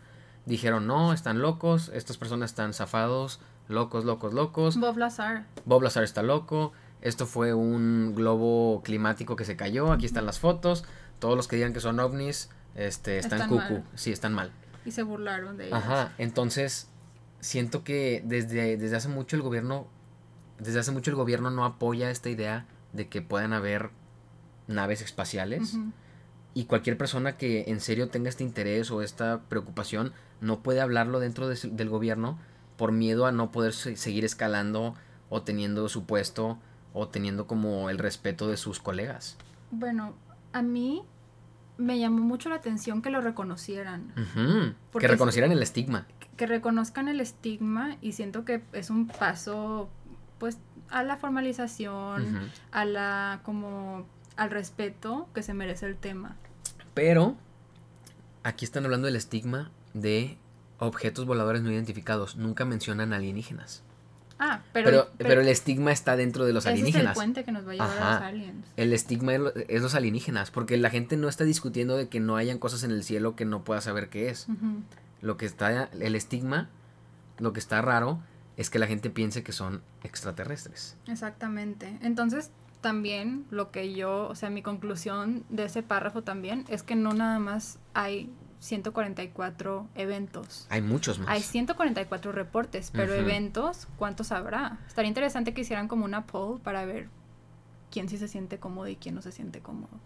dijeron, 0.46 0.88
no, 0.88 1.14
están 1.14 1.40
locos, 1.42 1.90
estas 1.94 2.18
personas 2.18 2.52
están 2.52 2.74
zafados, 2.74 3.40
locos, 3.70 4.04
locos, 4.04 4.34
locos. 4.34 4.78
Bob 4.78 4.98
Lazar. 4.98 5.46
Bob 5.64 5.82
Lazar 5.82 6.04
está 6.04 6.22
loco, 6.22 6.74
esto 7.02 7.26
fue 7.26 7.54
un 7.54 8.14
globo 8.16 8.82
climático 8.84 9.36
que 9.36 9.46
se 9.46 9.56
cayó, 9.56 9.92
aquí 9.92 10.06
están 10.06 10.26
las 10.26 10.40
fotos, 10.40 10.86
todos 11.20 11.36
los 11.36 11.48
que 11.48 11.56
digan 11.56 11.74
que 11.74 11.80
son 11.80 12.00
ovnis, 12.00 12.50
este, 12.76 13.18
están, 13.18 13.42
están 13.42 13.50
cucu, 13.50 13.84
sí, 13.96 14.12
están 14.12 14.34
mal. 14.34 14.52
Y 14.86 14.92
se 14.92 15.04
burlaron 15.04 15.58
de 15.58 15.68
ellos. 15.68 15.78
Ajá, 15.78 16.14
entonces 16.18 16.90
siento 17.40 17.84
que 17.84 18.24
desde, 18.26 18.78
desde 18.78 18.96
hace 18.96 19.08
mucho 19.08 19.36
el 19.36 19.42
gobierno, 19.42 19.88
desde 20.60 20.80
hace 20.80 20.92
mucho 20.92 21.12
el 21.12 21.16
gobierno 21.16 21.52
no 21.52 21.66
apoya 21.66 22.10
esta 22.10 22.30
idea 22.30 22.66
de 22.94 23.08
que 23.08 23.22
puedan 23.22 23.54
haber 23.54 23.92
naves 24.68 25.02
espaciales. 25.02 25.78
Y 26.54 26.66
cualquier 26.66 26.98
persona 26.98 27.38
que 27.38 27.66
en 27.68 27.82
serio 27.82 28.10
tenga 28.10 28.30
este 28.30 28.44
interés 28.44 28.90
o 28.90 29.02
esta 29.02 29.42
preocupación 29.50 30.14
no 30.40 30.64
puede 30.64 30.80
hablarlo 30.80 31.20
dentro 31.20 31.50
del 31.50 31.90
gobierno 31.90 32.40
por 32.78 32.92
miedo 32.92 33.26
a 33.26 33.32
no 33.32 33.52
poder 33.52 33.74
seguir 33.74 34.24
escalando 34.26 34.96
o 35.30 35.42
teniendo 35.42 35.88
su 35.90 36.06
puesto 36.06 36.58
o 36.96 37.10
teniendo 37.10 37.46
como 37.46 37.90
el 37.90 38.00
respeto 38.00 38.48
de 38.48 38.58
sus 38.58 38.80
colegas. 38.80 39.38
Bueno, 39.70 40.16
a 40.54 40.62
mí 40.62 41.04
me 41.78 42.00
llamó 42.00 42.22
mucho 42.22 42.50
la 42.50 42.56
atención 42.56 43.02
que 43.02 43.10
lo 43.10 43.20
reconocieran. 43.22 44.14
Que 44.98 45.08
reconocieran 45.08 45.52
el 45.52 45.62
estigma. 45.62 46.08
Que 46.38 46.48
reconozcan 46.48 47.10
el 47.10 47.20
estigma 47.20 47.98
y 48.02 48.14
siento 48.14 48.46
que 48.46 48.64
es 48.72 48.90
un 48.90 49.08
paso 49.08 49.90
pues 50.40 50.58
a 50.90 51.04
la 51.04 51.18
formalización, 51.18 52.50
a 52.72 52.86
la 52.86 53.42
como 53.44 54.06
al 54.38 54.50
respeto 54.50 55.28
que 55.34 55.44
se 55.44 55.54
merece 55.54 55.88
el 55.88 55.98
tema. 55.98 56.38
Pero 56.94 57.36
aquí 58.44 58.64
están 58.64 58.86
hablando 58.86 59.08
del 59.08 59.18
estigma 59.18 59.70
de 59.94 60.38
objetos 60.80 61.26
voladores 61.26 61.62
no 61.62 61.72
identificados, 61.72 62.38
nunca 62.38 62.64
mencionan 62.64 63.12
alienígenas. 63.12 63.84
Ah, 64.38 64.62
pero, 64.74 65.10
pero, 65.18 65.42
el 65.42 65.48
estigma 65.48 65.92
está 65.92 66.18
dentro 66.18 66.46
de 66.46 66.52
los 66.52 66.66
alienígenas. 66.66 67.04
Es 67.04 67.10
el 67.12 67.16
puente 67.16 67.44
que 67.46 67.52
nos 67.52 67.66
va 67.66 67.72
a 67.72 67.74
llevar 67.74 67.98
a 67.98 68.14
los 68.14 68.22
aliens. 68.24 68.68
El 68.76 68.94
estigma 68.94 69.34
es 69.34 69.82
los 69.82 69.96
alienígenas, 69.96 70.52
porque 70.52 70.78
la 70.78 70.90
gente 70.90 71.16
no 71.16 71.30
está 71.30 71.46
discutiendo 71.46 71.96
de 71.96 72.10
que 72.10 72.20
no 72.20 72.36
hayan 72.36 72.58
cosas 72.58 72.84
en 72.84 72.92
el 72.92 73.04
cielo 73.04 73.36
que 73.36 73.46
no 73.46 73.64
pueda 73.64 73.82
saber 73.82 74.10
qué 74.10 74.30
es. 74.30 74.48
Lo 75.22 75.38
que 75.38 75.46
está, 75.46 75.86
el 75.86 76.16
estigma, 76.16 76.70
lo 77.40 77.54
que 77.54 77.60
está 77.60 77.82
raro, 77.82 78.20
es 78.58 78.70
que 78.70 78.80
la 78.80 78.88
gente 78.88 79.10
piense 79.10 79.44
que 79.44 79.52
son 79.52 79.82
extraterrestres. 80.04 80.98
Exactamente. 81.08 81.98
Entonces, 82.02 82.52
también 82.82 83.46
lo 83.50 83.72
que 83.72 83.94
yo, 83.94 84.28
o 84.28 84.36
sea, 84.36 84.50
mi 84.50 84.62
conclusión 84.62 85.44
de 85.50 85.66
ese 85.66 85.82
párrafo 85.82 86.24
también 86.24 86.66
es 86.68 86.84
que 86.84 86.96
no 86.96 87.14
nada 87.14 87.40
más 87.40 87.80
hay 87.94 88.30
144 88.66 89.88
eventos. 89.94 90.66
Hay 90.70 90.82
muchos 90.82 91.20
más. 91.20 91.30
Hay 91.30 91.42
144 91.42 92.32
reportes, 92.32 92.90
pero 92.92 93.14
eventos, 93.14 93.88
¿cuántos 93.98 94.32
habrá? 94.32 94.80
Estaría 94.88 95.10
interesante 95.10 95.54
que 95.54 95.62
hicieran 95.62 95.88
como 95.88 96.04
una 96.04 96.26
poll 96.26 96.60
para 96.60 96.84
ver 96.84 97.08
quién 97.92 98.10
sí 98.10 98.18
se 98.18 98.28
siente 98.28 98.58
cómodo 98.58 98.88
y 98.88 98.96
quién 98.96 99.14
no 99.14 99.22
se 99.22 99.32
siente 99.32 99.60
cómodo. 99.60 100.00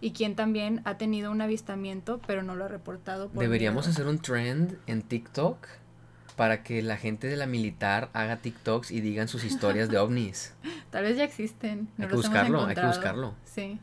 Y 0.00 0.10
quién 0.10 0.34
también 0.34 0.82
ha 0.84 0.98
tenido 0.98 1.30
un 1.30 1.40
avistamiento, 1.40 2.20
pero 2.26 2.42
no 2.42 2.56
lo 2.56 2.64
ha 2.64 2.68
reportado. 2.68 3.30
Deberíamos 3.32 3.86
hacer 3.86 4.06
un 4.06 4.18
trend 4.18 4.76
en 4.86 5.02
TikTok 5.02 5.68
para 6.34 6.64
que 6.64 6.82
la 6.82 6.96
gente 6.96 7.28
de 7.28 7.36
la 7.36 7.46
militar 7.46 8.10
haga 8.12 8.38
TikToks 8.38 8.90
y 8.90 9.00
digan 9.00 9.28
sus 9.28 9.44
historias 9.44 9.88
de 9.88 9.98
ovnis. 10.00 10.54
Tal 10.90 11.04
vez 11.04 11.16
ya 11.16 11.24
existen. 11.24 11.88
hay 11.98 12.08
que 12.08 12.16
buscarlo, 12.16 12.66
hay 12.66 12.74
que 12.74 12.84
buscarlo. 12.84 13.34
Sí. 13.44 13.78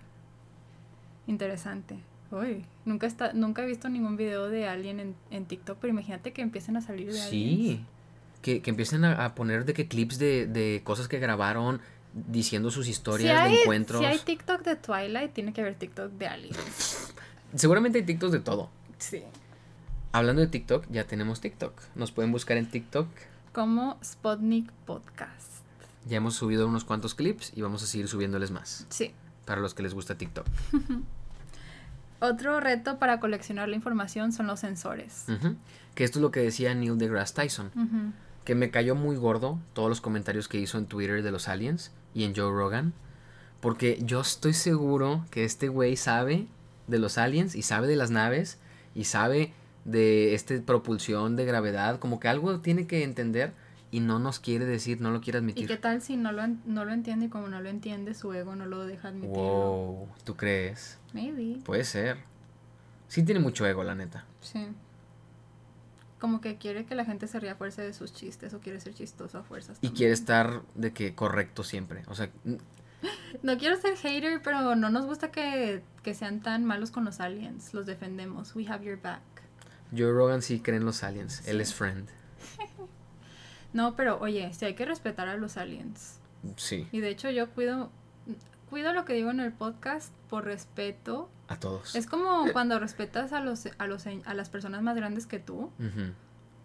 Interesante. 1.26 2.11
Uy, 2.32 2.66
nunca, 2.86 3.08
está, 3.08 3.34
nunca 3.34 3.64
he 3.64 3.66
visto 3.66 3.90
ningún 3.90 4.16
video 4.16 4.48
de 4.48 4.68
alguien 4.68 5.16
en, 5.30 5.46
TikTok, 5.46 5.78
pero 5.80 5.92
imagínate 5.92 6.32
que 6.32 6.42
empiecen 6.42 6.78
a 6.78 6.82
salir 6.82 7.12
de 7.12 7.20
Sí, 7.20 7.86
que, 8.42 8.62
que 8.62 8.70
empiecen 8.70 9.04
a, 9.04 9.36
poner 9.36 9.66
de 9.66 9.74
que 9.74 9.88
clips 9.88 10.18
de, 10.18 10.48
de 10.48 10.82
cosas 10.86 11.10
que 11.10 11.20
grabaron 11.20 11.82
diciendo 12.14 12.72
sus 12.72 12.88
historias 12.88 13.50
de 13.50 13.62
encuentros. 13.62 14.00
Si 14.00 14.06
hay 14.06 14.20
TikTok 14.20 14.64
de 14.64 14.76
Twilight, 14.78 15.34
tiene 15.34 15.52
que 15.54 15.62
haber 15.62 15.76
TikTok 15.76 16.12
de 16.14 16.28
alguien. 16.28 16.56
Seguramente 17.56 18.00
hay 18.00 18.06
TikToks 18.06 18.32
de 18.32 18.40
todo. 18.40 18.70
Sí. 18.98 19.24
Hablando 20.14 20.42
de 20.42 20.48
TikTok, 20.48 20.86
ya 20.90 21.06
tenemos 21.06 21.42
TikTok. 21.42 21.74
Nos 21.96 22.12
pueden 22.12 22.32
buscar 22.32 22.58
en 22.58 22.70
TikTok. 22.70 23.08
Como 23.52 23.98
Spotnik 24.04 24.72
Podcast. 24.86 25.64
Ya 26.08 26.18
hemos 26.18 26.36
subido 26.36 26.68
unos 26.68 26.86
cuantos 26.86 27.14
clips 27.14 27.52
y 27.56 27.62
vamos 27.62 27.84
a 27.84 27.88
seguir 27.88 28.08
subiéndoles 28.08 28.52
más. 28.52 28.86
Sí. 28.90 29.12
Para 29.46 29.62
los 29.62 29.74
que 29.74 29.84
les 29.84 29.94
gusta 29.94 30.18
TikTok. 30.18 30.46
Otro 32.22 32.60
reto 32.60 33.00
para 33.00 33.20
coleccionar 33.20 33.68
la 33.68 33.76
información 33.76 34.32
son 34.32 34.46
los 34.46 34.60
sensores. 34.60 35.26
Que 35.96 36.04
esto 36.04 36.20
es 36.20 36.22
lo 36.22 36.30
que 36.30 36.40
decía 36.40 36.76
Neil 36.76 37.00
deGrasse 37.00 37.34
Tyson. 37.34 37.72
Que 38.46 38.54
me 38.54 38.70
cayó 38.70 38.94
muy 38.94 39.16
gordo 39.16 39.60
todos 39.74 39.90
los 39.90 40.02
comentarios 40.02 40.48
que 40.48 40.60
hizo 40.60 40.78
en 40.78 40.86
Twitter 40.86 41.24
de 41.24 41.32
los 41.32 41.48
aliens 41.48 41.92
y 42.14 42.24
en 42.24 42.36
Joe 42.36 42.52
Rogan. 42.52 42.94
Porque 43.60 44.00
yo 44.04 44.22
estoy 44.22 44.54
seguro 44.54 45.26
que 45.32 45.44
este 45.44 45.68
güey 45.68 45.96
sabe 45.96 46.48
de 46.88 47.00
los 47.00 47.18
aliens 47.18 47.56
y 47.56 47.64
sabe 47.64 47.88
de 47.88 47.96
las 47.96 48.12
naves 48.12 48.60
y 48.94 49.06
sabe 49.06 49.54
de 49.86 50.36
esta 50.36 50.54
propulsión 50.62 51.36
de 51.36 51.46
gravedad. 51.46 51.98
Como 51.98 52.20
que 52.20 52.28
algo 52.28 52.60
tiene 52.60 52.86
que 52.86 53.04
entender 53.04 53.54
y 53.92 54.00
no 54.00 54.20
nos 54.20 54.40
quiere 54.40 54.66
decir, 54.66 55.02
no 55.02 55.12
lo 55.12 55.20
quiere 55.20 55.40
admitir. 55.40 55.66
¿Y 55.66 55.68
qué 55.68 55.78
tal 55.78 56.02
si 56.02 56.16
no 56.16 56.32
lo, 56.32 56.48
no 56.48 56.86
lo 56.86 56.94
entiende 56.94 57.26
y 57.26 57.30
como 57.30 57.50
no 57.50 57.62
lo 57.62 57.70
entiende, 57.70 58.14
su 58.14 58.34
ego 58.34 58.56
no 58.56 58.66
lo 58.66 58.86
deja 58.86 59.10
admitir? 59.10 59.36
Wow, 59.36 60.08
¿tú 60.24 60.38
crees? 60.38 60.98
Maybe. 61.14 61.60
Puede 61.64 61.84
ser. 61.84 62.18
Sí 63.10 63.24
tiene 63.24 63.42
mucho 63.42 63.66
ego, 63.68 63.84
la 63.84 63.94
neta. 63.94 64.26
Sí. 64.40 64.66
Como 66.20 66.40
que 66.40 66.58
quiere 66.58 66.86
que 66.86 66.96
la 66.96 67.04
gente 67.04 67.28
se 67.28 67.40
ría 67.42 67.54
a 67.54 67.56
fuerza 67.56 67.82
de 67.82 67.92
sus 67.94 68.14
chistes 68.14 68.54
o 68.54 68.62
quiere 68.62 68.80
ser 68.80 68.94
chistoso 68.94 69.40
a 69.40 69.44
fuerzas. 69.44 69.78
Y 69.82 69.90
quiere 69.90 70.14
estar 70.14 70.62
de 70.76 70.94
que 70.94 71.14
correcto 71.14 71.64
siempre. 71.64 72.04
O 72.08 72.16
sea, 72.16 72.30
no 73.44 73.58
quiero 73.58 73.76
ser 73.76 73.98
hater, 73.98 74.42
pero 74.42 74.76
no 74.78 74.90
nos 74.90 75.06
gusta 75.06 75.32
que, 75.32 75.84
que, 76.02 76.14
sean 76.14 76.40
tan 76.40 76.64
malos 76.64 76.92
con 76.92 77.04
los 77.04 77.20
aliens. 77.20 77.74
Los 77.74 77.86
defendemos. 77.86 78.56
We 78.56 78.66
have 78.70 78.86
your 78.86 79.02
back. 79.02 79.22
Joe 79.92 80.14
Rogan 80.14 80.42
sí 80.42 80.62
cree 80.62 80.78
en 80.78 80.86
los 80.86 81.04
aliens. 81.04 81.46
Él 81.46 81.60
es 81.60 81.74
friend. 81.74 82.08
No, 83.74 83.96
pero 83.96 84.20
oye, 84.20 84.52
sí 84.54 84.66
hay 84.66 84.76
que 84.76 84.86
respetar 84.86 85.28
a 85.28 85.38
los 85.38 85.58
aliens. 85.58 86.20
Sí. 86.56 86.88
Y 86.92 87.00
de 87.00 87.10
hecho 87.10 87.30
yo 87.30 87.50
cuido, 87.50 87.90
cuido 88.70 88.94
lo 88.94 89.06
que 89.06 89.14
digo 89.14 89.30
en 89.32 89.40
el 89.40 89.52
podcast 89.52 90.14
por 90.30 90.46
respeto. 90.46 91.30
A 91.48 91.60
todos. 91.60 91.96
Es 91.96 92.08
como 92.08 92.52
cuando 92.54 92.80
respetas 92.80 93.34
a 93.34 93.42
los, 93.42 93.68
a 93.78 93.88
los 93.88 94.06
a 94.08 94.34
las 94.34 94.50
personas 94.50 94.82
más 94.82 94.96
grandes 94.96 95.28
que 95.28 95.40
tú. 95.40 95.72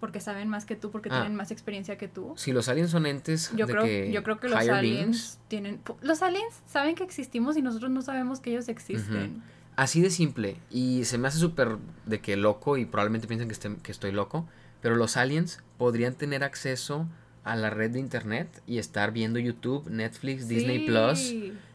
Porque 0.01 0.21
saben 0.21 0.49
más 0.49 0.67
que 0.67 0.77
tú, 0.77 0.91
porque 0.91 1.09
ah. 1.11 1.21
tienen 1.21 1.35
más 1.37 1.51
experiencia 1.51 1.97
que 1.97 2.07
tú. 2.07 2.35
Si 2.37 2.53
los 2.53 2.69
aliens 2.69 2.91
son 2.91 3.07
entes 3.07 3.51
yo 3.57 3.67
creo, 3.67 3.85
que 3.85 4.13
yo 4.13 4.23
creo 4.23 4.39
que 4.39 4.49
los 4.49 4.69
aliens 4.69 5.41
tienen... 5.49 5.81
Los 6.03 6.21
aliens 6.21 6.55
saben 6.67 6.95
que 6.95 7.03
existimos 7.03 7.57
y 7.57 7.63
nosotros 7.63 7.91
no 7.91 8.03
sabemos 8.03 8.41
que 8.41 8.51
ellos 8.51 8.69
existen. 8.69 9.43
Así 9.75 10.03
de 10.03 10.11
simple. 10.11 10.59
Y 10.71 11.05
se 11.07 11.17
me 11.17 11.29
hace 11.29 11.39
súper 11.39 11.79
de 12.05 12.21
que 12.21 12.37
loco 12.37 12.77
y 12.77 12.85
probablemente 12.85 13.27
piensen 13.27 13.49
que, 13.49 13.83
que 13.83 13.93
estoy 13.93 14.13
loco. 14.13 14.47
Pero 14.81 14.97
los 14.97 15.17
aliens 15.17 15.63
podrían 15.79 16.15
tener 16.15 16.45
acceso 16.45 17.09
a 17.45 17.57
la 17.57 17.71
red 17.71 17.93
de 17.93 18.01
internet 18.01 18.63
y 18.67 18.79
estar 18.79 19.13
viendo 19.13 19.39
YouTube, 19.39 19.89
Netflix, 19.89 20.49
Disney 20.49 20.87
Plus. 20.87 21.33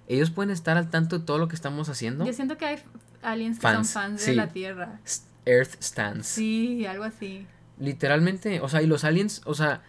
Ellos 0.07 0.29
pueden 0.29 0.51
estar 0.51 0.77
al 0.77 0.89
tanto 0.89 1.19
de 1.19 1.25
todo 1.25 1.37
lo 1.37 1.47
que 1.47 1.55
estamos 1.55 1.87
haciendo. 1.87 2.25
Yo 2.25 2.33
siento 2.33 2.57
que 2.57 2.65
hay 2.65 2.77
aliens 3.21 3.59
que 3.59 3.67
son 3.67 3.85
fans 3.85 4.25
de 4.25 4.35
la 4.35 4.49
Tierra. 4.49 4.99
Earth 5.45 5.81
stands. 5.81 6.27
Sí, 6.27 6.85
algo 6.85 7.03
así. 7.03 7.47
Literalmente, 7.79 8.59
o 8.61 8.69
sea, 8.69 8.81
y 8.81 8.87
los 8.87 9.03
aliens, 9.03 9.41
o 9.45 9.53
sea, 9.53 9.81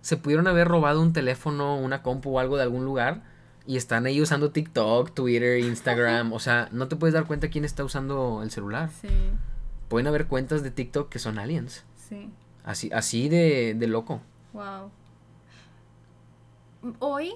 se 0.00 0.16
pudieron 0.16 0.46
haber 0.46 0.68
robado 0.68 1.02
un 1.02 1.12
teléfono, 1.12 1.76
una 1.76 2.02
compu 2.02 2.36
o 2.36 2.40
algo 2.40 2.56
de 2.56 2.62
algún 2.62 2.84
lugar 2.84 3.22
y 3.66 3.76
están 3.76 4.06
ahí 4.06 4.20
usando 4.22 4.50
TikTok, 4.52 5.12
Twitter, 5.14 5.58
Instagram, 5.58 6.32
o 6.32 6.38
sea, 6.38 6.68
no 6.72 6.88
te 6.88 6.96
puedes 6.96 7.12
dar 7.12 7.26
cuenta 7.26 7.48
quién 7.48 7.64
está 7.64 7.84
usando 7.84 8.42
el 8.42 8.50
celular. 8.50 8.90
Sí. 9.00 9.08
Pueden 9.88 10.06
haber 10.06 10.26
cuentas 10.26 10.62
de 10.62 10.70
TikTok 10.70 11.08
que 11.08 11.18
son 11.18 11.38
aliens. 11.38 11.84
Sí. 12.08 12.30
Así, 12.66 12.90
así 12.92 13.28
de, 13.28 13.74
de 13.74 13.86
loco. 13.86 14.20
Wow. 14.52 14.90
Hoy 16.98 17.32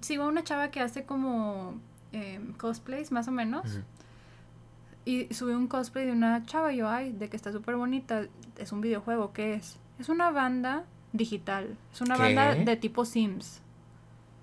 sigo 0.00 0.24
a 0.24 0.26
una 0.26 0.42
chava 0.42 0.70
que 0.70 0.80
hace 0.80 1.04
como 1.04 1.80
em, 2.10 2.52
cosplays, 2.54 3.12
más 3.12 3.28
o 3.28 3.30
menos. 3.30 3.80
Y 5.04 5.32
subí 5.32 5.52
un 5.52 5.68
cosplay 5.68 6.06
de 6.06 6.12
una 6.12 6.44
chava 6.44 6.72
y 6.72 6.78
yo, 6.78 6.88
ay, 6.88 7.12
de 7.12 7.28
que 7.28 7.36
está 7.36 7.52
súper 7.52 7.76
bonita. 7.76 8.26
Es 8.58 8.72
un 8.72 8.80
videojuego, 8.80 9.32
¿qué 9.32 9.54
es? 9.54 9.78
Es 10.00 10.08
una 10.08 10.30
banda 10.30 10.84
digital. 11.12 11.76
Es 11.92 12.00
una 12.00 12.16
banda 12.16 12.56
de 12.56 12.76
tipo 12.76 13.04
Sims. 13.04 13.60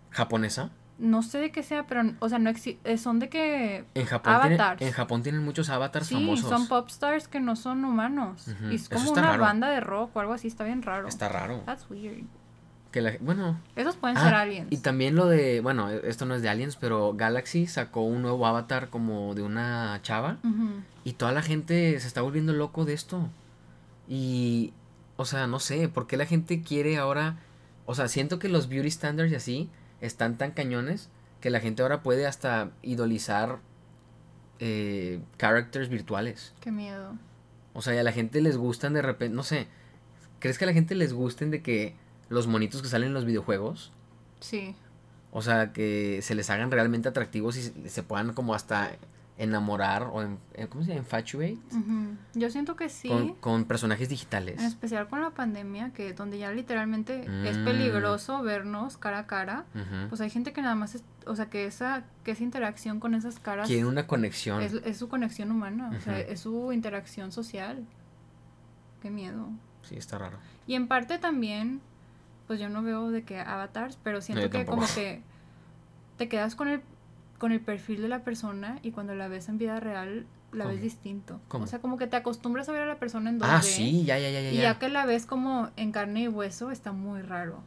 ¿Japonesa? 0.10 0.72
No 1.00 1.24
sé 1.24 1.38
de 1.40 1.52
qué 1.52 1.64
sea, 1.64 1.88
pero, 1.88 2.14
o 2.20 2.28
sea, 2.28 2.40
no 2.40 2.50
eh, 2.52 2.98
son 2.98 3.20
de 3.20 3.30
que... 3.30 3.86
En 3.94 4.06
Japón, 4.06 4.34
avatars. 4.34 4.82
en 4.82 4.92
Japón 4.92 5.24
tienen 5.24 5.44
muchos 5.44 5.70
avatars 5.70 6.08
sí, 6.08 6.16
famosos. 6.16 6.50
son 6.50 6.68
popstars 6.68 7.30
que 7.30 7.40
no 7.40 7.56
son 7.56 7.86
humanos. 7.86 8.48
Y 8.70 8.76
es 8.76 8.90
como 8.90 9.12
una 9.12 9.38
banda 9.38 9.70
de 9.70 9.80
rock 9.80 10.16
o 10.16 10.20
algo 10.20 10.34
así, 10.34 10.48
está 10.48 10.66
bien 10.66 10.82
raro. 10.82 11.08
Está 11.08 11.30
raro. 11.30 11.62
That's 11.66 11.90
weird. 11.90 12.26
Que 12.92 13.02
la, 13.02 13.14
bueno. 13.22 13.60
Esos 13.76 13.96
pueden 13.96 14.18
ser 14.18 14.34
ah, 14.34 14.42
aliens. 14.42 14.68
Y 14.72 14.78
también 14.78 15.16
lo 15.16 15.28
de, 15.28 15.62
bueno, 15.62 15.90
esto 15.90 16.26
no 16.26 16.36
es 16.36 16.42
de 16.42 16.50
aliens, 16.50 16.76
pero 16.76 17.14
Galaxy 17.16 17.68
sacó 17.68 18.02
un 18.02 18.22
nuevo 18.22 18.46
avatar 18.46 18.90
como 18.90 19.36
de 19.36 19.44
una 19.44 20.00
chava. 20.02 20.38
Y 21.04 21.14
toda 21.14 21.32
la 21.32 21.42
gente 21.42 22.00
se 22.00 22.08
está 22.08 22.22
volviendo 22.22 22.52
loco 22.52 22.86
de 22.86 22.94
esto. 22.94 23.30
Y, 24.08 24.74
o 25.16 25.26
sea, 25.26 25.48
no 25.48 25.60
sé, 25.60 25.88
¿por 25.88 26.08
qué 26.08 26.18
la 26.18 26.26
gente 26.26 26.62
quiere 26.62 26.98
ahora? 26.98 27.38
O 27.86 27.96
sea, 27.96 28.08
siento 28.08 28.38
que 28.38 28.50
los 28.50 28.68
beauty 28.68 28.92
standards 28.92 29.32
y 29.32 29.36
así 29.36 29.70
están 30.02 30.38
tan 30.38 30.52
cañones 30.52 31.10
que 31.42 31.50
la 31.50 31.60
gente 31.60 31.82
ahora 31.82 32.04
puede 32.04 32.28
hasta 32.28 32.72
idolizar 32.82 33.60
eh, 34.60 35.22
characters 35.38 35.90
virtuales. 35.90 36.54
Qué 36.60 36.72
miedo. 36.72 37.18
O 37.74 37.82
sea, 37.82 37.96
y 37.96 37.98
a 37.98 38.04
la 38.04 38.12
gente 38.12 38.42
les 38.42 38.58
gustan 38.58 38.94
de 38.94 39.02
repente, 39.02 39.36
no 39.36 39.44
sé, 39.44 39.68
¿crees 40.40 40.58
que 40.58 40.66
a 40.66 40.68
la 40.68 40.74
gente 40.74 40.96
les 40.96 41.14
gusten 41.14 41.52
de 41.52 41.62
que 41.62 41.96
los 42.30 42.48
monitos 42.48 42.82
que 42.82 42.88
salen 42.88 43.10
en 43.10 43.14
los 43.14 43.26
videojuegos. 43.26 43.92
Sí. 44.40 44.76
O 45.32 45.42
sea, 45.42 45.74
que 45.74 46.22
se 46.22 46.36
les 46.36 46.50
hagan 46.50 46.72
realmente 46.72 47.10
atractivos 47.10 47.58
y 47.58 47.90
se 47.90 48.04
puedan 48.04 48.34
como 48.34 48.54
hasta 48.54 48.92
enamorar 49.40 50.04
o, 50.04 50.22
en, 50.22 50.38
¿cómo 50.70 50.84
se 50.84 50.90
llama? 50.90 51.00
Infatuate. 51.00 51.58
Yo 52.36 52.50
siento 52.52 52.76
que 52.76 52.90
sí. 52.90 53.10
Con, 53.40 53.66
personajes 53.66 54.10
digitales. 54.10 54.60
En 54.60 54.66
especial 54.66 55.08
con 55.08 55.22
la 55.22 55.32
pandemia, 55.32 55.92
que 55.94 56.14
donde 56.14 56.38
ya 56.38 56.52
literalmente 56.52 57.22
es 57.48 57.58
mm. 57.58 57.66
peligroso 57.66 58.44
vernos 58.44 58.98
cara 58.98 59.20
a 59.20 59.28
cara. 59.28 59.66
Pues 60.10 60.22
hay 60.22 60.30
gente 60.30 60.54
que 60.54 60.62
nada 60.62 60.76
más, 60.76 60.96
es, 60.96 61.04
o 61.26 61.36
sea, 61.36 61.50
que 61.50 61.66
esa, 61.66 62.04
que 62.24 62.32
esa 62.32 62.44
interacción 62.44 63.00
con 63.00 63.16
esas 63.16 63.40
caras. 63.40 63.68
Tiene 63.68 63.88
una 63.88 64.06
conexión. 64.06 64.62
Es, 64.62 64.74
es 64.74 64.98
su 64.98 65.10
conexión 65.10 65.52
humana, 65.52 65.92
o 65.98 66.02
sea, 66.02 66.20
es 66.20 66.42
su 66.42 66.72
interacción 66.72 67.32
social. 67.32 67.86
Qué 69.02 69.10
miedo. 69.10 69.50
Sí, 69.84 69.96
está 69.96 70.18
raro. 70.18 70.38
Y 70.68 70.76
en 70.76 70.88
parte 70.88 71.18
también 71.18 71.82
pues 72.50 72.60
yo 72.60 72.68
no 72.68 72.82
veo 72.82 73.12
de 73.12 73.22
que 73.22 73.40
avatars, 73.40 74.00
pero 74.02 74.22
siento 74.22 74.50
que 74.50 74.66
como 74.66 74.82
que 74.96 75.22
te 76.18 76.28
quedas 76.28 76.56
con 76.56 76.68
el, 76.68 76.82
con 77.40 77.52
el 77.52 77.60
perfil 77.62 78.04
de 78.04 78.08
la 78.08 78.24
persona 78.24 78.80
y 78.84 78.92
cuando 78.92 79.16
la 79.16 79.28
ves 79.28 79.50
en 79.50 79.58
vida 79.58 79.80
real 79.80 80.28
la 80.52 80.66
ves 80.66 80.82
distinto. 80.82 81.40
O 81.50 81.68
sea, 81.68 81.80
como 81.80 81.98
que 81.98 82.08
te 82.08 82.16
acostumbras 82.16 82.70
a 82.70 82.72
ver 82.72 82.84
a 82.84 82.86
la 82.86 83.00
persona 83.00 83.30
en 83.30 83.40
2 83.40 83.48
Ah, 83.50 83.62
sí, 83.62 84.04
ya, 84.04 84.18
ya, 84.20 84.30
ya, 84.30 84.42
ya. 84.42 84.52
Y 84.52 84.58
ya 84.58 84.80
que 84.80 84.90
la 84.90 85.06
ves 85.06 85.26
como 85.26 85.70
en 85.76 85.92
carne 85.92 86.24
y 86.24 86.28
hueso, 86.28 86.72
está 86.72 86.92
muy 86.92 87.22
raro. 87.22 87.64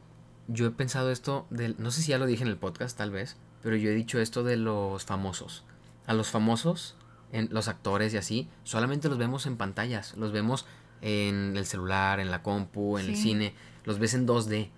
Yo 0.48 0.66
he 0.66 0.70
pensado 0.70 1.10
esto, 1.10 1.46
de, 1.50 1.74
no 1.78 1.90
sé 1.90 2.02
si 2.02 2.10
ya 2.10 2.18
lo 2.18 2.26
dije 2.26 2.42
en 2.42 2.48
el 2.48 2.56
podcast 2.56 2.96
tal 2.96 3.10
vez, 3.10 3.36
pero 3.62 3.76
yo 3.76 3.90
he 3.90 3.94
dicho 3.94 4.20
esto 4.20 4.42
de 4.42 4.56
los 4.56 5.04
famosos. 5.04 5.64
A 6.06 6.14
los 6.14 6.30
famosos, 6.30 6.96
en 7.30 7.48
los 7.52 7.68
actores 7.68 8.12
y 8.14 8.16
así, 8.16 8.48
solamente 8.64 9.08
los 9.08 9.18
vemos 9.18 9.46
en 9.46 9.56
pantallas, 9.56 10.16
los 10.16 10.32
vemos 10.32 10.66
en 11.00 11.56
el 11.56 11.66
celular, 11.66 12.18
en 12.18 12.30
la 12.30 12.42
compu, 12.42 12.98
en 12.98 13.06
el 13.06 13.16
cine 13.16 13.54
los 13.84 13.98
ves 13.98 14.14
en 14.14 14.26
2D. 14.26 14.70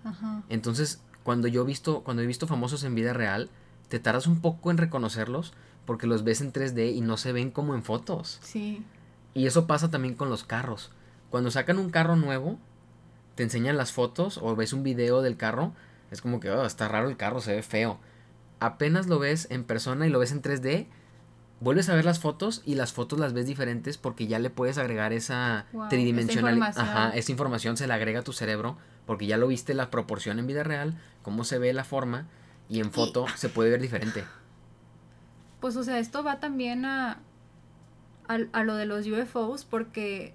Entonces, 0.49 1.01
cuando 1.23 1.47
yo 1.47 1.63
he 1.63 1.65
visto, 1.65 2.01
cuando 2.03 2.23
he 2.23 2.27
visto 2.27 2.47
famosos 2.47 2.83
en 2.83 2.95
vida 2.95 3.13
real, 3.13 3.49
te 3.89 3.99
tardas 3.99 4.27
un 4.27 4.41
poco 4.41 4.71
en 4.71 4.77
reconocerlos 4.77 5.53
porque 5.85 6.07
los 6.07 6.23
ves 6.23 6.41
en 6.41 6.51
3D 6.51 6.93
y 6.93 7.01
no 7.01 7.17
se 7.17 7.31
ven 7.31 7.51
como 7.51 7.75
en 7.75 7.83
fotos. 7.83 8.39
Sí. 8.41 8.83
Y 9.33 9.45
eso 9.47 9.67
pasa 9.67 9.91
también 9.91 10.15
con 10.15 10.29
los 10.29 10.43
carros. 10.43 10.91
Cuando 11.29 11.51
sacan 11.51 11.77
un 11.77 11.89
carro 11.89 12.15
nuevo, 12.15 12.57
te 13.35 13.43
enseñan 13.43 13.77
las 13.77 13.91
fotos 13.91 14.39
o 14.41 14.55
ves 14.55 14.73
un 14.73 14.83
video 14.83 15.21
del 15.21 15.37
carro, 15.37 15.73
es 16.11 16.21
como 16.21 16.39
que, 16.39 16.49
oh, 16.49 16.65
está 16.65 16.87
raro 16.87 17.09
el 17.09 17.17
carro, 17.17 17.41
se 17.41 17.53
ve 17.53 17.61
feo. 17.61 17.99
Apenas 18.59 19.07
lo 19.07 19.19
ves 19.19 19.47
en 19.51 19.63
persona 19.63 20.07
y 20.07 20.09
lo 20.09 20.19
ves 20.19 20.31
en 20.31 20.41
3D, 20.41 20.87
vuelves 21.59 21.89
a 21.89 21.95
ver 21.95 22.05
las 22.05 22.19
fotos 22.19 22.61
y 22.65 22.75
las 22.75 22.93
fotos 22.93 23.19
las 23.19 23.33
ves 23.33 23.45
diferentes 23.45 23.97
porque 23.97 24.27
ya 24.27 24.39
le 24.39 24.49
puedes 24.49 24.77
agregar 24.77 25.13
esa 25.13 25.65
tridimensionalidad. 25.89 26.77
Ajá, 26.77 27.09
esa 27.09 27.31
información 27.31 27.75
se 27.77 27.87
la 27.87 27.95
agrega 27.95 28.21
a 28.21 28.23
tu 28.23 28.33
cerebro 28.33 28.77
porque 29.05 29.27
ya 29.27 29.37
lo 29.37 29.47
viste 29.47 29.73
la 29.73 29.91
proporción 29.91 30.39
en 30.39 30.47
vida 30.47 30.63
real, 30.63 30.97
cómo 31.21 31.43
se 31.43 31.59
ve 31.59 31.73
la 31.73 31.83
forma 31.83 32.27
y 32.69 32.79
en 32.79 32.91
foto 32.91 33.25
se 33.35 33.49
puede 33.49 33.71
ver 33.71 33.81
diferente. 33.81 34.23
Pues 35.59 35.75
o 35.75 35.83
sea, 35.83 35.99
esto 35.99 36.23
va 36.23 36.39
también 36.39 36.85
a, 36.85 37.19
a, 38.27 38.63
lo 38.63 38.75
de 38.75 38.85
los 38.85 39.07
UFOs 39.07 39.65
porque, 39.65 40.33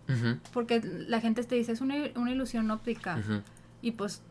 porque 0.53 0.81
la 0.83 1.21
gente 1.21 1.45
te 1.45 1.55
dice 1.55 1.73
es 1.73 1.81
una, 1.81 1.95
una 2.17 2.33
ilusión 2.33 2.71
óptica 2.71 3.19
y 3.83 3.93
pues 3.93 4.23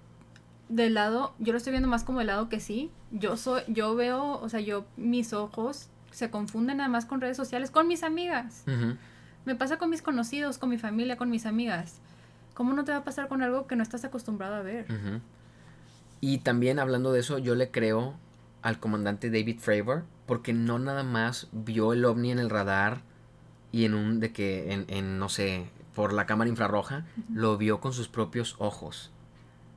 del 0.70 0.94
lado, 0.94 1.34
yo 1.40 1.52
lo 1.52 1.58
estoy 1.58 1.72
viendo 1.72 1.90
más 1.90 2.04
como 2.04 2.20
del 2.20 2.28
lado 2.28 2.48
que 2.48 2.60
sí, 2.60 2.92
yo 3.12 3.38
soy, 3.38 3.64
yo 3.68 3.96
veo, 3.96 4.40
o 4.40 4.50
sea, 4.50 4.60
yo 4.60 4.86
mis 4.98 5.34
ojos 5.34 5.90
se 6.12 6.30
confunden 6.30 6.78
nada 6.78 6.90
más 6.90 7.06
con 7.06 7.22
redes 7.22 7.38
sociales, 7.38 7.72
con 7.72 7.88
mis 7.88 8.04
amigas. 8.04 8.64
Me 9.46 9.56
pasa 9.56 9.78
con 9.78 9.90
mis 9.90 10.02
conocidos, 10.02 10.58
con 10.58 10.70
mi 10.70 10.78
familia, 10.78 11.18
con 11.18 11.30
mis 11.30 11.46
amigas. 11.46 12.00
¿Cómo 12.54 12.74
no 12.74 12.84
te 12.84 12.92
va 12.92 13.00
a 13.00 13.04
pasar 13.04 13.28
con 13.28 13.42
algo 13.42 13.68
que 13.68 13.76
no 13.76 13.84
estás 13.84 14.06
acostumbrado 14.06 14.56
a 14.56 14.62
ver? 14.62 14.86
Y 16.22 16.40
también 16.40 16.80
hablando 16.80 17.12
de 17.12 17.20
eso, 17.20 17.38
yo 17.38 17.56
le 17.56 17.72
creo 17.72 18.16
al 18.62 18.80
comandante 18.80 19.30
David 19.30 19.60
Fravor, 19.60 20.06
porque 20.26 20.54
no 20.54 20.80
nada 20.80 21.04
más 21.04 21.48
vio 21.52 21.94
el 21.94 22.06
ovni 22.06 22.32
en 22.32 22.40
el 22.40 22.50
radar 22.50 23.02
y 23.72 23.86
en 23.86 23.94
un, 23.94 24.20
de 24.20 24.32
que, 24.34 24.74
en, 24.74 24.86
en 24.90 25.18
no 25.20 25.30
sé, 25.30 25.70
por 25.96 26.14
la 26.14 26.26
cámara 26.26 26.50
infrarroja, 26.50 27.06
lo 27.34 27.58
vio 27.58 27.80
con 27.80 27.94
sus 27.94 28.08
propios 28.08 28.56
ojos. 28.60 29.12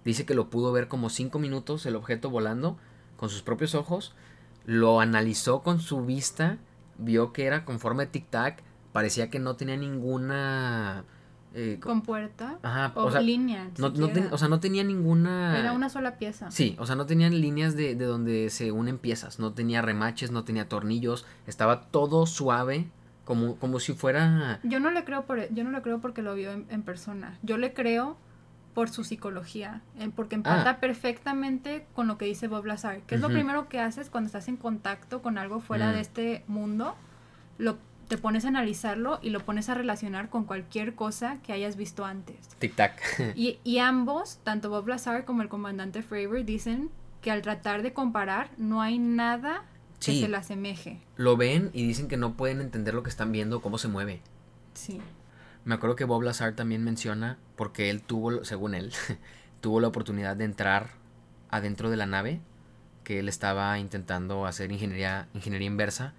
Dice 0.04 0.26
que 0.26 0.34
lo 0.34 0.50
pudo 0.50 0.72
ver 0.72 0.88
como 0.88 1.10
cinco 1.10 1.38
minutos 1.38 1.86
el 1.86 1.96
objeto 1.96 2.28
volando 2.28 2.76
con 3.16 3.28
sus 3.30 3.42
propios 3.42 3.74
ojos 3.74 4.14
lo 4.64 5.00
analizó 5.00 5.62
con 5.62 5.80
su 5.80 6.04
vista, 6.04 6.58
vio 6.98 7.32
que 7.32 7.46
era 7.46 7.64
con 7.64 7.80
forma 7.80 8.04
de 8.04 8.12
tic-tac, 8.12 8.58
parecía 8.92 9.30
que 9.30 9.38
no 9.38 9.56
tenía 9.56 9.76
ninguna... 9.76 11.04
Eh, 11.54 11.78
con 11.80 12.02
puerta 12.02 12.58
ajá, 12.62 12.92
o, 12.94 13.10
línea. 13.20 13.70
No, 13.78 13.92
o 14.30 14.38
sea, 14.38 14.48
no 14.48 14.60
tenía 14.60 14.84
ninguna... 14.84 15.58
Era 15.58 15.72
una 15.72 15.88
sola 15.88 16.16
pieza. 16.16 16.50
Sí, 16.50 16.76
o 16.78 16.86
sea, 16.86 16.96
no 16.96 17.06
tenían 17.06 17.38
líneas 17.40 17.76
de, 17.76 17.94
de 17.94 18.04
donde 18.04 18.48
se 18.50 18.72
unen 18.72 18.98
piezas, 18.98 19.38
no 19.38 19.52
tenía 19.52 19.82
remaches, 19.82 20.30
no 20.30 20.44
tenía 20.44 20.68
tornillos, 20.68 21.26
estaba 21.46 21.82
todo 21.82 22.26
suave, 22.26 22.88
Como, 23.24 23.56
como 23.56 23.80
si 23.80 23.92
fuera... 23.92 24.60
Yo 24.62 24.80
no 24.80 24.90
le 24.90 25.04
creo, 25.04 25.24
por, 25.26 25.52
yo 25.52 25.64
no 25.64 25.70
le 25.70 25.82
creo 25.82 26.00
porque 26.00 26.22
lo 26.22 26.34
vio 26.34 26.52
en, 26.52 26.82
persona. 26.82 27.38
Yo 27.42 27.58
le 27.58 27.72
creo 27.72 28.16
por 28.74 28.88
su 28.88 29.04
psicología, 29.04 29.82
porque 30.16 30.34
empata 30.34 30.70
ah. 30.70 30.80
perfectamente 30.80 31.86
con 31.94 32.06
lo 32.08 32.16
que 32.16 32.24
dice 32.24 32.48
Bob 32.48 32.64
Lazar, 32.64 33.02
que 33.02 33.16
es 33.16 33.20
lo 33.20 33.28
primero 33.28 33.68
que 33.68 33.80
haces 33.80 34.08
cuando 34.08 34.28
estás 34.28 34.48
en 34.48 34.56
contacto 34.56 35.20
con 35.20 35.36
algo 35.36 35.60
fuera 35.60 35.90
de 35.90 35.98
mm. 35.98 36.00
este 36.00 36.44
mundo, 36.46 36.94
lo 37.58 37.76
te 38.12 38.18
pones 38.18 38.44
a 38.44 38.48
analizarlo 38.48 39.20
y 39.22 39.30
lo 39.30 39.40
pones 39.40 39.70
a 39.70 39.74
relacionar 39.74 40.28
con 40.28 40.44
cualquier 40.44 40.94
cosa 40.94 41.38
que 41.42 41.54
hayas 41.54 41.76
visto 41.76 42.04
antes. 42.04 42.36
Tic-tac. 42.60 43.32
y, 43.34 43.58
y, 43.64 43.78
ambos, 43.78 44.38
tanto 44.44 44.68
Bob 44.68 44.86
Lazar 44.86 45.24
como 45.24 45.40
el 45.40 45.48
comandante 45.48 46.02
Fravor, 46.02 46.44
dicen 46.44 46.90
que 47.22 47.30
al 47.30 47.40
tratar 47.40 47.80
de 47.80 47.94
comparar 47.94 48.50
no 48.58 48.82
hay 48.82 48.98
nada 48.98 49.64
que 49.98 50.20
se 50.20 50.28
le 50.28 50.36
asemeje. 50.36 51.00
Lo 51.16 51.38
ven 51.38 51.70
y 51.72 51.86
dicen 51.86 52.06
que 52.06 52.18
no 52.18 52.34
pueden 52.34 52.60
entender 52.60 52.92
lo 52.92 53.02
que 53.02 53.08
están 53.08 53.32
viendo, 53.32 53.62
cómo 53.62 53.78
se 53.78 53.88
mueve. 53.88 54.20
Sí. 54.74 55.00
Me 55.64 55.74
acuerdo 55.74 55.96
que 55.96 56.04
Bob 56.04 56.20
Lazar 56.20 56.54
también 56.54 56.84
menciona, 56.84 57.38
porque 57.56 57.88
él 57.88 58.02
tuvo, 58.02 58.44
según 58.44 58.74
él, 58.74 58.92
tuvo 59.62 59.80
la 59.80 59.88
oportunidad 59.88 60.36
de 60.36 60.44
entrar 60.44 60.90
adentro 61.48 61.88
de 61.88 61.96
la 61.96 62.04
nave, 62.04 62.42
que 63.04 63.20
él 63.20 63.30
estaba 63.30 63.78
intentando 63.78 64.44
hacer 64.44 64.70
ingeniería, 64.70 65.28
ingeniería 65.32 65.68
inversa, 65.68 66.12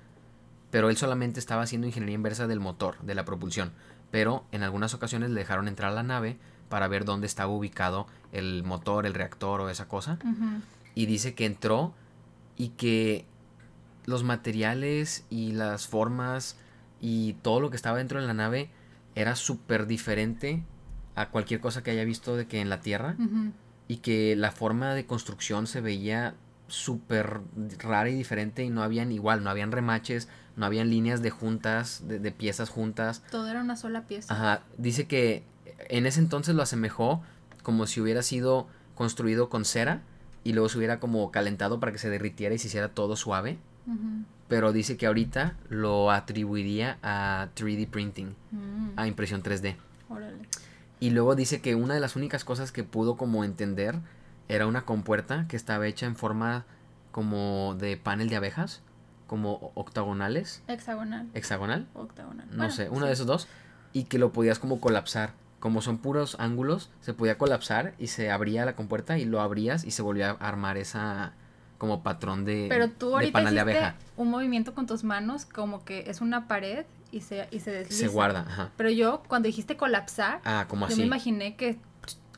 pero 0.73 0.89
él 0.89 0.97
solamente 0.97 1.39
estaba 1.39 1.61
haciendo 1.61 1.85
ingeniería 1.85 2.15
inversa 2.15 2.47
del 2.47 2.59
motor, 2.59 2.97
de 3.03 3.13
la 3.13 3.25
propulsión. 3.25 3.73
Pero 4.09 4.43
en 4.51 4.63
algunas 4.63 4.95
ocasiones 4.95 5.29
le 5.29 5.39
dejaron 5.41 5.67
entrar 5.67 5.91
a 5.91 5.93
la 5.93 6.01
nave 6.01 6.39
para 6.67 6.87
ver 6.87 7.05
dónde 7.05 7.27
estaba 7.27 7.53
ubicado 7.53 8.07
el 8.31 8.63
motor, 8.63 9.05
el 9.05 9.13
reactor 9.13 9.61
o 9.61 9.69
esa 9.69 9.87
cosa. 9.87 10.17
Y 10.95 11.05
dice 11.05 11.35
que 11.35 11.45
entró 11.45 11.93
y 12.57 12.69
que 12.69 13.27
los 14.05 14.23
materiales 14.23 15.27
y 15.29 15.51
las 15.51 15.85
formas 15.85 16.57
y 16.99 17.33
todo 17.43 17.59
lo 17.59 17.69
que 17.69 17.75
estaba 17.75 17.99
dentro 17.99 18.19
de 18.19 18.25
la 18.25 18.33
nave 18.33 18.71
era 19.13 19.35
súper 19.35 19.85
diferente 19.85 20.63
a 21.13 21.29
cualquier 21.29 21.59
cosa 21.59 21.83
que 21.83 21.91
haya 21.91 22.03
visto 22.03 22.35
de 22.35 22.47
que 22.47 22.61
en 22.61 22.71
la 22.71 22.81
Tierra 22.81 23.15
y 23.87 23.97
que 23.97 24.35
la 24.35 24.51
forma 24.51 24.95
de 24.95 25.05
construcción 25.05 25.67
se 25.67 25.81
veía 25.81 26.33
súper 26.67 27.41
rara 27.79 28.09
y 28.09 28.15
diferente 28.15 28.63
y 28.63 28.69
no 28.69 28.83
habían 28.83 29.11
igual, 29.11 29.43
no 29.43 29.49
habían 29.49 29.71
remaches, 29.71 30.29
no 30.55 30.65
habían 30.65 30.89
líneas 30.89 31.21
de 31.21 31.29
juntas, 31.29 32.03
de, 32.07 32.31
piezas 32.31 32.69
juntas. 32.69 33.23
Todo 33.31 33.47
era 33.47 33.61
una 33.61 33.75
sola 33.75 34.07
pieza. 34.07 34.33
Ajá, 34.33 34.63
dice 34.77 35.07
que 35.07 35.43
en 35.89 36.05
ese 36.05 36.19
entonces 36.19 36.55
lo 36.55 36.63
asemejó 36.63 37.21
como 37.61 37.87
si 37.87 38.01
hubiera 38.01 38.21
sido 38.21 38.67
construido 38.95 39.49
con 39.49 39.65
cera 39.65 40.01
y 40.43 40.53
luego 40.53 40.69
se 40.69 40.77
hubiera 40.77 40.99
como 40.99 41.31
calentado 41.31 41.79
para 41.79 41.91
que 41.91 41.97
se 41.97 42.09
derritiera 42.09 42.53
y 42.55 42.59
se 42.59 42.67
hiciera 42.67 42.89
todo 42.89 43.15
suave 43.15 43.57
pero 44.47 44.71
dice 44.71 44.97
que 44.97 45.07
ahorita 45.07 45.55
lo 45.69 46.11
atribuiría 46.11 46.97
a 47.01 47.49
3D 47.55 47.87
printing, 47.87 48.35
mm. 48.51 48.89
a 48.95 49.07
impresión 49.07 49.41
3D. 49.41 49.75
Y 50.99 51.09
luego 51.09 51.35
dice 51.35 51.59
que 51.59 51.75
una 51.75 51.95
de 51.95 51.99
las 51.99 52.15
únicas 52.15 52.45
cosas 52.45 52.71
que 52.71 52.83
pudo 52.83 53.17
como 53.17 53.43
entender 53.43 53.95
era 54.47 54.67
una 54.67 54.85
compuerta 54.85 55.45
que 55.47 55.55
estaba 55.55 55.87
hecha 55.87 56.05
en 56.05 56.15
forma 56.15 56.65
como 57.11 57.75
de 57.79 57.97
panel 57.97 58.29
de 58.29 58.35
abejas, 58.35 58.81
como 59.27 59.71
octagonales. 59.75 60.63
Hexagonal. 60.67 61.29
¿Hexagonal? 61.33 61.87
Octagonal. 61.93 62.47
No 62.51 62.69
sé, 62.71 62.89
uno 62.89 63.05
de 63.05 63.13
esos 63.13 63.25
dos. 63.25 63.47
Y 63.93 64.05
que 64.05 64.17
lo 64.17 64.31
podías 64.33 64.59
como 64.59 64.79
colapsar. 64.79 65.33
Como 65.59 65.81
son 65.81 65.99
puros 65.99 66.35
ángulos, 66.39 66.89
se 66.99 67.13
podía 67.13 67.37
colapsar 67.37 67.93
y 67.97 68.07
se 68.07 68.29
abría 68.29 68.65
la 68.65 68.75
compuerta 68.75 69.17
y 69.17 69.23
lo 69.23 69.39
abrías 69.39 69.85
y 69.85 69.91
se 69.91 70.01
volvía 70.01 70.31
a 70.31 70.49
armar 70.49 70.75
esa, 70.75 71.33
como 71.77 72.03
patrón 72.03 72.45
de, 72.45 72.67
Pero 72.69 72.89
tú 72.89 73.13
ahorita 73.13 73.49
de 73.49 73.59
abeja. 73.59 73.95
un 74.17 74.29
movimiento 74.29 74.73
con 74.73 74.87
tus 74.87 75.03
manos 75.03 75.45
como 75.45 75.83
que 75.83 76.09
es 76.09 76.21
una 76.21 76.47
pared 76.47 76.85
y 77.11 77.21
se, 77.21 77.47
y 77.51 77.59
se 77.59 77.71
desliza. 77.71 77.99
Se 77.99 78.07
guarda, 78.07 78.45
ajá. 78.47 78.71
Pero 78.75 78.89
yo 78.89 79.21
cuando 79.27 79.47
dijiste 79.47 79.77
colapsar, 79.77 80.41
ah, 80.45 80.65
como 80.67 80.87
yo 80.87 80.95
me 80.97 81.03
imaginé 81.03 81.55
que, 81.55 81.77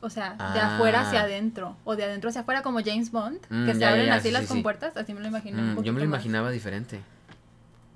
o 0.00 0.10
sea, 0.10 0.34
de 0.52 0.60
afuera 0.60 1.00
hacia 1.00 1.20
ah. 1.20 1.24
adentro 1.24 1.76
o 1.84 1.96
de 1.96 2.04
adentro 2.04 2.30
hacia 2.30 2.42
afuera 2.42 2.62
como 2.62 2.80
James 2.84 3.10
Bond, 3.10 3.40
mm, 3.48 3.66
que 3.66 3.74
se 3.74 3.84
abren 3.84 4.10
así 4.10 4.30
las 4.30 4.46
compuertas, 4.46 4.96
así 4.96 5.14
me 5.14 5.20
lo 5.20 5.28
imaginé. 5.28 5.60
Mm, 5.60 5.82
yo 5.82 5.92
me 5.92 6.00
lo 6.00 6.04
imaginaba 6.04 6.50
diferente. 6.50 7.00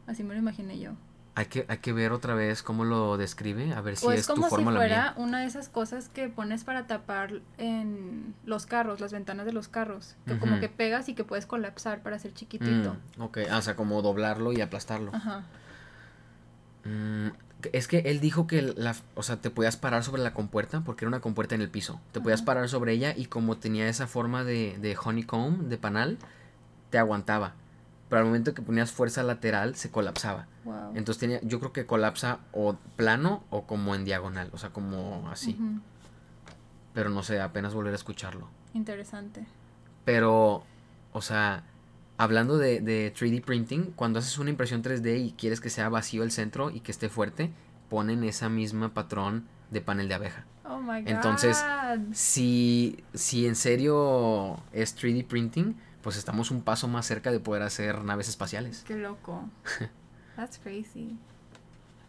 Así 0.06 0.24
me 0.24 0.34
lo 0.34 0.40
imaginé 0.40 0.78
yo. 0.78 0.92
Hay 1.36 1.46
que, 1.46 1.64
hay 1.68 1.78
que 1.78 1.92
ver 1.92 2.12
otra 2.12 2.34
vez 2.34 2.62
cómo 2.62 2.84
lo 2.84 3.16
describe, 3.16 3.72
a 3.72 3.80
ver 3.80 3.96
si 3.96 4.06
es, 4.08 4.26
como 4.26 4.50
si 4.50 4.64
fuera 4.64 5.14
una 5.16 5.40
de 5.40 5.46
esas 5.46 5.68
cosas 5.68 6.08
que 6.08 6.28
pones 6.28 6.64
para 6.64 6.86
tapar 6.86 7.40
en 7.56 8.34
los 8.44 8.66
carros, 8.66 9.00
las 9.00 9.12
ventanas 9.12 9.46
de 9.46 9.52
los 9.52 9.68
carros, 9.68 10.16
que 10.26 10.38
como 10.38 10.58
que 10.58 10.68
pegas 10.68 11.08
y 11.08 11.14
que 11.14 11.22
puedes 11.22 11.46
colapsar 11.46 12.02
para 12.02 12.16
hacer 12.16 12.34
chiquitito. 12.34 12.96
Mm, 13.16 13.22
ok, 13.22 13.38
ah, 13.50 13.58
o 13.58 13.62
sea, 13.62 13.76
como 13.76 14.02
doblarlo 14.02 14.52
y 14.52 14.60
aplastarlo. 14.60 15.14
Ajá. 15.14 15.44
Mm, 16.90 17.28
es 17.72 17.88
que 17.88 17.98
él 17.98 18.20
dijo 18.20 18.46
que 18.46 18.62
la, 18.62 18.96
o 19.14 19.22
sea, 19.22 19.36
te 19.36 19.50
podías 19.50 19.76
parar 19.76 20.02
sobre 20.02 20.22
la 20.22 20.32
compuerta 20.32 20.80
porque 20.80 21.04
era 21.04 21.08
una 21.08 21.20
compuerta 21.20 21.54
en 21.54 21.60
el 21.60 21.70
piso. 21.70 22.00
Te 22.12 22.20
podías 22.20 22.42
parar 22.42 22.68
sobre 22.68 22.92
ella 22.92 23.14
y 23.16 23.26
como 23.26 23.58
tenía 23.58 23.88
esa 23.88 24.06
forma 24.06 24.44
de, 24.44 24.78
de 24.78 24.96
honeycomb, 25.02 25.68
de 25.68 25.76
panal, 25.78 26.18
te 26.90 26.98
aguantaba 26.98 27.54
pero 28.10 28.22
al 28.22 28.26
momento 28.26 28.52
que 28.54 28.60
ponías 28.60 28.90
fuerza 28.90 29.22
lateral 29.22 29.76
se 29.76 29.90
colapsaba. 29.90 30.46
Entonces 30.94 31.18
tenía, 31.18 31.40
yo 31.42 31.60
creo 31.60 31.72
que 31.72 31.86
colapsa 31.86 32.40
o 32.52 32.74
plano 32.96 33.44
o 33.50 33.66
como 33.66 33.94
en 33.94 34.04
diagonal, 34.04 34.50
o 34.52 34.58
sea, 34.58 34.70
como 34.70 35.28
así. 35.30 35.56
Pero 36.92 37.08
no 37.08 37.22
sé, 37.22 37.40
apenas 37.40 37.72
volver 37.72 37.92
a 37.92 37.96
escucharlo. 37.96 38.48
Interesante. 38.74 39.46
Pero, 40.04 40.64
o 41.12 41.22
sea, 41.22 41.62
hablando 42.20 42.58
de, 42.58 42.80
de 42.80 43.14
3D 43.14 43.42
printing, 43.42 43.92
cuando 43.96 44.18
haces 44.18 44.36
una 44.36 44.50
impresión 44.50 44.82
3D 44.82 45.24
y 45.24 45.32
quieres 45.32 45.58
que 45.58 45.70
sea 45.70 45.88
vacío 45.88 46.22
el 46.22 46.30
centro 46.30 46.70
y 46.70 46.80
que 46.80 46.92
esté 46.92 47.08
fuerte, 47.08 47.50
ponen 47.88 48.24
esa 48.24 48.50
misma 48.50 48.92
patrón 48.92 49.46
de 49.70 49.80
panel 49.80 50.06
de 50.08 50.14
abeja. 50.14 50.44
Oh 50.64 50.80
my 50.82 51.00
God. 51.00 51.08
Entonces, 51.08 51.64
si, 52.12 53.02
si 53.14 53.46
en 53.46 53.56
serio 53.56 54.62
es 54.74 54.94
3D 54.98 55.26
printing, 55.26 55.74
pues 56.02 56.18
estamos 56.18 56.50
un 56.50 56.60
paso 56.60 56.88
más 56.88 57.06
cerca 57.06 57.32
de 57.32 57.40
poder 57.40 57.62
hacer 57.62 58.04
naves 58.04 58.28
espaciales. 58.28 58.84
Qué 58.86 58.96
loco. 58.96 59.48
That's 60.36 60.58
crazy. 60.58 61.16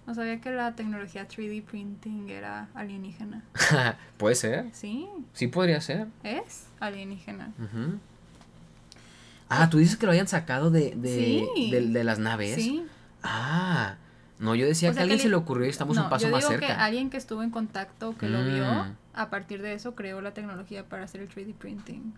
No 0.06 0.14
sabía 0.14 0.42
que 0.42 0.52
la 0.52 0.76
tecnología 0.76 1.26
3D 1.26 1.64
printing 1.64 2.30
era 2.30 2.68
alienígena. 2.74 3.46
Puede 4.18 4.36
ser. 4.36 4.66
Sí. 4.74 5.08
Sí 5.32 5.48
podría 5.48 5.80
ser. 5.80 6.08
Es 6.24 6.68
alienígena. 6.82 7.54
Ah, 9.54 9.70
tú 9.70 9.80
dices 9.80 9.98
que 9.98 10.06
lo 10.06 10.14
hayan 10.14 10.28
sacado 10.28 10.72
de, 10.72 10.94
de, 10.96 12.04
las 12.04 12.20
naves. 12.20 12.56
Sí. 12.56 12.86
Ah. 13.22 13.98
No, 14.40 14.56
yo 14.56 14.66
decía 14.66 14.92
que 14.92 15.00
a 15.00 15.02
alguien 15.04 15.20
se 15.20 15.30
le 15.30 15.36
ocurrió 15.36 15.68
y 15.68 15.70
estamos 15.70 15.98
un 15.98 16.10
paso 16.10 16.28
más 16.30 16.48
cerca. 16.48 16.66
Que 16.66 16.74
alguien 16.74 17.10
que 17.10 17.18
estuvo 17.18 17.44
en 17.44 17.52
contacto, 17.52 18.18
que 18.18 18.28
lo 18.28 18.44
vio, 18.44 18.66
mm. 18.66 18.96
a 19.14 19.30
partir 19.30 19.62
de 19.62 19.74
eso 19.74 19.94
creó 19.94 20.20
la 20.22 20.34
tecnología 20.34 20.86
para 20.86 21.04
hacer 21.04 21.22
el 21.22 21.30
3D 21.30 21.54
printing. 21.54 22.14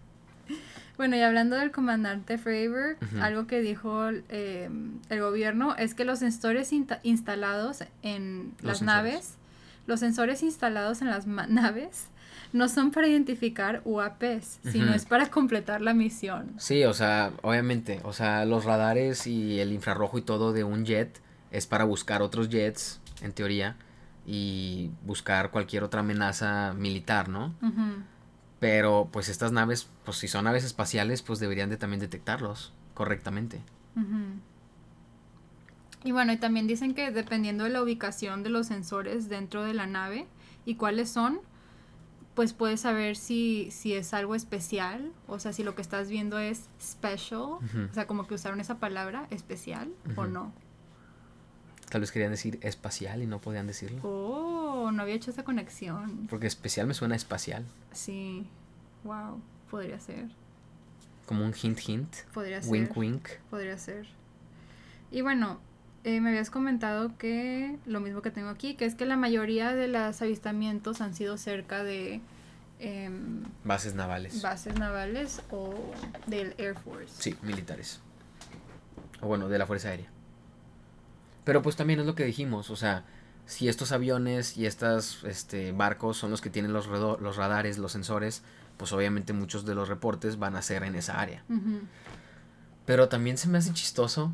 Bueno, 0.96 1.16
y 1.16 1.22
hablando 1.22 1.56
del 1.56 1.72
comandante 1.72 2.38
Fravor, 2.38 2.98
algo 3.20 3.48
que 3.48 3.62
dijo 3.62 4.10
eh, 4.30 4.70
el 5.10 5.22
gobierno 5.22 5.76
es 5.76 5.96
que 5.96 6.06
los 6.06 6.20
sensores 6.20 6.72
instalados 6.72 7.84
en 8.04 8.54
las 8.62 8.84
naves, 8.84 9.38
los 9.88 10.02
sensores 10.02 10.44
instalados 10.44 11.02
en 11.02 11.10
las 11.10 11.26
naves 11.50 12.10
no 12.54 12.70
son 12.70 12.92
para 12.92 13.08
identificar 13.08 13.82
UAPs, 13.84 14.60
sino 14.64 14.94
es 14.94 15.06
para 15.06 15.30
completar 15.30 15.82
la 15.82 15.94
misión. 15.94 16.54
Sí, 16.58 16.84
o 16.86 16.94
sea, 16.94 17.34
obviamente, 17.42 18.00
o 18.04 18.14
sea, 18.14 18.46
los 18.46 18.64
radares 18.64 19.28
y 19.28 19.60
el 19.60 19.74
infrarrojo 19.74 20.20
y 20.20 20.22
todo 20.22 20.54
de 20.54 20.64
un 20.64 20.86
jet 20.86 21.20
es 21.52 21.68
para 21.68 21.84
buscar 21.84 22.22
otros 22.22 22.50
jets, 22.50 23.02
en 23.22 23.34
teoría, 23.34 23.76
y 24.26 24.92
buscar 25.04 25.52
cualquier 25.52 25.84
otra 25.84 26.02
amenaza 26.02 26.74
militar, 26.74 27.28
¿no? 27.28 27.54
Pero 28.60 29.10
pues 29.12 29.30
estas 29.30 29.52
naves, 29.52 29.90
pues 30.06 30.18
si 30.18 30.28
son 30.28 30.46
naves 30.46 30.64
espaciales, 30.64 31.22
pues 31.22 31.40
deberían 31.40 31.70
de 31.70 31.78
también 31.78 32.00
detectarlos 32.00 32.72
correctamente. 32.94 33.62
Y 36.04 36.12
bueno, 36.12 36.34
y 36.34 36.38
también 36.38 36.68
dicen 36.68 36.94
que 36.94 37.12
dependiendo 37.12 37.64
de 37.64 37.72
la 37.72 37.82
ubicación 37.82 38.44
de 38.44 38.50
los 38.50 38.68
sensores 38.68 39.28
dentro 39.28 39.64
de 39.64 39.74
la 39.74 39.88
nave 39.88 40.28
y 40.66 40.76
cuáles 40.76 41.10
son, 41.10 41.40
pues 42.34 42.54
puedes 42.54 42.82
saber 42.82 43.16
si, 43.16 43.70
si 43.72 43.94
es 43.94 44.14
algo 44.14 44.36
especial, 44.36 45.12
o 45.28 45.40
sea, 45.40 45.54
si 45.54 45.64
lo 45.64 45.76
que 45.76 45.82
estás 45.82 46.10
viendo 46.10 46.40
es 46.40 46.68
special, 46.82 47.42
o 47.42 47.94
sea, 47.94 48.08
como 48.08 48.28
que 48.28 48.34
usaron 48.34 48.60
esa 48.60 48.80
palabra, 48.80 49.28
especial, 49.30 49.94
o 50.16 50.26
no. 50.26 50.52
Tal 51.90 52.02
vez 52.02 52.12
querían 52.12 52.32
decir 52.32 52.58
espacial 52.64 53.22
y 53.22 53.28
no 53.28 53.40
podían 53.40 53.68
decirlo. 53.68 54.00
Oh, 54.02 54.92
no 54.92 55.04
había 55.04 55.14
hecho 55.14 55.30
esa 55.30 55.44
conexión. 55.44 56.26
Porque 56.28 56.48
especial 56.48 56.88
me 56.88 56.96
suena 56.96 57.16
espacial. 57.16 57.66
Sí. 57.92 58.48
Wow, 59.04 59.40
podría 59.70 60.00
ser. 60.00 60.30
Como 61.28 61.46
un 61.46 61.54
hint 61.54 61.80
hint. 61.88 62.16
Podría 62.34 62.64
ser. 62.64 62.72
Wink 62.72 62.98
wink. 62.98 63.30
Podría 63.52 63.78
ser. 63.78 64.08
Y 65.12 65.22
bueno, 65.22 65.60
eh, 66.04 66.20
me 66.20 66.30
habías 66.30 66.50
comentado 66.50 67.18
que 67.18 67.78
lo 67.86 68.00
mismo 68.00 68.22
que 68.22 68.32
tengo 68.32 68.50
aquí, 68.50 68.76
que 68.76 68.86
es 68.86 68.96
que 68.96 69.06
la 69.06 69.16
mayoría 69.16 69.74
de 69.74 69.88
los 69.88 70.22
avistamientos 70.22 71.02
han 71.02 71.14
sido 71.14 71.38
cerca 71.38 71.84
de 71.84 72.22
em, 72.80 73.44
bases 73.64 73.96
navales. 73.96 74.42
Bases 74.42 74.78
navales 74.78 75.42
o 75.52 75.74
del 76.28 76.56
Air 76.58 76.76
Force. 76.78 77.22
Sí, 77.22 77.36
militares. 77.42 78.02
O 79.22 79.28
bueno, 79.28 79.48
de 79.48 79.58
la 79.58 79.66
Fuerza 79.66 79.90
Aérea. 79.90 80.10
Pero 81.46 81.62
pues 81.62 81.76
también 81.76 82.00
es 82.00 82.06
lo 82.06 82.16
que 82.16 82.26
dijimos, 82.26 82.70
o 82.70 82.76
sea, 82.76 83.06
si 83.46 83.68
estos 83.68 83.92
aviones 83.92 84.58
y 84.58 84.66
estos 84.66 85.24
este, 85.26 85.72
barcos 85.72 86.18
son 86.18 86.32
los 86.32 86.42
que 86.42 86.50
tienen 86.50 86.74
los, 86.74 86.88
los 86.88 87.36
radares, 87.36 87.78
los 87.78 87.92
sensores, 87.92 88.44
pues 88.78 88.94
obviamente 88.94 89.34
muchos 89.34 89.66
de 89.66 89.76
los 89.76 89.90
reportes 89.90 90.38
van 90.40 90.56
a 90.56 90.62
ser 90.62 90.84
en 90.84 90.96
esa 90.96 91.20
área. 91.20 91.44
Pero 92.86 93.10
también 93.10 93.38
se 93.38 93.48
me 93.48 93.58
hace 93.58 93.74
chistoso. 93.74 94.34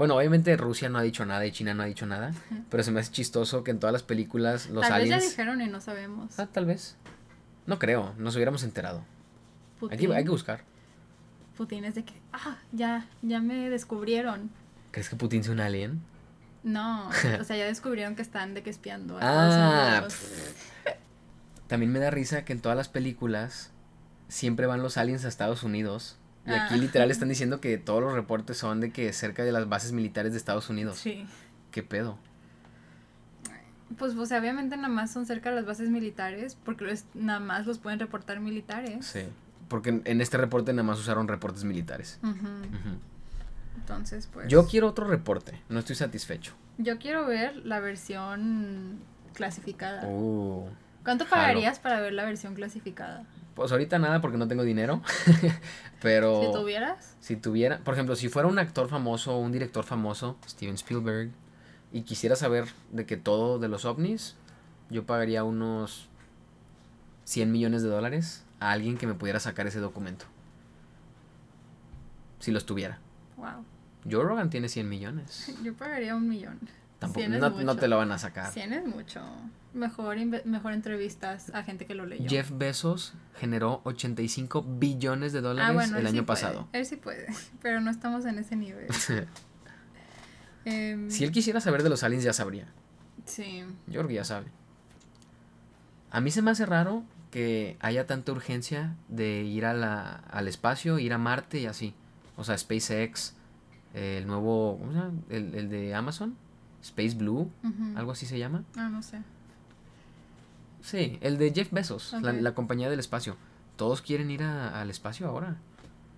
Bueno, 0.00 0.16
obviamente 0.16 0.56
Rusia 0.56 0.88
no 0.88 0.96
ha 0.96 1.02
dicho 1.02 1.26
nada 1.26 1.44
y 1.44 1.52
China 1.52 1.74
no 1.74 1.82
ha 1.82 1.84
dicho 1.84 2.06
nada, 2.06 2.32
pero 2.70 2.82
se 2.82 2.90
me 2.90 3.00
hace 3.00 3.12
chistoso 3.12 3.62
que 3.62 3.70
en 3.70 3.78
todas 3.78 3.92
las 3.92 4.02
películas 4.02 4.70
los 4.70 4.80
tal 4.80 4.94
aliens... 4.94 5.16
Vez 5.16 5.24
ya 5.24 5.28
dijeron 5.28 5.60
y 5.60 5.66
no 5.66 5.82
sabemos. 5.82 6.40
Ah, 6.40 6.46
tal 6.46 6.64
vez. 6.64 6.96
No 7.66 7.78
creo, 7.78 8.14
nos 8.16 8.34
hubiéramos 8.34 8.62
enterado. 8.62 9.04
Hay 9.90 9.98
que, 9.98 10.14
hay 10.14 10.24
que 10.24 10.30
buscar. 10.30 10.62
Putin 11.54 11.84
es 11.84 11.96
de 11.96 12.06
que, 12.06 12.14
ah, 12.32 12.56
ya, 12.72 13.08
ya 13.20 13.40
me 13.40 13.68
descubrieron. 13.68 14.50
¿Crees 14.90 15.10
que 15.10 15.16
Putin 15.16 15.44
sea 15.44 15.52
un 15.52 15.60
alien? 15.60 16.00
No, 16.62 17.06
o 17.38 17.44
sea, 17.44 17.58
ya 17.58 17.66
descubrieron 17.66 18.16
que 18.16 18.22
están 18.22 18.54
de 18.54 18.62
que 18.62 18.70
espiando 18.70 19.18
a 19.18 19.98
ah, 19.98 20.08
También 21.66 21.92
me 21.92 21.98
da 21.98 22.08
risa 22.10 22.46
que 22.46 22.54
en 22.54 22.62
todas 22.62 22.78
las 22.78 22.88
películas 22.88 23.70
siempre 24.28 24.64
van 24.64 24.82
los 24.82 24.96
aliens 24.96 25.26
a 25.26 25.28
Estados 25.28 25.62
Unidos. 25.62 26.16
Y 26.50 26.54
aquí 26.54 26.74
ah. 26.74 26.76
literal 26.78 27.10
están 27.10 27.28
diciendo 27.28 27.60
que 27.60 27.78
todos 27.78 28.02
los 28.02 28.12
reportes 28.12 28.56
son 28.56 28.80
de 28.80 28.90
que 28.90 29.12
cerca 29.12 29.44
de 29.44 29.52
las 29.52 29.68
bases 29.68 29.92
militares 29.92 30.32
de 30.32 30.38
Estados 30.38 30.68
Unidos. 30.68 30.98
Sí. 30.98 31.26
¿Qué 31.70 31.82
pedo? 31.82 32.18
Pues, 33.98 34.14
pues 34.14 34.30
obviamente 34.32 34.76
nada 34.76 34.88
más 34.88 35.12
son 35.12 35.26
cerca 35.26 35.50
de 35.50 35.56
las 35.56 35.66
bases 35.66 35.90
militares 35.90 36.56
porque 36.64 36.96
nada 37.14 37.40
más 37.40 37.66
los 37.66 37.78
pueden 37.78 37.98
reportar 37.98 38.40
militares. 38.40 39.04
Sí, 39.04 39.22
porque 39.68 40.00
en, 40.04 40.20
este 40.20 40.36
reporte 40.36 40.72
nada 40.72 40.84
más 40.84 40.98
usaron 40.98 41.26
reportes 41.28 41.64
militares. 41.64 42.20
Entonces, 43.76 44.28
pues... 44.32 44.48
Yo 44.48 44.66
quiero 44.66 44.88
otro 44.88 45.06
reporte, 45.06 45.60
no 45.68 45.80
estoy 45.80 45.96
satisfecho. 45.96 46.54
Yo 46.78 46.98
quiero 46.98 47.26
ver 47.26 47.56
la 47.56 47.80
versión 47.80 49.00
clasificada. 49.34 50.06
Uh, 50.06 50.68
¿Cuánto 51.04 51.26
pagarías 51.26 51.78
para 51.78 52.00
ver 52.00 52.12
la 52.12 52.24
versión 52.24 52.54
clasificada? 52.54 53.24
Pues 53.60 53.72
ahorita 53.72 53.98
nada 53.98 54.22
porque 54.22 54.38
no 54.38 54.48
tengo 54.48 54.62
dinero, 54.62 55.02
pero... 56.00 56.40
Si 56.40 56.50
tuvieras. 56.50 57.16
Si 57.20 57.36
tuviera, 57.36 57.80
por 57.80 57.92
ejemplo, 57.92 58.16
si 58.16 58.30
fuera 58.30 58.48
un 58.48 58.58
actor 58.58 58.88
famoso 58.88 59.34
o 59.34 59.38
un 59.38 59.52
director 59.52 59.84
famoso, 59.84 60.38
Steven 60.48 60.76
Spielberg, 60.76 61.30
y 61.92 62.00
quisiera 62.00 62.36
saber 62.36 62.68
de 62.90 63.04
que 63.04 63.18
todo 63.18 63.58
de 63.58 63.68
los 63.68 63.84
ovnis, 63.84 64.34
yo 64.88 65.04
pagaría 65.04 65.44
unos 65.44 66.08
100 67.24 67.52
millones 67.52 67.82
de 67.82 67.90
dólares 67.90 68.46
a 68.60 68.70
alguien 68.70 68.96
que 68.96 69.06
me 69.06 69.12
pudiera 69.12 69.40
sacar 69.40 69.66
ese 69.66 69.80
documento. 69.80 70.24
Si 72.38 72.52
los 72.52 72.64
tuviera. 72.64 72.98
Wow. 73.36 73.62
Joe 74.10 74.24
Rogan 74.24 74.48
tiene 74.48 74.70
100 74.70 74.88
millones. 74.88 75.54
Yo 75.62 75.74
pagaría 75.74 76.16
un 76.16 76.26
millón. 76.26 76.58
Tampoco, 76.98 77.28
no, 77.28 77.76
te 77.76 77.88
lo 77.88 77.98
van 77.98 78.10
a 78.10 78.16
sacar. 78.16 78.52
100 78.52 78.72
es 78.72 78.86
mucho. 78.86 79.20
Mejor, 79.72 80.16
mejor 80.44 80.72
entrevistas 80.72 81.50
a 81.54 81.62
gente 81.62 81.86
que 81.86 81.94
lo 81.94 82.04
leyó. 82.04 82.28
Jeff 82.28 82.50
Bezos 82.52 83.14
generó 83.36 83.80
85 83.84 84.62
billones 84.62 85.32
de 85.32 85.40
dólares 85.40 85.90
ah, 85.92 85.98
el 85.98 86.06
año 86.06 86.26
pasado. 86.26 86.68
Él 86.72 86.84
sí 86.84 86.96
puede, 86.96 87.26
pero 87.62 87.80
no 87.80 87.90
estamos 87.90 88.24
en 88.24 88.38
ese 88.38 88.56
nivel. 88.56 88.86
Em, 90.66 91.10
si 91.10 91.24
él 91.24 91.32
quisiera 91.32 91.58
saber 91.58 91.82
de 91.82 91.88
los 91.88 92.02
aliens, 92.02 92.22
ya 92.22 92.34
sabría. 92.34 92.66
Sí. 93.24 93.64
Yo 93.86 94.00
creo 94.00 94.08
que 94.08 94.14
ya 94.14 94.24
sabe. 94.24 94.48
A 96.10 96.20
mí 96.20 96.30
se 96.30 96.42
me 96.42 96.50
hace 96.50 96.66
raro 96.66 97.02
que 97.30 97.78
haya 97.80 98.06
tanta 98.06 98.30
urgencia 98.32 98.94
de 99.08 99.42
ir 99.42 99.64
a 99.64 99.72
la, 99.72 100.16
al 100.30 100.48
espacio, 100.48 100.98
ir 100.98 101.14
a 101.14 101.18
Marte 101.18 101.60
y 101.60 101.66
así. 101.66 101.94
O 102.36 102.44
sea, 102.44 102.58
SpaceX, 102.58 103.34
el 103.94 104.26
nuevo, 104.26 104.76
¿cómo 104.78 104.92
se 104.92 104.98
llama? 104.98 105.12
El, 105.30 105.54
el 105.54 105.70
de 105.70 105.94
Amazon, 105.94 106.36
Space 106.82 107.14
Blue, 107.14 107.50
algo 107.94 108.12
así 108.12 108.26
se 108.26 108.38
llama. 108.38 108.64
Ah, 108.76 108.88
no 108.88 109.02
sé. 109.02 109.22
Sí, 110.82 111.18
el 111.20 111.38
de 111.38 111.52
Jeff 111.52 111.70
Bezos, 111.72 112.14
la, 112.22 112.54
compañía 112.54 112.88
del 112.90 113.00
espacio. 113.00 113.36
Todos 113.76 114.02
quieren 114.02 114.30
ir 114.30 114.42
a, 114.42 114.80
al 114.80 114.90
espacio 114.90 115.28
ahora. 115.28 115.56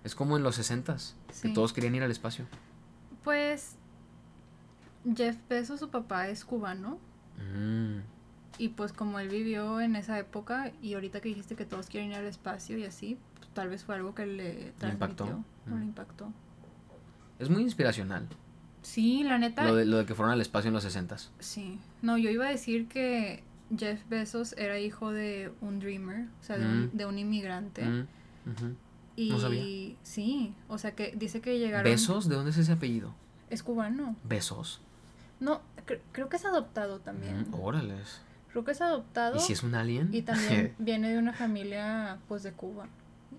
Es 0.03 0.15
como 0.15 0.37
en 0.37 0.43
los 0.43 0.55
60 0.55 0.97
que 1.41 1.49
todos 1.49 1.73
querían 1.73 1.95
ir 1.95 2.03
al 2.03 2.11
espacio. 2.11 2.45
Pues 3.23 3.75
Jeff 5.15 5.37
Bezos, 5.49 5.79
su 5.79 5.89
papá 5.89 6.27
es 6.27 6.43
cubano. 6.45 6.99
Mm. 7.37 7.99
Y 8.57 8.69
pues 8.69 8.93
como 8.93 9.19
él 9.19 9.29
vivió 9.29 9.81
en 9.81 9.95
esa 9.95 10.19
época 10.19 10.71
y 10.81 10.93
ahorita 10.93 11.21
que 11.21 11.29
dijiste 11.29 11.55
que 11.55 11.65
todos 11.65 11.87
quieren 11.87 12.11
ir 12.11 12.17
al 12.17 12.25
espacio 12.25 12.77
y 12.77 12.83
así, 12.83 13.17
pues, 13.35 13.49
tal 13.53 13.69
vez 13.69 13.83
fue 13.83 13.95
algo 13.95 14.13
que 14.13 14.25
le 14.25 14.73
transmitió 14.77 15.43
le 15.67 15.75
mm. 15.75 15.83
impactó. 15.83 16.31
Es 17.39 17.49
muy 17.49 17.63
inspiracional. 17.63 18.27
Sí, 18.81 19.23
la 19.23 19.37
neta. 19.37 19.65
Lo 19.65 19.75
de, 19.75 19.85
lo 19.85 19.97
de 19.97 20.05
que 20.05 20.13
fueron 20.13 20.33
al 20.33 20.41
espacio 20.41 20.67
en 20.67 20.73
los 20.73 20.83
60 20.83 21.15
Sí. 21.39 21.79
No, 22.01 22.17
yo 22.17 22.29
iba 22.29 22.45
a 22.45 22.49
decir 22.49 22.87
que 22.87 23.43
Jeff 23.77 24.01
Bezos 24.09 24.53
era 24.57 24.79
hijo 24.79 25.11
de 25.11 25.51
un 25.61 25.79
dreamer, 25.79 26.27
o 26.41 26.43
sea, 26.43 26.57
de, 26.57 26.65
un, 26.65 26.85
mm. 26.85 26.89
de 26.93 27.05
un, 27.05 27.19
inmigrante. 27.19 28.05
Y 29.15 29.29
no 29.29 29.39
sabía. 29.39 29.95
sí, 30.03 30.55
o 30.67 30.77
sea 30.77 30.95
que 30.95 31.13
dice 31.15 31.41
que 31.41 31.59
llegaron. 31.59 31.83
¿Besos? 31.83 32.27
¿De 32.27 32.35
dónde 32.35 32.51
es 32.51 32.57
ese 32.57 32.71
apellido? 32.71 33.13
Es 33.49 33.63
cubano. 33.63 34.15
¿Besos? 34.23 34.81
No, 35.39 35.61
creo 36.11 36.29
que 36.29 36.37
es 36.37 36.45
adoptado 36.45 36.99
también. 36.99 37.47
órales. 37.51 38.21
Creo 38.51 38.63
que 38.63 38.71
es 38.71 38.81
adoptado. 38.81 39.37
¿Y 39.37 39.39
si 39.39 39.53
es 39.53 39.63
un 39.63 39.73
alien? 39.73 40.09
Y 40.13 40.21
también 40.21 40.75
viene 40.79 41.11
de 41.11 41.17
una 41.17 41.33
familia, 41.33 42.19
pues, 42.27 42.43
de 42.43 42.51
Cuba. 42.53 42.87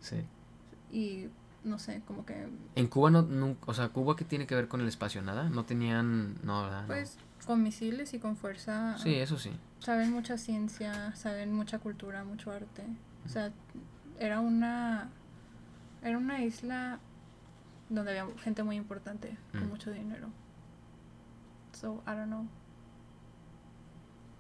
Sí. 0.01 0.17
Y, 0.93 1.29
no 1.63 1.79
sé, 1.79 2.03
como 2.07 2.27
que... 2.27 2.49
En 2.75 2.89
Cuba 2.89 3.11
no, 3.11 3.23
nunca, 3.23 3.63
o 3.67 3.75
sea, 3.75 3.89
¿Cuba 3.89 4.17
qué 4.17 4.25
tiene 4.25 4.47
que 4.47 4.55
ver 4.55 4.67
con 4.67 4.81
el 4.81 4.89
espacio? 4.89 5.23
¿Nada? 5.23 5.49
No 5.49 5.65
tenían, 5.65 6.35
no, 6.43 6.65
¿verdad? 6.65 6.85
Pues, 6.89 7.17
con 7.47 7.63
misiles 7.63 8.13
y 8.13 8.19
con 8.19 8.37
fuerza. 8.37 8.99
Sí, 8.99 9.15
eso 9.15 9.39
sí. 9.39 9.53
Saben 9.85 10.13
mucha 10.13 10.39
ciencia, 10.39 11.15
saben 11.15 11.53
mucha 11.53 11.79
cultura, 11.79 12.25
mucho 12.25 12.51
arte. 12.51 12.83
O 13.27 13.29
sea, 13.29 13.53
era 14.19 14.41
una... 14.41 15.11
Era 16.03 16.17
una 16.17 16.43
isla 16.43 16.99
donde 17.89 18.19
había 18.19 18.39
gente 18.39 18.63
muy 18.63 18.77
importante, 18.77 19.37
con 19.53 19.67
mm. 19.67 19.71
mucho 19.71 19.91
dinero. 19.91 20.29
So, 21.79 22.03
I 22.07 22.11
don't 22.11 22.27
know. 22.27 22.47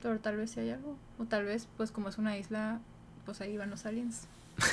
Pero 0.02 0.18
tal 0.20 0.36
vez 0.36 0.50
sí 0.50 0.60
hay 0.60 0.70
algo. 0.70 0.96
O 1.18 1.24
tal 1.24 1.44
vez, 1.44 1.68
pues 1.76 1.90
como 1.90 2.08
es 2.08 2.18
una 2.18 2.36
isla, 2.38 2.80
pues 3.24 3.40
ahí 3.40 3.56
van 3.56 3.70
los 3.70 3.86
aliens. 3.86 4.26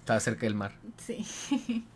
Está 0.00 0.18
cerca 0.20 0.46
del 0.46 0.54
mar. 0.54 0.72
Sí. 0.96 1.24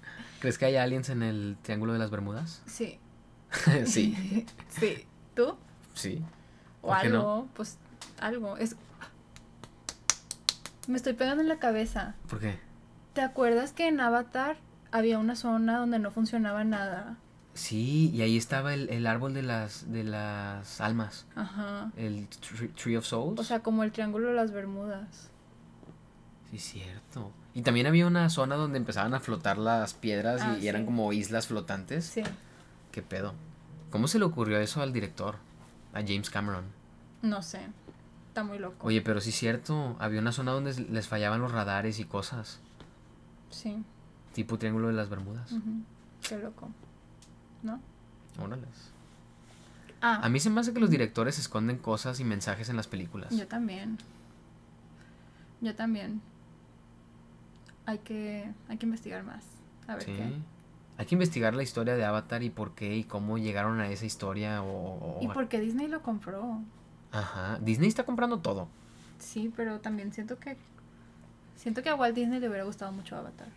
¿Crees 0.40 0.58
que 0.58 0.66
hay 0.66 0.76
aliens 0.76 1.08
en 1.08 1.22
el 1.22 1.56
Triángulo 1.62 1.92
de 1.92 1.98
las 1.98 2.10
Bermudas? 2.10 2.62
Sí. 2.66 2.98
sí. 3.86 4.46
sí. 4.68 5.06
¿Tú? 5.34 5.56
Sí. 5.94 6.22
O 6.82 6.92
algo, 6.92 7.48
pues 7.54 7.78
algo. 8.20 8.56
Es... 8.56 8.76
Me 10.88 10.96
estoy 10.96 11.14
pegando 11.14 11.42
en 11.42 11.48
la 11.48 11.58
cabeza. 11.58 12.14
¿Por 12.28 12.40
qué? 12.40 12.58
¿Te 13.14 13.20
acuerdas 13.20 13.72
que 13.72 13.88
en 13.88 14.00
Avatar 14.00 14.56
había 14.90 15.18
una 15.18 15.36
zona 15.36 15.78
donde 15.78 15.98
no 15.98 16.10
funcionaba 16.10 16.64
nada? 16.64 17.16
Sí, 17.54 18.10
y 18.14 18.22
ahí 18.22 18.36
estaba 18.36 18.72
el, 18.72 18.88
el, 18.88 19.06
árbol 19.06 19.34
de 19.34 19.42
las, 19.42 19.90
de 19.92 20.04
las 20.04 20.80
almas. 20.80 21.26
Ajá. 21.34 21.92
El 21.96 22.26
Tree 22.28 22.96
of 22.96 23.04
Souls. 23.04 23.38
O 23.38 23.44
sea, 23.44 23.60
como 23.60 23.84
el 23.84 23.92
Triángulo 23.92 24.28
de 24.28 24.34
las 24.34 24.52
Bermudas. 24.52 25.30
Sí, 26.50 26.58
cierto. 26.58 27.30
Y 27.54 27.62
también 27.62 27.86
había 27.86 28.06
una 28.06 28.30
zona 28.30 28.56
donde 28.56 28.78
empezaban 28.78 29.12
a 29.12 29.20
flotar 29.20 29.58
las 29.58 29.92
piedras 29.92 30.40
y, 30.40 30.66
ah, 30.66 30.70
eran 30.70 30.86
como 30.86 31.12
islas 31.12 31.46
flotantes. 31.46 32.06
Sí. 32.06 32.22
¿Qué 32.90 33.02
pedo? 33.02 33.34
¿Cómo 33.90 34.08
se 34.08 34.18
le 34.18 34.24
ocurrió 34.24 34.58
eso 34.58 34.80
al 34.80 34.92
director? 34.94 35.36
A 35.92 36.00
James 36.00 36.30
Cameron. 36.30 36.64
No 37.22 37.42
sé. 37.42 37.60
Está 38.28 38.44
muy 38.44 38.58
loco. 38.58 38.86
Oye, 38.86 39.02
pero 39.02 39.20
sí 39.20 39.30
es 39.30 39.36
cierto. 39.36 39.96
Había 39.98 40.20
una 40.20 40.32
zona 40.32 40.52
donde 40.52 40.74
les 40.74 41.06
fallaban 41.06 41.40
los 41.40 41.52
radares 41.52 41.98
y 41.98 42.04
cosas. 42.04 42.60
Sí. 43.50 43.84
Tipo 44.32 44.58
Triángulo 44.58 44.88
de 44.88 44.94
las 44.94 45.10
Bermudas. 45.10 45.52
Qué 46.26 46.38
loco. 46.38 46.70
¿no? 47.62 47.80
Órales. 48.42 48.90
Ah. 50.00 50.20
A 50.22 50.28
mí 50.28 50.40
se 50.40 50.50
me 50.50 50.60
hace 50.60 50.72
que 50.72 50.80
los 50.80 50.90
directores 50.90 51.38
esconden 51.38 51.78
cosas 51.78 52.18
y 52.20 52.24
mensajes 52.24 52.68
en 52.68 52.76
las 52.76 52.88
películas. 52.88 53.34
Yo 53.36 53.46
también. 53.46 53.98
Yo 55.60 55.74
también. 55.76 56.20
Hay 57.86 57.98
que, 57.98 58.50
hay 58.68 58.78
que 58.78 58.86
investigar 58.86 59.22
más. 59.22 59.44
A 59.86 59.96
ver 59.96 60.06
qué. 60.06 60.32
Hay 60.98 61.06
que 61.06 61.14
investigar 61.14 61.54
la 61.54 61.62
historia 61.62 61.96
de 61.96 62.04
Avatar 62.04 62.42
y 62.42 62.50
por 62.50 62.74
qué 62.74 62.96
y 62.96 63.04
cómo 63.04 63.38
llegaron 63.38 63.80
a 63.80 63.88
esa 63.88 64.04
historia 64.04 64.62
o... 64.62 65.18
y 65.20 65.28
por 65.28 65.48
qué 65.48 65.60
Disney 65.60 65.88
lo 65.88 66.02
compró. 66.02 66.60
Ajá. 67.10 67.58
Disney 67.60 67.88
está 67.88 68.04
comprando 68.04 68.40
todo. 68.40 68.68
Sí, 69.18 69.52
pero 69.56 69.80
también 69.80 70.12
siento 70.12 70.38
que... 70.38 70.56
Siento 71.56 71.82
que 71.82 71.88
a 71.88 71.94
Walt 71.94 72.14
Disney 72.14 72.40
le 72.40 72.48
hubiera 72.48 72.64
gustado 72.64 72.92
mucho 72.92 73.16
Avatar. 73.16 73.48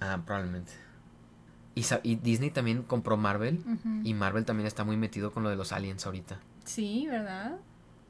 Ah, 0.00 0.20
probablemente. 0.24 0.72
Y, 1.74 2.16
Disney 2.16 2.50
también 2.50 2.82
compró 2.82 3.16
Marvel. 3.16 3.62
Y 4.04 4.14
Marvel 4.14 4.44
también 4.44 4.66
está 4.66 4.84
muy 4.84 4.96
metido 4.96 5.32
con 5.32 5.42
lo 5.42 5.50
de 5.50 5.56
los 5.56 5.72
aliens 5.72 6.04
ahorita. 6.06 6.40
Sí, 6.64 7.06
¿verdad? 7.08 7.56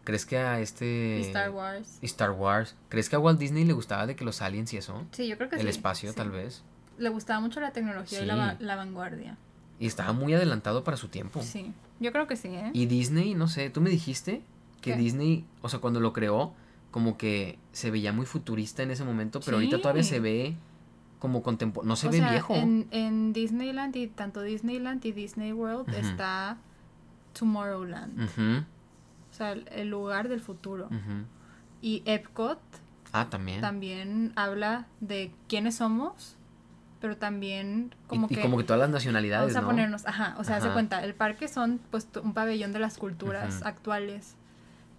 ¿Crees 0.04 0.24
que 0.24 0.38
a 0.38 0.60
este... 0.60 1.18
Y 1.18 1.22
Star 1.22 1.50
Wars. 1.50 1.98
Y 2.00 2.06
Star 2.06 2.30
Wars. 2.30 2.74
¿Crees 2.88 3.08
que 3.08 3.16
a 3.16 3.18
Walt 3.18 3.38
Disney 3.38 3.64
le 3.64 3.74
gustaba 3.74 4.06
de 4.06 4.16
que 4.16 4.24
los 4.24 4.40
aliens 4.40 4.72
y 4.72 4.78
eso? 4.78 5.04
Sí, 5.12 5.28
yo 5.28 5.36
creo 5.36 5.50
que 5.50 5.56
sí. 5.56 5.62
El 5.62 5.68
espacio, 5.68 6.14
tal 6.14 6.30
vez. 6.30 6.62
Le 6.98 7.08
gustaba 7.08 7.40
mucho 7.40 7.60
la 7.60 7.72
tecnología 7.72 8.22
y 8.22 8.26
la, 8.26 8.56
la, 8.58 8.76
vanguardia. 8.76 9.36
Y 9.78 9.86
estaba 9.86 10.12
muy 10.12 10.34
adelantado 10.34 10.82
para 10.84 10.96
su 10.96 11.08
tiempo. 11.08 11.40
Sí, 11.42 11.72
yo 12.00 12.12
creo 12.12 12.26
que 12.26 12.36
sí, 12.36 12.48
¿eh? 12.48 12.70
Y 12.72 12.86
Disney, 12.86 13.34
no 13.34 13.48
sé, 13.48 13.70
tú 13.70 13.80
me 13.80 13.90
dijiste 13.90 14.42
que 14.80 14.92
¿Qué? 14.92 14.96
Disney, 14.96 15.44
o 15.62 15.68
sea, 15.68 15.78
cuando 15.80 16.00
lo 16.00 16.12
creó, 16.12 16.52
como 16.90 17.16
que 17.16 17.58
se 17.72 17.90
veía 17.90 18.12
muy 18.12 18.26
futurista 18.26 18.82
en 18.82 18.90
ese 18.90 19.04
momento, 19.04 19.40
pero 19.44 19.56
ahorita 19.58 19.80
todavía 19.80 20.02
se 20.02 20.20
ve 20.20 20.56
como 21.20 21.42
contemporáneo. 21.42 21.88
No 21.88 21.96
se 21.96 22.08
o 22.08 22.10
ve 22.10 22.18
sea, 22.18 22.30
viejo. 22.30 22.54
En, 22.54 22.88
en 22.90 23.32
Disneyland 23.32 23.94
y 23.96 24.06
tanto 24.08 24.42
Disneyland 24.42 25.04
y 25.04 25.12
Disney 25.12 25.52
World 25.52 25.92
está 25.94 26.58
Tomorrowland. 27.38 28.20
Ujú, 28.24 28.64
O 29.30 29.34
sea, 29.34 29.52
el, 29.52 29.68
el 29.70 29.88
lugar 29.88 30.28
del 30.28 30.40
futuro. 30.40 30.86
ujú. 30.86 31.24
Y 31.80 32.02
Epcot 32.06 32.58
Ah, 33.12 33.28
también. 33.30 33.60
también 33.60 34.32
habla 34.36 34.86
de 35.00 35.32
quiénes 35.48 35.76
somos, 35.76 36.36
pero 37.00 37.16
también 37.16 37.94
como 38.06 38.26
y, 38.28 38.32
y 38.32 38.36
que... 38.36 38.42
como 38.42 38.56
que 38.58 38.64
todas 38.64 38.80
las 38.80 38.90
nacionalidades, 38.90 39.54
Vamos 39.54 39.56
a 39.56 39.60
¿no? 39.62 39.66
ponernos, 39.68 40.06
ajá, 40.06 40.34
o 40.38 40.44
sea, 40.44 40.56
de 40.56 40.64
Ajá. 40.66 40.72
cuenta, 40.72 41.04
el 41.04 41.14
parque 41.14 41.48
son 41.48 41.80
pues 41.90 42.08
un 42.22 42.34
pabellón 42.34 42.72
de 42.72 42.78
las 42.80 42.98
culturas 42.98 43.62
actuales, 43.62 44.34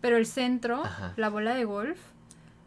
pero 0.01 0.15
el 0.17 0.25
centro, 0.25 0.83
Ajá. 0.85 1.13
la 1.17 1.29
bola 1.29 1.53
de 1.55 1.65
golf, 1.65 1.99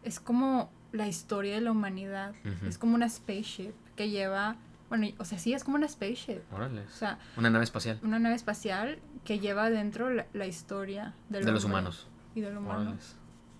es 0.03 0.19
como 0.19 0.69
la 0.91 1.07
historia 1.07 1.55
de 1.55 1.61
la 1.61 1.71
humanidad, 1.71 2.33
es 2.67 2.77
como 2.77 2.93
una 2.95 3.09
spaceship 3.09 3.73
que 3.95 4.09
lleva, 4.09 4.55
bueno, 4.89 5.05
y- 5.05 5.15
o 5.17 5.25
sea, 5.25 5.39
sí, 5.39 5.53
es 5.53 5.63
como 5.63 5.77
una 5.77 5.87
spaceship, 5.87 6.41
Órale. 6.53 6.81
o 6.81 6.89
sea, 6.89 7.17
Una 7.37 7.49
nave 7.49 7.63
espacial 7.63 7.99
una 8.03 8.19
nave 8.19 8.35
espacial 8.35 8.99
que 9.25 9.39
lleva 9.39 9.69
dentro 9.71 10.09
la, 10.11 10.27
la 10.33 10.45
historia 10.45 11.13
del 11.29 11.45
de 11.45 11.51
los 11.51 11.63
humanos. 11.63 12.07
y 12.35 12.41
del 12.41 12.57
humano. 12.57 12.81
Órale. 12.81 12.97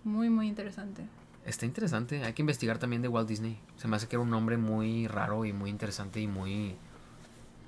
Muy, 0.04 0.30
muy 0.30 0.48
interesante. 0.48 1.04
Está 1.46 1.66
interesante. 1.66 2.24
Hay 2.24 2.34
que 2.34 2.42
investigar 2.42 2.78
también 2.80 3.02
de 3.02 3.08
Walt 3.10 3.28
Disney. 3.28 3.60
Se 3.78 3.88
me 3.88 3.96
hace 3.98 4.08
que 4.08 4.16
era 4.16 4.24
un 4.24 4.30
nombre 4.30 4.58
muy 4.58 5.08
raro 5.08 5.46
y 5.46 5.52
muy 5.54 5.70
interesante 5.70 6.22
y 6.22 6.28
muy, 6.28 6.76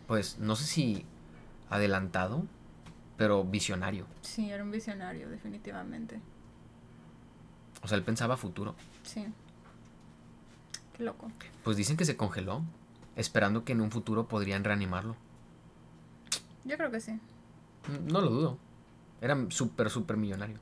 pues, 0.08 0.40
no 0.40 0.56
sé 0.56 0.66
si 0.66 1.06
adelantado, 1.70 2.46
pero 3.18 3.44
visionario. 3.44 4.06
Sí, 4.22 4.50
era 4.50 4.64
un 4.64 4.72
visionario, 4.72 5.30
definitivamente. 5.30 6.22
O 7.82 7.88
sea, 7.88 7.98
él 7.98 8.04
pensaba 8.04 8.38
futuro. 8.38 8.76
Sí. 9.04 9.26
Qué 10.96 11.04
loco. 11.04 11.30
Pues 11.64 11.76
dicen 11.76 11.98
que 11.98 12.06
se 12.06 12.16
congeló, 12.16 12.62
esperando 13.18 13.66
que 13.66 13.74
en 13.74 13.82
un 13.82 13.92
futuro 13.92 14.28
podrían 14.28 14.64
reanimarlo. 14.64 15.16
Yo 16.64 16.78
creo 16.78 16.90
que 16.92 17.02
sí. 17.02 17.12
Mm, 17.12 18.08
No 18.12 18.22
lo 18.22 18.30
dudo. 18.32 18.58
Era 19.22 19.38
súper, 19.50 19.90
súper 19.90 20.16
millonario. 20.18 20.58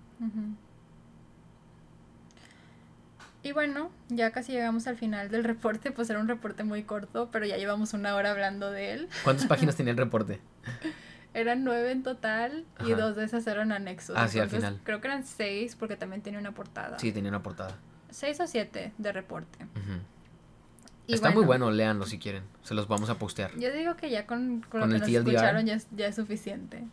Y 3.43 3.51
bueno, 3.51 3.91
ya 4.07 4.31
casi 4.31 4.53
llegamos 4.53 4.87
al 4.87 4.95
final 4.95 5.29
del 5.29 5.43
reporte, 5.43 5.91
pues 5.91 6.09
era 6.09 6.19
un 6.19 6.29
reporte 6.29 6.63
muy 6.63 6.83
corto, 6.83 7.29
pero 7.29 7.45
ya 7.45 7.57
llevamos 7.57 7.93
una 7.93 8.15
hora 8.15 8.31
hablando 8.31 8.71
de 8.71 8.93
él. 8.93 9.09
¿Cuántas 9.25 9.47
páginas 9.47 9.75
tenía 9.77 9.91
el 9.91 9.97
reporte? 9.97 10.39
Eran 11.33 11.65
nueve 11.65 11.91
en 11.91 12.03
total 12.03 12.65
y 12.85 12.91
dos 12.91 13.17
de 13.17 13.25
esas 13.25 13.45
eran 13.47 13.73
anexos. 13.73 14.15
Ah, 14.17 14.29
sí, 14.29 14.39
al 14.39 14.49
final. 14.49 14.79
Creo 14.83 15.01
que 15.01 15.07
eran 15.07 15.25
seis 15.25 15.75
porque 15.75 15.97
también 15.97 16.21
tenía 16.21 16.39
una 16.39 16.53
portada. 16.53 16.97
Sí, 16.99 17.11
tenía 17.11 17.29
una 17.29 17.43
portada. 17.43 17.75
Seis 18.11 18.39
o 18.39 18.47
siete 18.47 18.93
de 18.97 19.11
reporte. 19.11 19.65
Y 21.05 21.15
Está 21.15 21.31
muy 21.31 21.43
bueno, 21.43 21.69
léanlo 21.69 22.05
si 22.05 22.19
quieren. 22.19 22.43
Se 22.61 22.73
los 22.73 22.87
vamos 22.87 23.09
a 23.09 23.19
postear. 23.19 23.57
Yo 23.57 23.73
digo 23.73 23.97
que 23.97 24.09
ya 24.09 24.25
con, 24.25 24.61
con, 24.61 24.79
Con 24.81 24.89
lo 24.89 24.95
el 24.95 25.01
que 25.01 25.11
nos 25.11 25.27
escucharon 25.27 25.65
ya 25.65 25.73
es, 25.73 25.87
ya 25.91 26.07
es 26.07 26.15
suficiente. 26.15 26.85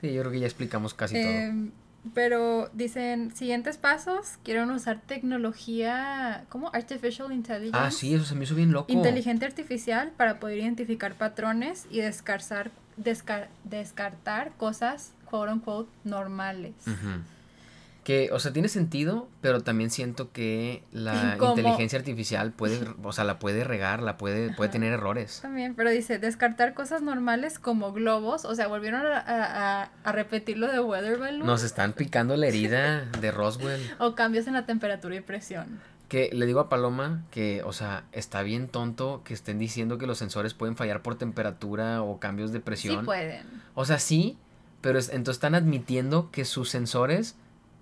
Sí, 0.00 0.12
yo 0.12 0.20
creo 0.20 0.30
que 0.30 0.38
ya 0.38 0.46
explicamos 0.46 0.94
casi 0.94 1.20
todo. 1.20 1.70
Pero 2.14 2.70
dicen, 2.72 3.34
siguientes 3.34 3.76
pasos, 3.76 4.38
quieren 4.42 4.70
usar 4.70 5.00
tecnología, 5.06 6.44
¿cómo? 6.48 6.70
Artificial 6.72 7.32
Intelligence. 7.32 7.78
Ah, 7.78 7.90
sí, 7.90 8.14
eso 8.14 8.24
se 8.24 8.34
me 8.34 8.44
hizo 8.44 8.54
bien 8.54 8.72
loco. 8.72 8.90
Inteligente 8.92 9.44
artificial 9.44 10.12
para 10.16 10.40
poder 10.40 10.58
identificar 10.58 11.14
patrones 11.14 11.86
y 11.90 12.00
descartar, 12.00 12.70
descar- 12.96 13.48
descartar 13.64 14.52
cosas, 14.56 15.12
quote 15.26 15.52
unquote, 15.52 15.90
normales. 16.04 16.74
Ujú. 16.86 17.20
Que, 18.08 18.30
o 18.32 18.38
sea, 18.40 18.54
tiene 18.54 18.68
sentido, 18.68 19.28
pero 19.42 19.60
también 19.60 19.90
siento 19.90 20.32
que 20.32 20.82
la 20.92 21.36
inteligencia 21.50 21.98
artificial 21.98 22.52
puede, 22.52 22.80
o 23.02 23.12
sea, 23.12 23.24
la 23.24 23.38
puede 23.38 23.64
regar, 23.64 24.02
la 24.02 24.16
puede, 24.16 24.50
puede 24.54 24.70
tener 24.70 24.94
errores. 24.94 25.40
También, 25.42 25.74
pero 25.74 25.90
dice, 25.90 26.18
descartar 26.18 26.72
cosas 26.72 27.02
normales 27.02 27.58
como 27.58 27.92
globos, 27.92 28.46
o 28.46 28.54
sea, 28.54 28.66
volvieron 28.66 29.04
a, 29.04 29.18
a- 29.18 29.90
a- 30.04 30.12
repetir 30.12 30.56
lo 30.56 30.72
de 30.72 30.80
weather 30.80 31.18
balloon. 31.18 31.44
Nos 31.46 31.62
están 31.62 31.92
picando 31.92 32.34
la 32.38 32.46
herida 32.46 33.04
de 33.20 33.30
Roswell. 33.30 33.78
O 33.98 34.14
cambios 34.14 34.46
en 34.46 34.54
la 34.54 34.64
temperatura 34.64 35.14
y 35.14 35.20
presión. 35.20 35.78
Que 36.08 36.30
le 36.32 36.46
digo 36.46 36.60
a 36.60 36.70
Paloma 36.70 37.24
que, 37.30 37.62
o 37.64 37.74
sea, 37.74 38.04
está 38.12 38.40
bien 38.42 38.68
tonto 38.68 39.20
que 39.22 39.34
estén 39.34 39.58
diciendo 39.58 39.98
que 39.98 40.06
los 40.06 40.16
sensores 40.16 40.54
pueden 40.54 40.76
fallar 40.76 41.02
por 41.02 41.18
temperatura 41.18 42.00
o 42.02 42.18
cambios 42.18 42.52
de 42.52 42.60
Sí 42.60 42.64
presión. 42.64 43.04
pueden. 43.04 43.42
O 43.74 43.84
sea, 43.84 43.98
sí, 43.98 44.38
pero 44.80 44.98
es- 44.98 45.10
entonces 45.10 45.36
están 45.36 45.54
admitiendo 45.54 46.30
que 46.30 46.46
sus 46.46 46.70
sensores, 46.70 47.36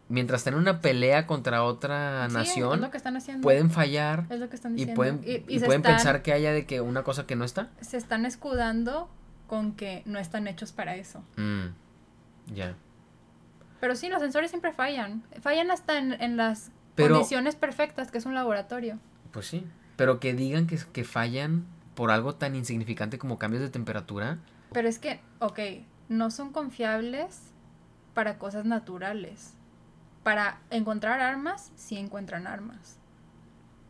mientras 0.08 0.40
están 0.40 0.54
en 0.54 0.60
una 0.60 0.80
pelea 0.80 1.26
contra 1.26 1.62
otra 1.64 2.28
Sí, 2.28 2.34
nación, 2.34 2.90
pueden 3.42 3.70
fallar 3.70 4.26
Es 4.30 4.38
lo 4.40 4.48
que 4.48 4.56
están 4.56 4.78
y 4.78 4.86
pueden, 4.86 5.20
y, 5.24 5.38
pueden 5.40 5.62
están- 5.62 5.82
pensar 5.82 6.22
que 6.22 6.32
haya 6.32 6.52
de 6.52 6.64
que 6.66 6.80
una 6.80 7.02
cosa 7.02 7.26
que 7.26 7.36
no 7.36 7.44
está. 7.44 7.70
Se 7.80 7.96
están 7.96 8.24
escudando 8.26 9.08
con 9.46 9.72
que 9.74 10.02
no 10.06 10.18
están 10.18 10.46
hechos 10.48 10.72
para 10.72 10.96
eso. 10.96 11.22
Mm, 11.36 11.66
ya. 12.54 12.74
Pero 13.80 13.94
sí, 13.94 14.08
los 14.08 14.20
sensores 14.20 14.50
siempre 14.50 14.72
fallan. 14.72 15.22
Fallan 15.40 15.70
hasta 15.70 15.98
en, 15.98 16.12
en 16.20 16.36
las 16.36 16.70
Pero- 16.94 17.14
condiciones 17.14 17.54
perfectas, 17.56 18.10
que 18.10 18.18
es 18.18 18.26
un 18.26 18.34
laboratorio. 18.34 18.98
Pues 19.32 19.46
sí. 19.46 19.66
Pero 19.96 20.18
que 20.20 20.34
digan 20.34 20.66
que, 20.66 20.78
que 20.92 21.04
fallan 21.04 21.66
por 21.94 22.10
algo 22.10 22.34
tan 22.34 22.54
insignificante 22.56 23.18
como 23.18 23.38
cambios 23.38 23.62
de 23.62 23.70
temperatura. 23.70 24.38
Pero 24.72 24.88
es 24.88 24.98
que, 24.98 25.20
ok, 25.38 25.58
no 26.08 26.30
son 26.30 26.52
confiables 26.52 27.40
para 28.14 28.38
cosas 28.38 28.64
naturales. 28.64 29.54
Para 30.26 30.58
encontrar 30.70 31.20
armas, 31.20 31.70
sí 31.76 31.96
encuentran 31.96 32.48
armas. 32.48 32.98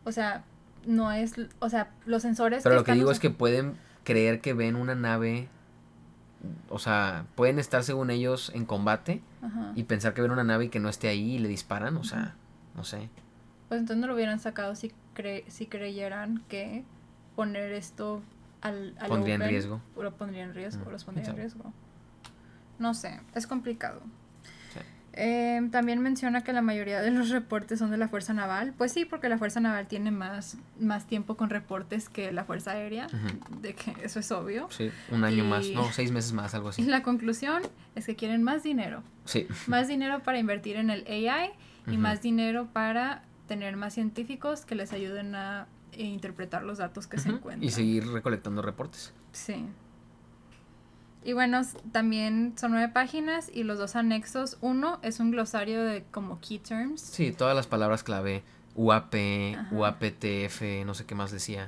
O 0.03 0.11
sea, 0.11 0.43
no 0.85 1.11
es, 1.11 1.33
o 1.57 1.67
sea, 1.67 1.89
los 2.05 2.21
sensores... 2.21 2.61
Pero 2.61 2.75
lo 2.75 2.83
que 2.83 2.91
digo 2.91 3.09
es 3.09 3.19
que 3.19 3.31
pueden 3.31 3.73
creer 4.03 4.39
que 4.39 4.53
ven 4.53 4.75
una 4.75 4.93
nave. 4.93 5.47
O 6.69 6.77
sea, 6.77 7.25
pueden 7.33 7.57
estar 7.57 7.83
según 7.83 8.11
ellos 8.11 8.51
en 8.53 8.67
combate 8.67 9.23
Ajá. 9.41 9.71
y 9.73 9.85
pensar 9.85 10.13
que 10.13 10.21
ven 10.21 10.29
una 10.29 10.43
nave 10.43 10.65
y 10.65 10.69
que 10.69 10.79
no 10.79 10.89
esté 10.89 11.07
ahí 11.07 11.37
y 11.37 11.39
le 11.39 11.47
disparan. 11.47 11.97
O 11.97 12.03
sea, 12.03 12.35
no 12.75 12.83
sé. 12.83 13.09
Pues 13.67 13.79
entonces 13.81 13.99
no 13.99 14.05
lo 14.05 14.13
hubieran 14.13 14.39
sacado 14.39 14.75
si, 14.75 14.93
cre 15.15 15.43
si 15.47 15.65
creyeran 15.65 16.43
que 16.49 16.85
poner 17.35 17.71
esto 17.73 18.21
al, 18.61 18.95
al 18.99 19.07
Pondría 19.07 19.33
en 19.33 19.41
riesgo. 19.41 19.81
Lo 19.99 20.13
pondría 20.13 20.43
en 20.43 20.53
riesgo, 20.53 20.85
Mm, 20.85 20.91
los 20.91 21.03
pondría 21.03 21.27
en 21.31 21.35
riesgo. 21.35 21.73
No 22.77 22.93
sé, 22.93 23.21
es 23.33 23.47
complicado. 23.47 24.03
Eh, 25.19 25.67
también 25.71 25.99
menciona 25.99 26.43
que 26.43 26.53
la 26.53 26.61
mayoría 26.61 27.01
de 27.01 27.09
los 27.09 27.29
reportes 27.29 27.79
son 27.79 27.89
de 27.89 27.97
la 27.97 28.07
Fuerza 28.07 28.33
Naval. 28.33 28.73
Pues 28.77 28.91
sí, 28.91 29.03
porque 29.03 29.29
la 29.29 29.39
Fuerza 29.39 29.59
Naval 29.59 29.87
tiene 29.87 30.11
más, 30.11 30.57
más 30.79 31.07
tiempo 31.07 31.35
con 31.35 31.49
reportes 31.49 32.07
que 32.07 32.31
la 32.31 32.43
Fuerza 32.43 32.71
Aérea, 32.71 33.07
de 33.61 33.73
que 33.73 33.95
eso 34.03 34.19
es 34.19 34.31
obvio. 34.31 34.67
Sí, 34.69 34.91
un 35.09 35.23
año 35.23 35.43
más. 35.43 35.67
No, 35.71 35.91
seis 35.91 36.11
meses 36.11 36.33
más, 36.33 36.53
algo 36.53 36.67
Y 36.67 36.69
así. 36.69 36.81
la 36.83 37.01
conclusión 37.01 37.63
es 37.95 38.05
que 38.05 38.15
quieren 38.15 38.43
más 38.43 38.61
dinero. 38.61 39.01
Sí. 39.25 39.47
Más 39.65 39.87
dinero 39.87 40.21
para 40.21 40.37
invertir 40.37 40.75
en 40.75 40.91
el 40.91 41.03
AI 41.07 41.49
y 41.87 41.97
más 41.97 42.21
dinero 42.21 42.67
para 42.71 43.23
tener 43.47 43.75
más 43.75 43.95
científicos 43.95 44.65
que 44.65 44.75
les 44.75 44.93
ayuden 44.93 45.33
a 45.33 45.65
interpretar 45.97 46.63
los 46.63 46.77
datos 46.77 47.07
que 47.07 47.17
se 47.17 47.29
encuentran. 47.29 47.63
Y 47.63 47.71
seguir 47.71 48.07
recolectando 48.07 48.61
reportes. 48.61 49.13
Sí. 49.31 49.65
Y 51.27 51.33
bueno, 51.33 51.61
también 51.91 52.53
son 52.55 52.71
nueve 52.71 52.87
páginas 52.87 53.51
y 53.53 53.63
los 53.63 53.77
dos 53.77 53.97
anexos. 53.97 54.55
Uno 54.61 54.97
es 55.01 55.19
un 55.19 55.29
glosario 55.31 55.83
de 55.83 56.05
como 56.09 56.39
key 56.39 56.57
terms. 56.57 57.01
Sí, 57.01 57.33
todas 57.33 57.53
las 57.53 57.67
palabras 57.67 58.01
clave. 58.01 58.43
UAP, 58.75 59.13
Ajá. 59.57 59.67
UAPTF, 59.75 60.61
no 60.85 60.93
sé 60.93 61.05
qué 61.05 61.15
más 61.15 61.31
decía. 61.31 61.67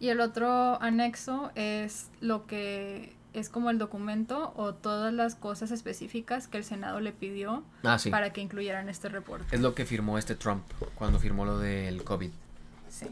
Y 0.00 0.08
el 0.08 0.20
otro 0.20 0.82
anexo 0.82 1.52
es 1.54 2.08
lo 2.20 2.46
que 2.48 3.14
es 3.32 3.48
como 3.48 3.70
el 3.70 3.78
documento 3.78 4.52
o 4.56 4.74
todas 4.74 5.14
las 5.14 5.36
cosas 5.36 5.70
específicas 5.70 6.48
que 6.48 6.58
el 6.58 6.64
Senado 6.64 6.98
le 6.98 7.12
pidió 7.12 7.62
Ah, 7.84 8.00
sí. 8.00 8.10
para 8.10 8.32
que 8.32 8.40
incluyeran 8.40 8.88
este 8.88 9.08
reporte. 9.08 9.54
Es 9.54 9.60
lo 9.62 9.72
que 9.76 9.86
firmó 9.86 10.18
este 10.18 10.34
Trump 10.34 10.64
cuando 10.96 11.20
firmó 11.20 11.44
lo 11.44 11.60
del 11.60 12.02
COVID. 12.02 12.30
Sí. 12.88 13.06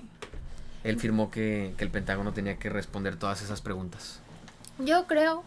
Él 0.82 0.98
firmó 0.98 1.30
que, 1.30 1.72
que 1.78 1.84
el 1.84 1.90
Pentágono 1.92 2.32
tenía 2.32 2.56
que 2.58 2.68
responder 2.68 3.14
todas 3.14 3.42
esas 3.42 3.60
preguntas. 3.60 4.18
Yo 4.80 5.06
creo 5.06 5.44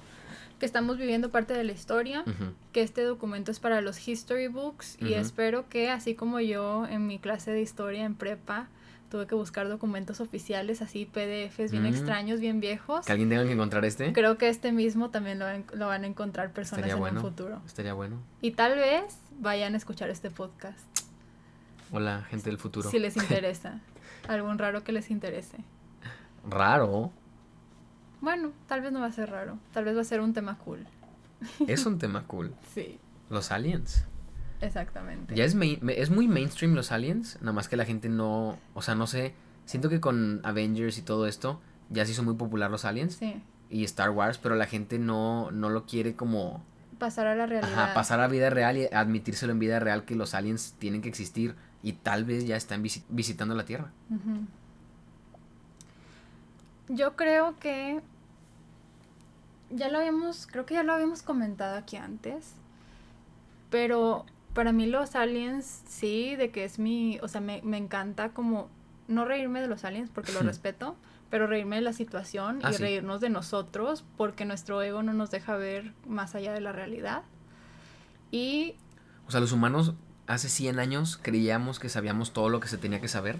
que 0.59 0.65
estamos 0.65 0.97
viviendo 0.97 1.29
parte 1.29 1.53
de 1.53 1.63
la 1.63 1.71
historia, 1.71 2.23
que 2.71 2.81
este 2.81 3.03
documento 3.03 3.51
es 3.51 3.59
para 3.59 3.81
los 3.81 4.07
history 4.07 4.47
books 4.47 4.97
y 4.99 5.13
espero 5.13 5.69
que 5.69 5.89
así 5.89 6.15
como 6.15 6.39
yo 6.39 6.85
en 6.87 7.05
mi 7.07 7.19
clase 7.19 7.51
de 7.51 7.61
historia 7.61 8.03
en 8.05 8.15
prepa 8.15 8.67
tuve 9.09 9.25
que 9.25 9.35
buscar 9.35 9.69
documentos 9.69 10.19
oficiales 10.19 10.81
así 10.81 11.05
PDFs 11.05 11.71
bien 11.71 11.83
Mm. 11.83 11.87
extraños, 11.87 12.39
bien 12.41 12.59
viejos. 12.59 13.05
Que 13.05 13.13
alguien 13.13 13.29
tenga 13.29 13.45
que 13.45 13.53
encontrar 13.53 13.85
este. 13.85 14.11
Creo 14.11 14.37
que 14.37 14.49
este 14.49 14.73
mismo 14.73 15.11
también 15.11 15.39
lo, 15.39 15.45
van- 15.45 15.65
lo 15.73 15.87
van 15.87 16.03
a 16.03 16.07
encontrar 16.07 16.51
personas 16.51 16.79
Estaría 16.79 16.93
en 16.95 16.99
bueno. 16.99 17.21
un 17.21 17.25
futuro. 17.25 17.61
Estaría 17.65 17.93
bueno. 17.93 18.17
Y 18.41 18.51
tal 18.51 18.75
vez 18.75 19.17
vayan 19.39 19.75
a 19.75 19.77
escuchar 19.77 20.09
este 20.09 20.29
podcast 20.29 20.79
Hola, 21.91 22.25
gente 22.29 22.49
del 22.49 22.57
futuro. 22.59 22.89
si 22.91 22.99
les 22.99 23.15
interesa. 23.17 23.79
Algún 24.27 24.57
raro 24.57 24.83
que 24.83 24.91
les 24.91 25.09
interese. 25.09 25.57
Raro. 26.49 27.11
Bueno, 28.21 28.51
tal 28.67 28.81
vez 28.81 28.91
no 28.91 28.99
va 28.99 29.07
a 29.07 29.11
ser 29.11 29.29
raro. 29.29 29.57
Tal 29.73 29.85
vez 29.85 29.95
va 29.95 30.01
a 30.01 30.05
ser 30.05 30.21
un 30.21 30.33
tema 30.33 30.57
cool. 30.59 30.85
Es 31.67 31.85
un 31.85 31.99
tema 31.99 32.23
cool. 32.27 32.53
Sí. 32.73 32.99
Los 33.29 33.51
aliens. 33.51 34.05
Exactamente. 34.61 35.35
Ya 35.35 35.43
es, 35.45 35.55
es 35.55 36.09
muy 36.09 36.27
mainstream 36.27 36.73
los 36.73 36.91
aliens, 36.91 37.37
nada 37.41 37.53
más 37.53 37.67
que 37.67 37.77
la 37.77 37.85
gente 37.85 38.09
no, 38.09 38.57
o 38.73 38.81
sea, 38.81 38.95
no 38.95 39.05
sé, 39.05 39.35
siento 39.65 39.87
que 39.89 39.99
con 40.01 40.41
Avengers 40.43 40.97
y 40.97 41.03
todo 41.03 41.27
esto 41.27 41.61
ya 41.91 42.05
se 42.05 42.13
hizo 42.13 42.23
muy 42.23 42.33
popular 42.35 42.71
los 42.71 42.83
aliens 42.83 43.15
Sí. 43.17 43.39
y 43.69 43.83
Star 43.83 44.09
Wars, 44.09 44.39
pero 44.39 44.55
la 44.55 44.65
gente 44.65 44.97
no, 44.97 45.51
no 45.51 45.69
lo 45.69 45.85
quiere 45.85 46.15
como 46.15 46.63
Pasar 46.97 47.27
a 47.27 47.35
la 47.35 47.45
realidad. 47.45 47.71
ajá, 47.71 47.93
pasar 47.93 48.19
a 48.19 48.27
vida 48.27 48.49
real 48.49 48.77
y 48.77 48.87
admitírselo 48.91 49.51
en 49.51 49.59
vida 49.59 49.79
real 49.79 50.05
que 50.05 50.15
los 50.15 50.33
aliens 50.33 50.73
tienen 50.79 51.03
que 51.03 51.09
existir 51.09 51.53
y 51.83 51.93
tal 51.93 52.25
vez 52.25 52.47
ya 52.47 52.55
están 52.55 52.83
visi- 52.83 53.03
visitando 53.09 53.53
la 53.53 53.63
Tierra. 53.65 53.91
Yo 56.89 57.15
creo 57.15 57.55
que 57.59 58.01
ya 59.69 59.89
lo 59.89 59.97
habíamos, 59.99 60.47
creo 60.47 60.65
que 60.65 60.75
ya 60.75 60.83
lo 60.83 60.93
habíamos 60.93 61.21
comentado 61.21 61.77
aquí 61.77 61.97
antes, 61.97 62.53
pero 63.69 64.25
para 64.53 64.71
mí 64.71 64.85
los 64.87 65.15
aliens 65.15 65.83
sí, 65.87 66.35
de 66.35 66.51
que 66.51 66.63
es 66.63 66.79
mi, 66.79 67.19
o 67.21 67.27
sea, 67.27 67.41
me, 67.41 67.61
me 67.63 67.77
encanta 67.77 68.29
como 68.29 68.69
no 69.07 69.25
reírme 69.25 69.61
de 69.61 69.67
los 69.67 69.83
aliens 69.83 70.09
porque 70.13 70.31
los 70.31 70.45
respeto, 70.45 70.95
pero 71.29 71.47
reírme 71.47 71.75
de 71.75 71.81
la 71.81 71.93
situación 71.93 72.59
Ah, 72.63 72.71
y 72.71 72.73
sí. 72.75 72.81
reírnos 72.81 73.19
de 73.21 73.29
nosotros 73.29 74.03
porque 74.15 74.45
nuestro 74.45 74.81
ego 74.81 75.03
no 75.03 75.13
nos 75.13 75.29
deja 75.31 75.55
ver 75.57 75.93
más 76.07 76.35
allá 76.35 76.53
de 76.53 76.61
la 76.61 76.71
realidad. 76.71 77.23
Y 78.31 78.75
O 79.27 79.31
sea, 79.31 79.39
los 79.41 79.51
humanos 79.51 79.93
hace 80.25 80.49
100 80.49 80.79
años 80.79 81.17
creíamos 81.21 81.79
que 81.79 81.89
sabíamos 81.89 82.31
todo 82.33 82.49
lo 82.49 82.59
que 82.59 82.67
se 82.69 82.77
tenía 82.77 82.99
que 83.01 83.07
saber 83.09 83.37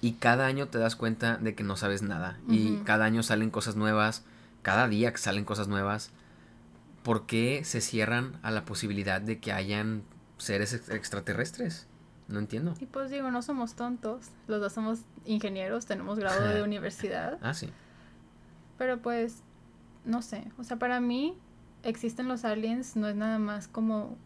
y 0.00 0.12
cada 0.12 0.46
año 0.46 0.68
te 0.68 0.78
das 0.78 0.96
cuenta 0.96 1.36
de 1.38 1.54
que 1.54 1.64
no 1.64 1.76
sabes 1.76 2.02
nada 2.02 2.38
y 2.48 2.76
cada 2.84 3.04
año 3.04 3.22
salen 3.22 3.50
cosas 3.50 3.76
nuevas, 3.76 4.24
cada 4.62 4.88
día 4.88 5.10
que 5.12 5.18
salen 5.18 5.44
cosas 5.44 5.68
nuevas. 5.68 6.10
¿Por 7.02 7.26
qué 7.26 7.62
se 7.64 7.80
cierran 7.80 8.38
a 8.42 8.50
la 8.50 8.64
posibilidad 8.64 9.20
de 9.20 9.38
que 9.38 9.52
hayan 9.52 10.02
seres 10.36 10.74
ex- 10.74 10.88
extraterrestres? 10.90 11.86
No 12.28 12.38
entiendo. 12.38 12.74
Y 12.80 12.86
pues 12.86 13.10
digo, 13.10 13.30
no 13.30 13.40
somos 13.40 13.74
tontos. 13.74 14.26
Los 14.46 14.60
dos 14.60 14.72
somos 14.74 15.00
ingenieros, 15.24 15.86
tenemos 15.86 16.18
grado 16.18 16.46
de 16.52 16.62
universidad. 16.62 17.38
Ah, 17.40 17.54
sí. 17.54 17.70
Pero 18.76 18.98
pues, 18.98 19.42
no 20.04 20.20
sé. 20.20 20.44
O 20.58 20.64
sea, 20.64 20.76
para 20.78 21.00
mí 21.00 21.36
existen 21.82 22.28
los 22.28 22.44
aliens, 22.44 22.96
no 22.96 23.08
es 23.08 23.16
nada 23.16 23.38
más 23.38 23.68
como 23.68 24.18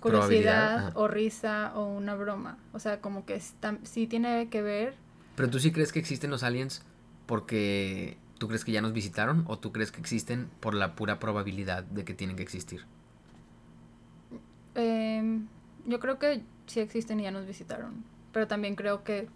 curiosidad 0.00 0.92
o 0.96 1.08
risa 1.08 1.72
o 1.74 1.86
una 1.86 2.14
broma. 2.14 2.58
O 2.72 2.78
sea, 2.78 3.00
como 3.00 3.24
que 3.26 3.34
está- 3.34 3.76
sí 3.82 4.06
tiene 4.06 4.48
que 4.48 4.62
ver. 4.62 4.94
Pero 5.36 5.50
tú 5.50 5.58
sí 5.60 5.72
crees 5.72 5.92
que 5.92 5.98
existen 5.98 6.30
los 6.30 6.42
aliens 6.42 6.82
porque 7.26 8.16
tú 8.38 8.48
crees 8.48 8.64
que 8.64 8.72
ya 8.72 8.80
nos 8.80 8.92
visitaron 8.92 9.44
o 9.48 9.58
tú 9.58 9.72
crees 9.72 9.90
que 9.92 10.00
existen 10.00 10.48
por 10.60 10.74
la 10.74 10.94
pura 10.94 11.18
probabilidad 11.18 11.82
de 11.84 12.04
que 12.04 12.14
tienen 12.14 12.36
que 12.36 12.42
existir. 12.42 12.84
em, 14.74 15.46
yo 15.86 15.98
creo 16.00 16.18
que 16.18 16.42
sí 16.66 16.80
existen 16.80 17.18
y 17.20 17.24
ya 17.24 17.30
nos 17.30 17.46
visitaron. 17.46 18.04
Pero 18.32 18.46
también 18.46 18.76
creo 18.76 19.02
que 19.02 19.28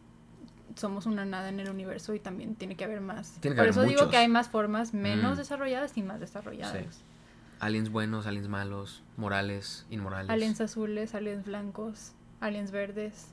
somos 0.76 1.06
una 1.06 1.24
nada 1.24 1.48
en 1.48 1.58
el 1.60 1.68
universo 1.68 2.14
y 2.14 2.20
también 2.20 2.54
tiene 2.54 2.76
que 2.76 2.84
haber 2.84 3.00
más. 3.00 3.38
Que 3.40 3.48
Por 3.50 3.58
haber 3.58 3.70
eso 3.70 3.82
digo 3.82 4.08
que 4.08 4.16
hay 4.16 4.28
más 4.28 4.48
formas 4.48 4.94
menos 4.94 5.34
Mm. 5.34 5.38
desarrolladas 5.38 5.96
y 5.96 6.02
más 6.02 6.20
desarrolladas. 6.20 7.02
Aliens 7.62 7.90
buenos, 7.90 8.26
aliens 8.26 8.48
malos, 8.48 9.04
morales, 9.16 9.86
inmorales. 9.88 10.28
Aliens 10.30 10.60
azules, 10.60 11.14
aliens 11.14 11.44
blancos, 11.44 12.12
aliens 12.40 12.72
verdes, 12.72 13.28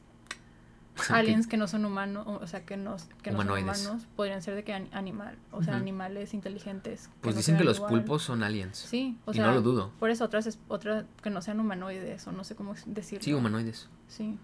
aliens 1.09 1.47
que 1.47 1.57
no 1.57 1.67
son 1.67 1.84
humanos, 1.84 2.27
o 2.27 2.45
sea, 2.45 2.63
que 2.63 2.77
no, 2.77 2.97
que 3.23 3.32
no 3.32 3.38
son 3.39 3.47
Humanoides. 3.49 3.86
humanos, 3.88 4.07
podrían 4.15 4.43
ser 4.43 4.53
de 4.53 4.63
que 4.63 4.73
an- 4.73 4.88
animal, 4.91 5.36
o 5.51 5.63
sea, 5.63 5.75
animales 5.77 6.36
inteligentes. 6.36 7.09
Pues 7.21 7.34
no 7.34 7.39
dicen 7.39 7.57
que 7.57 7.63
los 7.63 7.77
igual. 7.77 7.89
pulpos 7.91 8.21
son 8.21 8.43
aliens. 8.43 8.77
Sí, 8.77 9.17
o 9.25 9.32
y 9.32 9.36
sea, 9.36 9.47
no 9.47 9.53
lo 9.53 9.63
dudo. 9.63 9.91
por 9.99 10.11
eso 10.11 10.25
otras, 10.25 10.45
es- 10.45 10.59
otra 10.67 11.05
que 11.23 11.32
no 11.32 11.41
sean 11.41 11.59
humanoides, 11.59 12.27
o 12.27 12.32
no 12.32 12.43
sé 12.43 12.53
cómo 12.55 12.75
decirlo. 12.86 13.23
Sí, 13.23 13.34
humanoides, 13.34 13.89
Sí, 14.07 14.38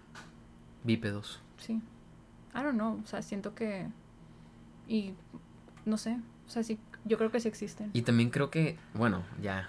bípedos. 0.82 1.40
sí. 1.58 1.74
I 2.54 2.58
don't 2.62 2.72
know, 2.74 3.00
o 3.04 3.06
sea, 3.06 3.22
siento 3.22 3.54
que, 3.54 3.86
y, 4.88 5.14
no 5.84 5.96
sé, 5.96 6.18
o 6.48 6.50
sea, 6.50 6.64
sí, 6.64 6.76
yo 7.06 7.16
creo 7.18 7.30
que 7.30 7.40
sí 7.40 7.48
existen. 7.48 7.90
Y 7.92 8.02
también 8.02 8.30
creo 8.30 8.50
que, 8.50 8.76
bueno, 8.94 9.22
ya, 9.40 9.68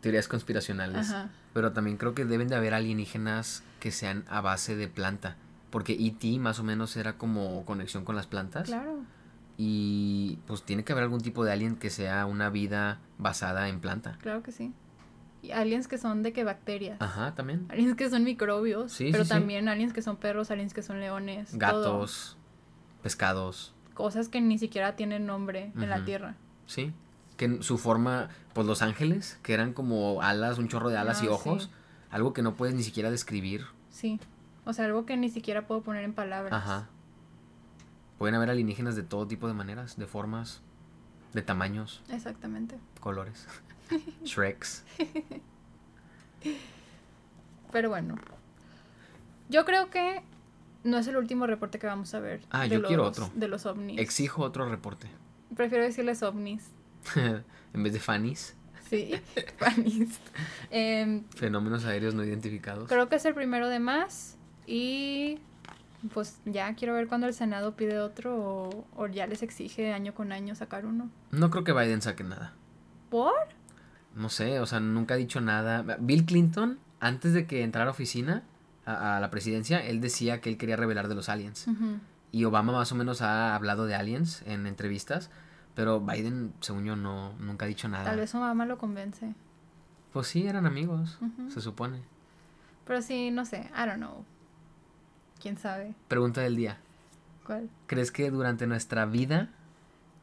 teorías 0.00 0.28
conspiracionales. 0.28 1.10
Ajá, 1.10 1.30
Pero 1.54 1.72
también 1.72 1.96
creo 1.96 2.14
que 2.14 2.24
deben 2.24 2.48
de 2.48 2.56
haber 2.56 2.74
alienígenas 2.74 3.62
que 3.80 3.90
sean 3.90 4.24
a 4.28 4.40
base 4.40 4.76
de 4.76 4.88
planta. 4.88 5.36
Porque 5.70 5.94
E.T. 5.94 6.38
más 6.38 6.58
o 6.58 6.64
menos 6.64 6.96
era 6.96 7.14
como 7.14 7.64
conexión 7.64 8.04
con 8.04 8.14
las 8.16 8.26
plantas. 8.26 8.68
claro. 8.68 9.00
Y 9.58 10.38
pues 10.46 10.62
tiene 10.62 10.82
que 10.82 10.92
haber 10.92 11.04
algún 11.04 11.20
tipo 11.20 11.44
de 11.44 11.52
alien 11.52 11.76
que 11.76 11.90
sea 11.90 12.24
una 12.26 12.48
vida 12.50 12.98
basada 13.18 13.68
en 13.68 13.80
planta. 13.80 14.18
Claro 14.20 14.42
que 14.42 14.50
sí. 14.50 14.72
Y 15.42 15.50
aliens 15.50 15.88
que 15.88 15.98
son 15.98 16.22
de 16.22 16.32
que 16.32 16.42
bacterias. 16.42 16.96
Ajá, 17.00 17.34
también. 17.34 17.66
Aliens 17.68 17.94
que 17.94 18.08
son 18.08 18.24
microbios. 18.24 18.92
Sí, 18.92 19.08
pero 19.12 19.24
sí, 19.24 19.28
sí. 19.28 19.34
también 19.34 19.68
aliens 19.68 19.92
que 19.92 20.00
son 20.00 20.16
perros, 20.16 20.50
aliens 20.50 20.72
que 20.72 20.82
son 20.82 21.00
leones. 21.00 21.50
todo. 21.50 21.58
Gatos, 21.58 22.36
pescados, 23.02 23.74
Cosas 23.94 24.28
que 24.28 24.40
ni 24.40 24.58
siquiera 24.58 24.96
tienen 24.96 25.26
nombre 25.26 25.72
en 25.76 25.88
la. 25.90 26.04
Tierra. 26.04 26.34
¿sí? 26.66 26.92
Que 27.36 27.62
su 27.62 27.78
forma, 27.78 28.28
pues 28.54 28.66
los 28.66 28.82
ángeles, 28.82 29.38
que 29.42 29.52
eran 29.54 29.72
como 29.72 30.22
alas, 30.22 30.58
un 30.58 30.68
chorro 30.68 30.88
de 30.90 30.96
alas 30.98 31.20
Ah, 31.20 31.24
y 31.24 31.28
ojos. 31.28 31.64
sí. 31.64 31.70
Algo 32.10 32.32
que 32.32 32.42
no 32.42 32.54
puedes 32.56 32.74
ni 32.74 32.82
siquiera 32.82 33.10
describir. 33.10 33.64
Sí. 33.90 34.20
O 34.64 34.72
sea, 34.72 34.84
algo 34.84 35.06
que 35.06 35.16
ni 35.16 35.28
siquiera 35.30 35.66
puedo 35.66 35.82
poner 35.82 36.04
en 36.04 36.12
palabras. 36.12 36.52
Ajá. 36.52 36.88
Pueden 38.18 38.34
haber 38.36 38.50
alienígenas 38.50 38.94
de 38.96 39.02
todo 39.02 39.26
tipo 39.26 39.48
de 39.48 39.54
maneras, 39.54 39.96
de 39.96 40.06
formas, 40.06 40.60
de 41.32 41.42
tamaños, 41.42 42.02
Exactamente. 42.10 42.78
colores. 43.00 43.46
Shreks. 44.24 44.84
Pero 47.72 47.88
bueno. 47.88 48.16
Yo 49.48 49.64
creo 49.64 49.90
que 49.90 50.22
no 50.84 50.98
es 50.98 51.06
el 51.06 51.16
último 51.16 51.46
reporte 51.46 51.78
que 51.78 51.86
vamos 51.86 52.14
a 52.14 52.20
ver. 52.20 52.40
Ah, 52.50 52.66
yo 52.66 52.82
quiero 52.82 53.06
otro. 53.06 53.30
De 53.34 53.48
los 53.48 53.66
ovnis. 53.66 53.98
Exijo 53.98 54.42
otro 54.42 54.68
reporte. 54.68 55.08
Prefiero 55.54 55.84
decirles 55.84 56.22
ovnis. 56.22 56.70
en 57.16 57.82
vez 57.82 57.92
de 57.92 58.00
Fanny's, 58.00 58.54
Sí. 58.92 59.10
Panis. 59.58 60.20
Em, 60.70 61.24
fenómenos 61.34 61.86
aéreos 61.86 62.14
no 62.14 62.24
identificados. 62.24 62.88
Creo 62.88 63.08
que 63.08 63.16
es 63.16 63.24
el 63.24 63.32
primero 63.34 63.68
de 63.68 63.78
más 63.78 64.36
y 64.66 65.38
pues 66.12 66.40
ya 66.44 66.74
quiero 66.74 66.92
ver 66.92 67.08
cuando 67.08 67.26
el 67.26 67.32
Senado 67.32 67.74
pide 67.74 68.00
otro 68.00 68.36
o, 68.36 68.86
o 68.94 69.06
ya 69.06 69.26
les 69.26 69.42
exige 69.42 69.94
año 69.94 70.12
con 70.14 70.30
año 70.30 70.54
sacar 70.54 70.84
uno. 70.84 71.10
No 71.30 71.50
creo 71.50 71.64
que 71.64 71.72
Biden 71.72 72.02
saque 72.02 72.22
nada. 72.22 72.52
¿Por? 73.08 73.32
No 74.14 74.28
sé, 74.28 74.60
o 74.60 74.66
sea, 74.66 74.80
nunca 74.80 75.14
ha 75.14 75.16
dicho 75.16 75.40
nada. 75.40 75.82
Bill 75.98 76.26
Clinton, 76.26 76.78
antes 77.00 77.32
de 77.32 77.46
que 77.46 77.62
entrara 77.62 77.88
a 77.88 77.92
oficina, 77.92 78.42
a, 78.86 79.16
a 79.16 79.20
la 79.20 79.30
presidencia, 79.30 79.78
él 79.84 80.00
decía 80.00 80.40
que 80.40 80.50
él 80.50 80.56
quería 80.58 80.76
revelar 80.76 81.08
de 81.08 81.14
los 81.14 81.28
aliens. 81.28 81.66
Y 82.32 82.44
Obama 82.44 82.72
más 82.72 82.90
o 82.92 82.94
menos 82.94 83.20
ha 83.22 83.54
hablado 83.54 83.86
de 83.86 83.94
aliens 83.94 84.42
en 84.46 84.66
entrevistas, 84.66 85.30
pero 85.74 86.00
Biden, 86.00 86.52
según 86.60 86.84
yo, 86.84 86.96
no, 86.96 87.32
nunca 87.38 87.64
ha 87.66 87.68
dicho 87.68 87.88
nada. 87.88 88.04
Tal 88.04 88.18
vez 88.18 88.34
mamá 88.34 88.64
lo 88.66 88.78
convence. 88.78 89.34
Pues 90.12 90.26
sí, 90.28 90.46
eran 90.46 90.66
amigos, 90.66 91.18
se 91.52 91.60
supone. 91.60 92.00
Pero 92.86 93.00
sí, 93.02 93.30
no 93.30 93.44
sé, 93.44 93.70
I 93.74 93.86
don't 93.86 93.96
know. 93.96 94.24
¿Quién 95.40 95.56
sabe 95.58 95.94
Pregunta 96.08 96.40
del 96.40 96.56
día. 96.56 96.78
cuál? 97.46 97.68
¿Crees 97.86 98.10
que 98.12 98.30
durante 98.30 98.66
nuestra 98.66 99.06
vida 99.06 99.48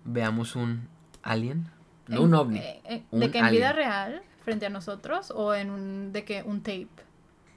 veamos 0.05 0.55
un 0.55 0.88
alien? 1.24 1.68
No 2.07 2.18
En- 2.18 2.24
un 2.24 2.34
ovni. 2.34 2.60
eh, 2.60 2.82
eh, 2.86 3.03
un 3.12 3.20
¿De 3.22 3.32
que 3.32 3.39
en 3.39 3.51
vida 3.51 3.72
real 3.74 4.22
frente 4.43 4.66
a 4.66 4.70
nosotros 4.70 5.32
o 5.36 5.53
en 5.53 5.70
un, 5.70 6.12
de 6.14 6.24
que 6.26 6.43
un 6.43 6.62
tape? 6.62 6.88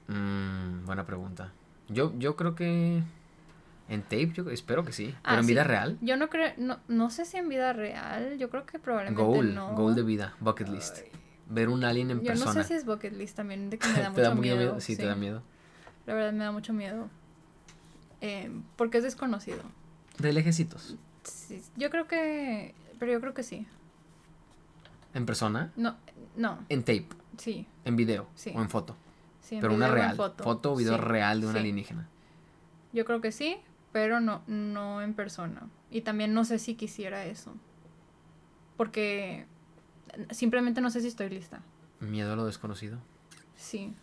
Mm, 0.07 0.85
buena 0.85 1.05
pregunta. 1.05 1.51
Yo, 1.89 2.13
yo 2.17 2.35
creo 2.35 2.55
que 2.55 3.03
en 3.89 4.01
tape, 4.03 4.31
yo 4.33 4.49
espero 4.49 4.83
que 4.85 4.91
sí. 4.93 5.13
Ah, 5.19 5.29
Pero 5.31 5.37
en 5.39 5.43
sí. 5.45 5.51
vida 5.53 5.63
real, 5.63 5.97
Yo 6.01 6.17
no 6.17 6.29
creo, 6.29 6.53
no, 6.57 6.79
no 6.87 7.09
sé 7.09 7.25
si 7.25 7.37
en 7.37 7.49
vida 7.49 7.73
real, 7.73 8.37
yo 8.37 8.49
creo 8.49 8.65
que 8.65 8.79
probablemente 8.79 9.21
goal, 9.21 9.53
no. 9.55 9.73
goal 9.75 9.95
de 9.95 10.03
vida, 10.03 10.35
bucket 10.39 10.69
list. 10.69 10.99
Ver 11.49 11.69
un 11.69 11.83
alien 11.83 12.09
en 12.11 12.19
Yo 12.21 12.27
persona. 12.27 12.53
no 12.53 12.61
sé 12.61 12.67
si 12.67 12.73
es 12.73 12.85
bucket 12.85 13.13
list 13.13 13.35
también, 13.35 13.69
de 13.69 13.77
que 13.77 13.87
me 13.87 13.93
da 14.01 14.11
¿Te 14.13 14.21
da 14.21 14.29
mucho 14.29 14.41
mucho 14.41 14.55
miedo. 14.57 14.79
Sí, 14.79 14.95
te 14.95 15.05
da 15.05 15.15
miedo. 15.15 15.43
La 16.05 16.13
verdad 16.13 16.33
me 16.33 16.43
da 16.43 16.51
mucho 16.51 16.73
miedo. 16.73 17.09
Eh, 18.21 18.49
porque 18.77 18.97
es 18.99 19.03
desconocido. 19.03 19.61
De 20.17 20.31
lejecitos. 20.31 20.95
Sí, 21.23 21.61
yo 21.75 21.89
creo 21.89 22.07
que. 22.07 22.73
Pero 22.99 23.11
yo 23.11 23.19
creo 23.21 23.33
que 23.33 23.43
sí. 23.43 23.67
En 25.13 25.25
persona, 25.25 25.71
No, 25.75 25.95
no, 26.37 26.59
en 26.69 26.81
tape, 26.81 27.07
sí. 27.37 27.67
en 27.85 27.95
video 27.95 28.27
Sí. 28.35 28.51
o 28.55 28.61
en 28.61 28.69
foto. 28.69 28.95
Sí 29.43 29.59
pero 29.61 29.75
una 29.75 29.87
real. 29.89 30.15
foto. 30.15 30.43
Foto. 30.43 30.73
o 30.73 30.75
video 30.75 30.95
Sí, 30.95 31.01
real 31.01 31.39
de 31.41 31.47
un 31.47 31.53
sí. 31.53 31.59
alienígena. 31.59 32.09
Yo 32.93 33.05
creo 33.05 33.21
que 33.21 33.31
sí, 33.31 33.57
pero 33.91 34.19
no, 34.19 34.41
no 34.47 35.01
en 35.03 35.13
persona. 35.13 35.67
Y 35.91 36.01
también 36.01 36.33
no 36.33 36.43
sé 36.45 36.57
si 36.57 36.73
quisiera 36.75 37.25
eso. 37.25 37.53
Porque 38.77 39.45
simplemente 40.31 40.81
no 40.81 40.89
sé 40.89 41.01
si 41.01 41.07
estoy 41.07 41.29
lista. 41.29 41.61
Miedo 41.99 42.33
a 42.33 42.35
lo 42.35 42.45
desconocido. 42.45 42.97
Sí. 43.55 43.93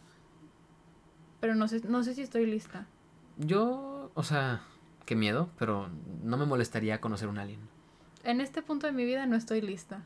Pero 1.40 1.54
no 1.54 1.68
sé, 1.68 1.80
no 1.88 2.02
sé 2.04 2.14
si 2.14 2.22
estoy 2.22 2.46
lista. 2.46 2.86
Yo, 3.36 4.10
o 4.14 4.22
sea, 4.22 4.62
qué 5.06 5.16
miedo, 5.16 5.50
pero 5.58 5.88
no 6.22 6.36
me 6.36 6.46
molestaría 6.46 7.00
conocer 7.00 7.28
un 7.28 7.38
alien. 7.38 7.60
en 8.22 8.40
este 8.40 8.60
punto 8.62 8.86
de 8.86 8.92
mi 8.92 9.04
vida 9.04 9.24
no 9.26 9.36
estoy 9.36 9.60
lista. 9.62 10.02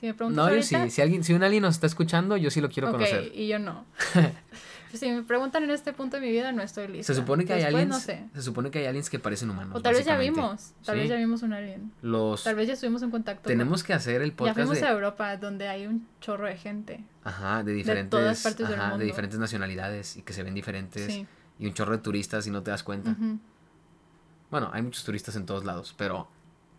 Si 0.00 0.06
me 0.06 0.14
preguntas 0.14 0.36
No, 0.36 0.48
yo 0.50 0.56
ahorita, 0.56 0.84
sí. 0.84 0.90
Si 0.90 1.02
alguien, 1.02 1.24
si 1.24 1.32
un 1.34 1.42
alien 1.42 1.62
nos 1.62 1.74
está 1.76 1.86
escuchando, 1.86 2.36
yo 2.36 2.50
sí 2.50 2.60
lo 2.60 2.68
quiero 2.68 2.90
conocer. 2.90 3.30
y 3.34 3.48
yo 3.48 3.58
no. 3.58 3.84
si 4.92 5.10
me 5.10 5.22
preguntan 5.22 5.64
en 5.64 5.70
este 5.70 5.92
punto 5.92 6.16
de 6.18 6.22
mi 6.26 6.30
vida, 6.30 6.52
no 6.52 6.62
estoy 6.62 6.86
lista. 6.88 7.12
Se 7.12 7.18
supone 7.20 7.44
que 7.44 7.52
hay 7.54 7.62
aliens. 7.62 7.88
no 7.88 7.98
sé. 7.98 8.24
Se 8.34 8.42
supone 8.42 8.70
que 8.70 8.80
hay 8.80 8.86
aliens 8.86 9.08
que 9.10 9.18
parecen 9.18 9.50
humanos. 9.50 9.74
O 9.74 9.80
tal 9.80 9.94
vez 9.94 10.04
ya 10.04 10.16
vimos, 10.18 10.72
tal 10.84 10.94
Sí. 10.96 11.00
vez 11.00 11.08
ya 11.10 11.16
vimos 11.16 11.42
un 11.42 11.52
alien. 11.52 11.90
Los 12.02 12.44
Tal 12.44 12.54
vez 12.54 12.68
ya 12.68 12.74
estuvimos 12.74 13.02
en 13.02 13.10
contacto. 13.10 13.48
tenemos 13.48 13.82
que 13.82 13.92
hacer 13.94 14.20
el 14.22 14.34
con- 14.34 14.46
Ya 14.46 14.52
podcast 14.52 14.68
fuimos 14.68 14.80
de, 14.80 14.86
a 14.86 14.92
Europa, 14.92 15.36
donde 15.36 15.68
hay 15.68 15.86
un 15.86 16.06
chorro 16.20 16.46
de 16.46 16.56
gente. 16.56 17.02
ajá, 17.24 17.62
de 17.62 17.72
diferentes, 17.72 18.10
todas 18.10 18.42
partes 18.42 18.68
del 18.68 18.78
mundo. 18.78 18.98
de 18.98 19.04
diferentes 19.06 19.38
nacionalidades 19.38 20.16
y 20.16 20.22
que 20.22 20.32
se 20.32 20.42
ven 20.42 20.54
diferentes 20.54 21.06
Sí. 21.12 21.26
y 21.58 21.66
un 21.66 21.72
chorro 21.74 21.92
de 21.92 21.98
turistas 21.98 22.46
y 22.46 22.50
no 22.50 22.62
te 22.62 22.70
das 22.70 22.82
cuenta. 22.82 23.16
Bueno, 24.50 24.70
hay 24.72 24.82
muchos 24.82 25.02
turistas 25.04 25.34
en 25.36 25.46
todos 25.46 25.64
lados, 25.64 25.94
pero 25.96 26.28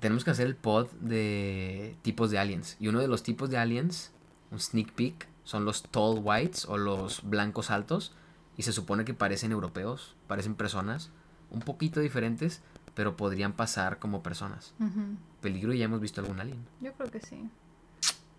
tenemos 0.05 0.23
que 0.23 0.29
hacer 0.29 0.45
el 0.45 0.55
pod 0.55 0.85
de 1.01 1.95
tipos 2.03 2.29
de 2.29 2.37
aliens. 2.37 2.77
Y 2.79 2.89
uno 2.89 2.99
de 2.99 3.07
los 3.07 3.23
tipos 3.23 3.49
de 3.49 3.57
aliens, 3.57 4.11
un 4.51 4.59
sneak 4.59 4.91
peek, 4.91 5.27
son 5.43 5.65
los 5.65 5.81
tall 5.81 6.19
whites 6.21 6.65
o 6.65 6.77
los 6.77 7.27
blancos 7.27 7.71
altos. 7.71 8.13
Y 8.55 8.61
se 8.61 8.71
supone 8.71 9.03
que 9.03 9.15
parecen 9.15 9.51
europeos, 9.51 10.15
parecen 10.27 10.53
personas, 10.53 11.09
un 11.49 11.61
poquito 11.61 12.01
diferentes, 12.01 12.61
pero 12.93 13.17
podrían 13.17 13.53
pasar 13.53 13.97
como 13.97 14.21
personas. 14.21 14.75
Peligro 15.41 15.73
y 15.73 15.79
ya 15.79 15.85
hemos 15.85 16.01
visto 16.01 16.21
algún 16.21 16.39
alien. 16.39 16.63
Yo 16.81 16.93
creo 16.93 17.09
que 17.09 17.21
sí. 17.21 17.49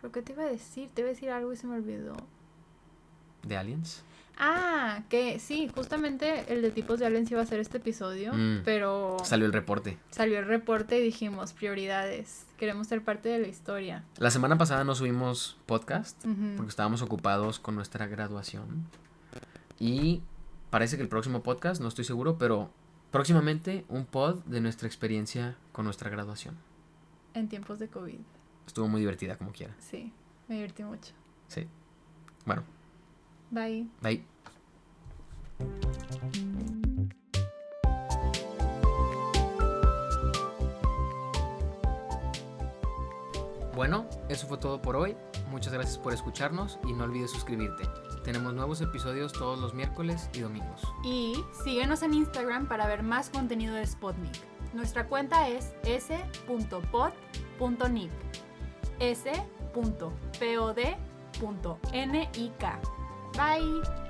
¿Pero 0.01 0.13
qué 0.13 0.23
te 0.23 0.35
iba 0.35 0.45
a 0.45 0.49
decir? 0.49 0.89
Te 0.95 1.01
iba 1.01 1.11
a 1.11 1.15
decir 1.15 1.31
algo 1.31 1.53
y 1.53 1.57
se 1.57 1.67
me 1.67 1.75
olvidó. 1.75 2.15
¿De 3.43 3.57
aliens? 3.57 4.05
Ah, 4.39 5.03
que 5.09 5.39
sí, 5.39 5.71
justamente 5.75 6.53
el 6.53 6.61
de 6.61 6.71
tipos 6.71 6.99
de 7.01 7.07
aliens 7.07 7.31
iba 7.31 7.41
a 7.41 7.47
ser 7.47 7.59
este 7.61 7.79
episodio, 7.79 8.33
Mm. 8.35 8.63
pero 8.65 9.17
Salió 9.25 9.47
el 9.47 9.53
reporte. 9.53 9.99
salió 10.11 10.39
el 10.39 10.47
reporte 10.47 10.99
y 10.99 11.03
dijimos 11.03 11.53
prioridades. 11.55 12.47
Queremos 12.59 12.87
ser 12.87 13.03
parte 13.03 13.29
de 13.31 13.39
la 13.39 13.49
historia. 13.49 14.05
La 14.19 14.31
semana 14.31 14.59
pasada 14.59 14.85
no 14.85 14.95
subimos 14.95 15.57
podcast 15.67 16.23
porque 16.57 16.69
estábamos 16.69 17.01
ocupados 17.03 17.59
con 17.59 17.75
nuestra 17.77 18.07
graduación. 18.07 18.87
Y 19.79 20.23
parece 20.71 20.97
que 20.97 21.03
el 21.03 21.09
próximo 21.09 21.43
podcast, 21.43 21.81
no 21.81 21.89
estoy 21.89 22.05
seguro, 22.05 22.37
pero 22.39 22.71
próximamente 23.11 23.85
un 23.89 24.05
pod 24.05 24.43
de 24.45 24.61
nuestra 24.61 24.87
experiencia 24.87 25.57
con 25.73 25.85
nuestra 25.87 26.11
graduación. 26.11 26.57
En 27.35 27.49
tiempos 27.49 27.79
de 27.79 27.89
COVID. 27.89 28.19
Estuvo 28.67 28.89
muy 28.89 29.01
divertida 29.01 29.37
como 29.37 29.53
quiera. 29.53 29.75
Sí, 29.79 30.13
me 30.49 30.57
divertí 30.57 30.83
mucho. 30.83 31.13
Sí. 31.49 31.67
Bueno, 32.47 32.63
Bye. 33.51 33.87
bye. 34.03 34.23
Bueno, 43.75 44.07
eso 44.31 44.47
fue 44.47 44.57
todo 44.57 44.81
por 44.81 44.97
hoy. 44.97 45.15
Muchas 45.51 45.73
gracias 45.73 45.99
por 45.99 46.15
escucharnos 46.15 46.79
y 46.89 46.95
no 46.95 47.05
olvides 47.05 47.31
suscribirte. 47.31 47.85
Tenemos 48.25 48.55
nuevos 48.55 48.81
episodios 48.81 49.33
todos 49.33 49.59
los 49.59 49.75
miércoles 49.75 50.31
y 50.33 50.41
domingos. 50.41 50.83
Y 51.05 51.37
síguenos 51.63 52.03
en 52.03 52.15
Instagram 52.15 52.69
para 52.69 52.87
ver 52.87 53.03
más 53.03 53.29
contenido 53.29 53.75
de 53.75 53.87
Spotnik. 53.87 54.35
Nuestra 54.73 55.07
cuenta 55.07 55.49
es 55.49 55.75
s.pod.nick. 55.85 56.91
s.pod.nik. 58.99 59.47
Bye. 63.37 64.06